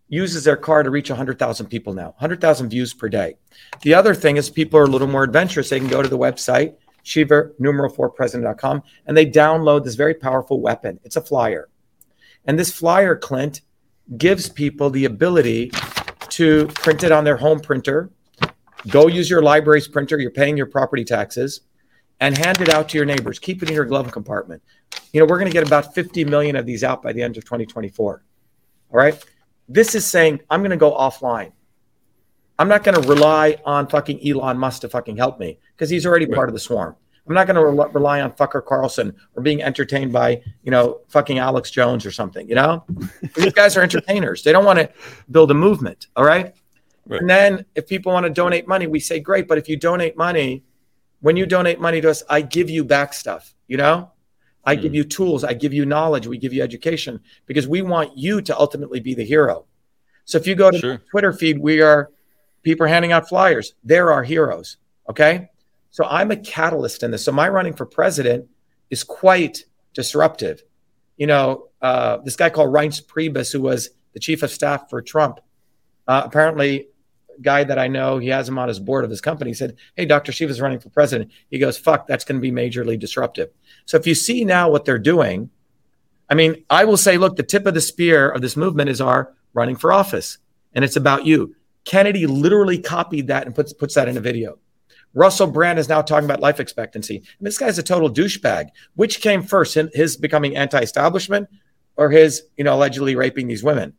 [0.09, 3.37] uses their car to reach 100,000 people now, 100,000 views per day.
[3.81, 5.69] The other thing is people are a little more adventurous.
[5.69, 10.13] They can go to the website, Shiva numeral four president.com, and they download this very
[10.13, 10.99] powerful weapon.
[11.03, 11.69] It's a flyer.
[12.45, 13.61] And this flyer, Clint,
[14.15, 15.71] gives people the ability
[16.29, 18.09] to print it on their home printer,
[18.87, 21.61] go use your library's printer, you're paying your property taxes,
[22.19, 23.39] and hand it out to your neighbors.
[23.39, 24.61] Keep it in your glove compartment.
[25.11, 27.37] You know, we're going to get about 50 million of these out by the end
[27.37, 28.23] of 2024.
[28.91, 29.23] All right.
[29.67, 31.51] This is saying I'm going to go offline.
[32.59, 36.05] I'm not going to rely on fucking Elon Musk to fucking help me because he's
[36.05, 36.95] already part of the swarm.
[37.27, 41.01] I'm not going to rel rely on fucker Carlson or being entertained by, you know,
[41.09, 42.85] fucking Alex Jones or something, you know?
[43.35, 44.43] These guys are entertainers.
[44.43, 44.89] They don't want to
[45.29, 46.07] build a movement.
[46.15, 46.55] All right.
[47.05, 47.21] Right.
[47.21, 49.47] And then if people want to donate money, we say, great.
[49.47, 50.63] But if you donate money,
[51.21, 54.11] when you donate money to us, I give you back stuff, you know?
[54.65, 54.95] I give hmm.
[54.95, 58.57] you tools, I give you knowledge, we give you education because we want you to
[58.57, 59.65] ultimately be the hero.
[60.25, 60.97] So if you go to Sure.
[61.09, 62.11] Twitter feed, we are
[62.63, 63.75] people are handing out flyers.
[63.83, 64.77] They're our heroes.
[65.09, 65.49] Okay.
[65.97, 67.25] So I'm a catalyst in this.
[67.25, 68.47] So my running for president
[68.91, 69.65] is quite
[69.95, 70.61] disruptive.
[71.17, 75.01] You know, uh, this guy called Reince Priebus, who was the chief of staff for
[75.01, 75.39] Trump,
[76.07, 76.89] uh, apparently
[77.41, 80.05] guy that I know, he has him on his board of his company, said, Hey,
[80.05, 80.31] Dr.
[80.31, 81.31] Shiva's running for president.
[81.49, 83.49] He goes, Fuck, that's going to be majorly disruptive.
[83.85, 85.49] So if you see now what they're doing,
[86.29, 89.01] I mean, I will say, look, the tip of the spear of this movement is
[89.01, 90.37] our running for office,
[90.75, 91.55] and it's about you.
[91.85, 94.59] Kennedy literally copied that and puts puts that in a video.
[95.13, 97.17] Russell Brand is now talking about life expectancy.
[97.17, 98.69] And this guy's a total douchebag.
[98.95, 101.49] Which came first, his becoming anti-establishment
[101.95, 103.93] or his, you know, allegedly raping these women?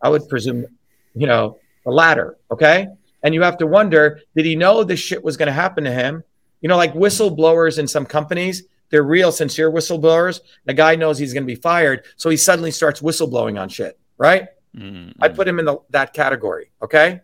[0.00, 0.66] I would presume,
[1.14, 2.36] you know, the latter.
[2.50, 2.86] Okay.
[3.22, 5.92] And you have to wonder, did he know this shit was going to happen to
[5.92, 6.22] him?
[6.60, 10.40] You know, like whistleblowers in some companies, they're real sincere whistleblowers.
[10.66, 12.04] The guy knows he's going to be fired.
[12.16, 13.98] So he suddenly starts whistleblowing on shit.
[14.18, 14.48] Right.
[14.76, 16.70] Mm, I put him in the, that category.
[16.82, 17.20] Okay.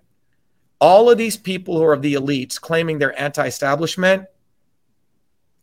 [0.81, 4.24] All of these people who are of the elites claiming they're anti establishment,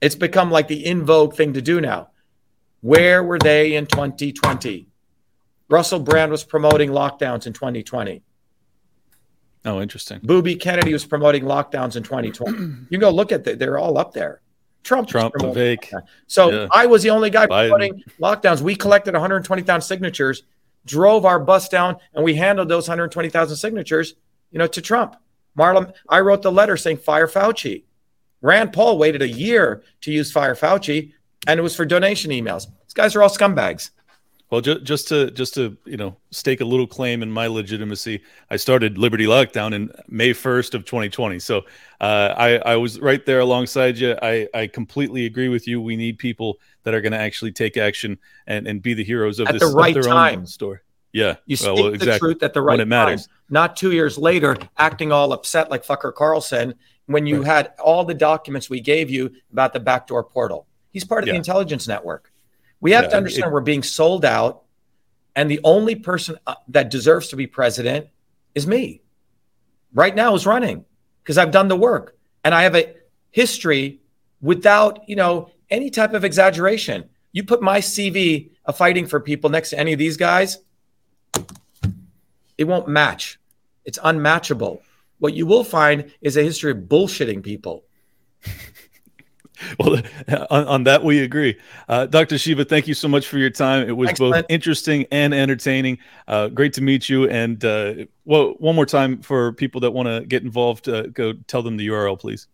[0.01, 2.09] it's become like the in vogue thing to do now.
[2.81, 4.87] Where were they in 2020?
[5.69, 8.21] Russell Brand was promoting lockdowns in 2020.
[9.65, 10.19] oh, interesting.
[10.23, 12.57] Booby Kennedy was promoting lockdowns in 2020.
[12.57, 13.59] You can go look at that.
[13.59, 14.41] They're all up there.
[14.83, 15.91] Trump, Trump, Vivek.
[16.27, 16.67] So Yeah.
[16.71, 17.69] I was the only guy Biden.
[17.69, 18.61] promoting lockdowns.
[18.61, 20.43] We collected 120,000 signatures,
[20.85, 24.13] drove our bus down, and we handled those 120,000 signatures,
[24.51, 25.15] you know, to Trump.
[25.57, 27.83] Marlon, I wrote the letter saying fire Fauci.
[28.41, 31.13] Rand Paul waited a year to use fire Fauci,
[31.47, 32.67] and it was for donation emails.
[32.85, 33.89] These guys are all scumbags.
[34.49, 38.21] Well, ju- just to just to you know stake a little claim in my legitimacy,
[38.49, 41.39] I started Liberty Lockdown in May first of 2020.
[41.39, 41.65] So
[41.99, 44.15] uh, I I was right there alongside you.
[44.21, 45.81] I I completely agree with you.
[45.81, 49.39] We need people that are going to actually take action and and be the heroes
[49.39, 50.45] of At this the right their own time.
[50.45, 50.79] story.
[51.13, 52.19] Yeah, You well, speak well, the exactly.
[52.19, 53.27] truth at the right When it matters.
[53.27, 56.75] time, not two years later acting all upset like fucker Carlson
[57.05, 57.45] when you Right.
[57.45, 60.67] had all the documents we gave you about the backdoor portal.
[60.91, 61.33] He's part of Yeah.
[61.33, 62.31] the intelligence network.
[62.81, 64.63] We have Yeah, to understand it- we're being sold out,
[65.35, 68.07] and the only person uh, that deserves to be president
[68.53, 69.01] is me.
[69.93, 70.83] Right now, is running
[71.23, 72.93] because I've done the work and I have a
[73.31, 74.01] history
[74.41, 77.05] without, you know, any type of exaggeration.
[77.31, 80.59] You put my CV of fighting for people next to any of these guys,
[82.57, 83.39] it won't match.
[83.85, 84.81] It's unmatchable.
[85.19, 87.83] What you will find is a history of bullshitting people.
[89.79, 90.01] well,
[90.49, 91.57] on, on, that we agree.
[91.87, 92.37] Uh, Dr.
[92.37, 93.87] Shiva, thank you so much for your time.
[93.87, 95.97] It was Thanks, both interesting and entertaining.
[96.27, 97.27] Uh, great to meet you.
[97.29, 97.93] And uh,
[98.25, 101.77] well, one more time for people that want to get involved, uh, go tell them
[101.77, 102.47] the URL, please.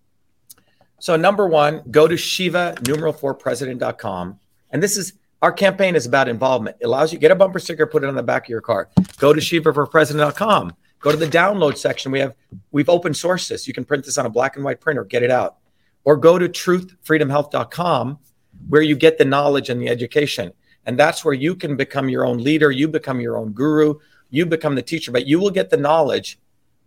[1.00, 4.40] So number one, go to Shiva numeral four president.com.
[4.72, 5.14] And this is
[5.44, 6.78] our campaign is about involvement.
[6.80, 8.88] It allows you get a bumper sticker, put it on the back of your car.
[9.18, 10.74] Go to Shiva for president.com.
[11.02, 12.14] Go to the download section.
[12.14, 12.34] We have
[12.72, 13.68] we've open sourced this.
[13.68, 15.58] You can print this on a black and white printer, get it out.
[16.06, 18.20] Or go to truthfreedomhealth.com
[18.70, 20.54] where you get the knowledge and the education.
[20.86, 23.96] And that's where you can become your own leader, you become your own guru,
[24.30, 26.40] you become the teacher, but you will get the knowledge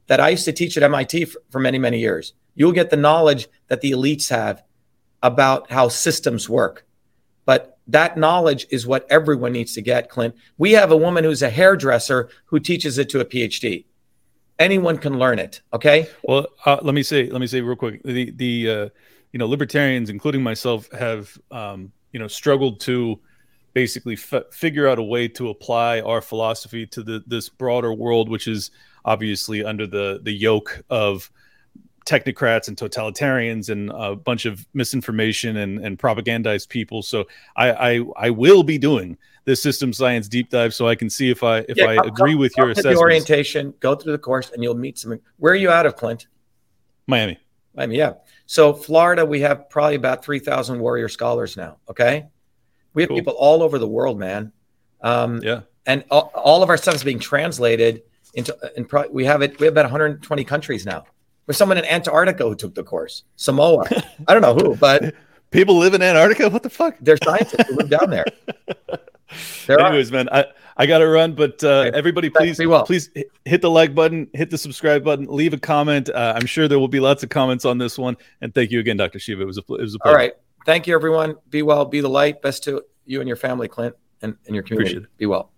[0.07, 2.33] that I used to teach at MIT for, for many, many years.
[2.55, 4.63] You'll get the knowledge that the elites have
[5.23, 6.86] about how systems work.
[7.89, 10.35] That knowledge is what everyone needs to get, Clint.
[10.59, 13.85] We have a woman who's a hairdresser who teaches it to a PhD.
[14.59, 15.61] Anyone can learn it.
[15.73, 16.09] Okay.
[16.25, 18.03] Well, uh, let me say, let me say real quick.
[18.03, 18.89] The the uh,
[19.33, 23.21] you know libertarians, including myself, have um, you know struggled to
[23.75, 28.31] basically f- figure out a way to apply our philosophy to the this broader world,
[28.31, 28.71] which is
[29.05, 31.31] obviously under the the yoke of
[32.07, 37.03] technocrats and totalitarians and a bunch of misinformation and, and propagandized people.
[37.03, 37.27] So
[37.57, 41.31] I, I, I will be doing this system science deep dive so I can see
[41.31, 42.99] if I if yeah, I agree with your assessment.
[42.99, 45.19] orientation, go through the course, and you'll meet some.
[45.39, 46.27] Where are you out of, Clint?
[47.07, 47.39] Miami.
[47.75, 48.15] Miami, yeah.
[48.47, 51.79] So Florida, we have probably about three thousand warrior scholars now.
[51.89, 52.27] Okay,
[52.93, 53.17] we have cool.
[53.17, 54.53] people all over the world, man.
[55.01, 58.03] Um, yeah, and all, all, of our stuff is being translated
[58.35, 58.57] into.
[58.77, 59.61] And pro- we have it.
[59.61, 61.05] We have about 120 countries now.
[61.47, 63.23] There's someone in Antarctica who took the course.
[63.37, 63.85] Samoa.
[64.29, 65.15] I don't know who, but
[65.51, 66.51] people live in Antarctica.
[66.51, 66.97] What the fuck?
[67.01, 68.25] They're scientists who live down there.
[69.67, 70.15] there Anyways, are.
[70.15, 70.47] man, I,
[70.77, 71.97] I got to run, but uh, okay.
[71.97, 72.85] everybody, please, well.
[72.85, 73.11] please
[73.45, 76.11] hit the like button, hit the subscribe button, leave a comment.
[76.11, 78.17] Uh, I'm sure there will be lots of comments on this one.
[78.41, 79.21] And thank you again, Dr.
[79.21, 79.43] Shiva.
[79.43, 80.17] It was a, it was a pleasure.
[80.17, 80.33] All right.
[80.67, 81.37] Thank you, everyone.
[81.49, 82.43] Be well, be the light.
[82.43, 85.07] Best to you and your family, Clint, and, and your community.
[85.17, 85.53] Be well.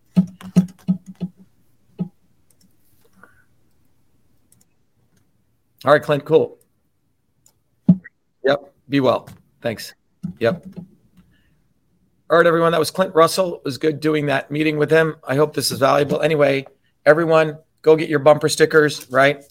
[5.84, 6.58] All right, Clint, cool.
[8.44, 8.74] Yep.
[8.88, 9.28] Be well.
[9.60, 9.94] Thanks.
[10.40, 10.66] Yep.
[12.30, 12.72] All right, everyone.
[12.72, 13.56] That was Clint Russell.
[13.56, 15.16] It was good doing that meeting with him.
[15.26, 16.20] I hope this is valuable.
[16.20, 16.66] Anyway,
[17.06, 19.44] everyone, go get your bumper stickers, right?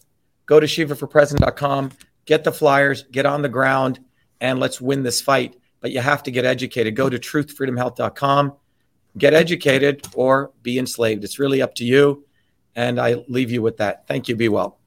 [0.45, 1.91] Go to shivaforpresident.com,
[2.25, 3.99] get the flyers, get on the ground,
[4.41, 5.55] and let's win this fight.
[5.79, 6.95] But you have to get educated.
[6.95, 8.53] Go to truthfreedomhealth.com,
[9.17, 11.23] get educated, or be enslaved.
[11.23, 12.25] It's really up to you.
[12.75, 14.07] And I leave you with that.
[14.07, 14.35] Thank you.
[14.35, 14.77] Be well.